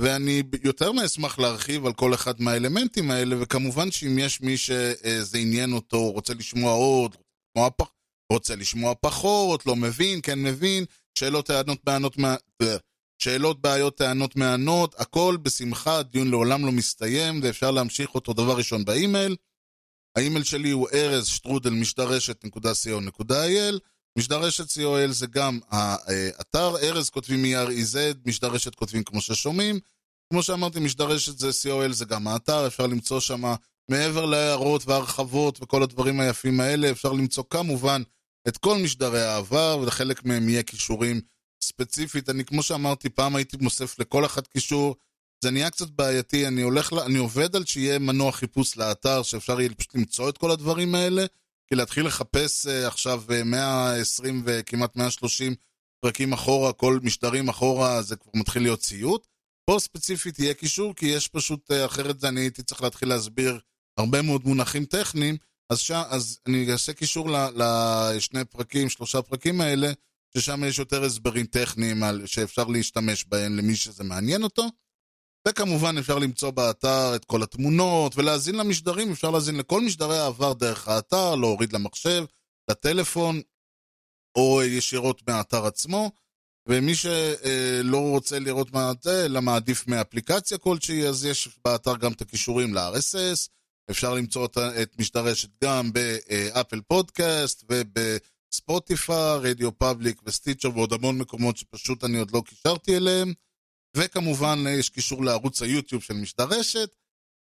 ואני 0.00 0.42
יותר 0.64 0.92
מאשמח 0.92 1.38
להרחיב 1.38 1.86
על 1.86 1.92
כל 1.92 2.14
אחד 2.14 2.40
מהאלמנטים 2.40 3.10
האלה, 3.10 3.36
וכמובן 3.40 3.90
שאם 3.90 4.18
יש 4.18 4.40
מי 4.40 4.56
שזה 4.56 5.38
עניין 5.38 5.72
אותו, 5.72 6.10
רוצה 6.10 6.34
לשמוע 6.34 6.72
עוד, 6.72 7.16
רוצה 8.32 8.56
לשמוע 8.56 8.94
פחות, 9.00 9.66
לא 9.66 9.76
מבין, 9.76 10.20
כן 10.22 10.42
מבין, 10.42 10.84
שאלות, 11.18 11.46
טענות, 11.46 11.78
בענות, 11.84 12.16
שאלות, 13.18 13.60
בעיות, 13.60 13.96
טענות, 13.96 14.36
מענות, 14.36 15.00
הכל 15.00 15.36
בשמחה, 15.42 15.98
הדיון 15.98 16.30
לעולם 16.30 16.66
לא 16.66 16.72
מסתיים, 16.72 17.40
ואפשר 17.42 17.70
להמשיך 17.70 18.14
אותו 18.14 18.32
דבר 18.32 18.56
ראשון 18.56 18.84
באימייל. 18.84 19.36
האימייל 20.16 20.44
שלי 20.44 20.70
הוא 20.70 20.88
ארז 20.92 21.26
שטרודל 21.26 21.70
משדרשת.co.il 21.70 23.78
משדרשת 24.18 24.70
co.il 24.70 25.10
זה 25.10 25.26
גם 25.26 25.60
האתר, 25.70 26.76
ארז 26.76 27.10
כותבים 27.10 27.44
E-R-E-Z, 27.44 27.96
משדרשת 28.26 28.74
כותבים 28.74 29.04
כמו 29.04 29.20
ששומעים. 29.20 29.80
כמו 30.32 30.42
שאמרתי, 30.42 30.80
משדרשת 30.80 31.38
זה 31.38 31.48
co.il 31.48 31.92
זה 31.92 32.04
גם 32.04 32.28
האתר, 32.28 32.66
אפשר 32.66 32.86
למצוא 32.86 33.20
שם 33.20 33.42
מעבר 33.90 34.26
להערות 34.26 34.86
והרחבות 34.86 35.62
וכל 35.62 35.82
הדברים 35.82 36.20
היפים 36.20 36.60
האלה, 36.60 36.90
אפשר 36.90 37.12
למצוא 37.12 37.44
כמובן 37.50 38.02
את 38.48 38.58
כל 38.58 38.78
משדרי 38.78 39.22
העבר, 39.22 39.78
ולחלק 39.82 40.24
מהם 40.24 40.48
יהיה 40.48 40.62
כישורים 40.62 41.20
ספציפית. 41.62 42.28
אני, 42.28 42.44
כמו 42.44 42.62
שאמרתי, 42.62 43.08
פעם 43.08 43.36
הייתי 43.36 43.56
מוסף 43.60 43.98
לכל 43.98 44.24
אחד 44.24 44.46
קישור, 44.46 44.96
זה 45.44 45.50
נהיה 45.50 45.70
קצת 45.70 45.90
בעייתי, 45.90 46.46
אני, 46.46 46.62
הולך, 46.62 46.92
אני 47.06 47.18
עובד 47.18 47.56
על 47.56 47.64
שיהיה 47.64 47.98
מנוע 47.98 48.32
חיפוש 48.32 48.76
לאתר, 48.76 49.22
שאפשר 49.22 49.60
יהיה 49.60 49.74
פשוט 49.74 49.94
למצוא 49.94 50.28
את 50.28 50.38
כל 50.38 50.50
הדברים 50.50 50.94
האלה, 50.94 51.26
כי 51.68 51.74
להתחיל 51.74 52.06
לחפש 52.06 52.66
uh, 52.66 52.70
עכשיו 52.86 53.22
120 53.44 54.42
וכמעט 54.44 54.96
130 54.96 55.54
פרקים 56.00 56.32
אחורה, 56.32 56.72
כל 56.72 56.98
משדרים 57.02 57.48
אחורה, 57.48 58.02
זה 58.02 58.16
כבר 58.16 58.32
מתחיל 58.34 58.62
להיות 58.62 58.82
סיוט. 58.82 59.26
פה 59.70 59.76
ספציפית 59.78 60.38
יהיה 60.38 60.54
קישור, 60.54 60.94
כי 60.94 61.06
יש 61.06 61.28
פשוט, 61.28 61.70
uh, 61.70 61.86
אחרת 61.86 62.24
אני 62.24 62.40
הייתי 62.40 62.62
צריך 62.62 62.82
להתחיל 62.82 63.08
להסביר 63.08 63.60
הרבה 63.98 64.22
מאוד 64.22 64.46
מונחים 64.46 64.84
טכניים, 64.84 65.36
אז, 65.70 65.78
ש... 65.78 65.90
אז 65.90 66.40
אני 66.46 66.72
אעשה 66.72 66.92
קישור 66.92 67.28
לשני 67.56 68.44
פרקים, 68.44 68.88
שלושה 68.88 69.22
פרקים 69.22 69.60
האלה, 69.60 69.92
ששם 70.36 70.64
יש 70.64 70.78
יותר 70.78 71.04
הסברים 71.04 71.46
טכניים 71.46 72.02
על... 72.02 72.26
שאפשר 72.26 72.64
להשתמש 72.64 73.24
בהם 73.24 73.56
למי 73.56 73.76
שזה 73.76 74.04
מעניין 74.04 74.42
אותו. 74.42 74.66
וכמובן 75.48 75.98
אפשר 75.98 76.18
למצוא 76.18 76.50
באתר 76.50 77.12
את 77.16 77.24
כל 77.24 77.42
התמונות 77.42 78.16
ולהאזין 78.16 78.54
למשדרים, 78.54 79.12
אפשר 79.12 79.30
להאזין 79.30 79.56
לכל 79.56 79.80
משדרי 79.80 80.18
העבר 80.18 80.52
דרך 80.52 80.88
האתר, 80.88 81.34
להוריד 81.34 81.72
למחשב, 81.72 82.24
לטלפון, 82.70 83.40
או 84.36 84.62
ישירות 84.62 85.28
מהאתר 85.28 85.66
עצמו. 85.66 86.10
ומי 86.68 86.94
שלא 86.94 87.98
רוצה 87.98 88.38
לראות 88.38 88.72
מה 88.72 88.92
זה, 89.02 89.24
אלא 89.24 89.42
מעדיף 89.42 89.86
מאפליקציה 89.86 90.58
כלשהי, 90.58 91.08
אז 91.08 91.24
יש 91.24 91.48
באתר 91.64 91.96
גם 91.96 92.12
את 92.12 92.20
הקישורים 92.20 92.74
ל-RSS, 92.74 93.48
אפשר 93.90 94.14
למצוא 94.14 94.48
את 94.82 94.98
משדרשת 94.98 95.48
גם 95.64 95.92
ב 95.92 96.07
Apple 96.07 96.80
Podcast 96.80 97.64
וב 97.70 98.04
Spotify, 98.04 99.38
RadioPublic 99.38 100.20
ו 100.24 100.29
Stitcher 100.29 100.70
ועוד 100.74 100.92
המון 100.92 101.18
מקומות 101.18 101.56
שפשוט 101.56 102.04
אני 102.04 102.18
עוד 102.18 102.30
לא 102.30 102.42
קישרתי 102.46 102.96
אליהם. 102.96 103.32
וכמובן 103.96 104.64
יש 104.78 104.90
קישור 104.90 105.24
לערוץ 105.24 105.62
היוטיוב 105.62 106.02
של 106.02 106.14
משדרשת, 106.14 106.90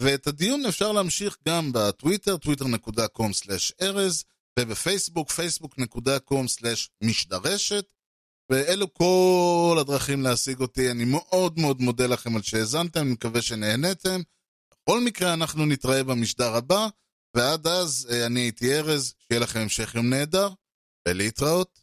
ואת 0.03 0.27
הדיון 0.27 0.67
אפשר 0.67 0.93
להמשיך 0.93 1.37
גם 1.49 1.73
בטוויטר, 1.73 2.37
twitter.com/ארז, 2.37 4.25
ובפייסבוק, 4.59 5.31
facebook.com/משדרשת, 5.31 7.93
ואלו 8.51 8.95
כל 8.95 9.77
הדרכים 9.81 10.23
להשיג 10.23 10.61
אותי. 10.61 10.91
אני 10.91 11.05
מאוד 11.05 11.59
מאוד 11.59 11.81
מודה 11.81 12.07
לכם 12.07 12.37
על 12.37 12.43
שהאזנתם, 12.43 13.01
אני 13.01 13.11
מקווה 13.11 13.43
שנהנתם. 13.43 14.21
בכל 14.83 15.01
מקרה, 15.01 15.33
אנחנו 15.35 15.67
נתראה 15.67 16.05
במשדר 16.05 16.55
הבא, 16.57 16.89
ועד 17.37 17.67
אז 17.67 18.09
אני 18.27 18.41
הייתי 18.41 18.75
ארז, 18.75 19.15
שיהיה 19.19 19.41
לכם 19.41 19.61
המשך 19.61 19.95
יום 19.95 20.11
נהדר, 20.11 20.49
ולהתראות. 21.09 21.80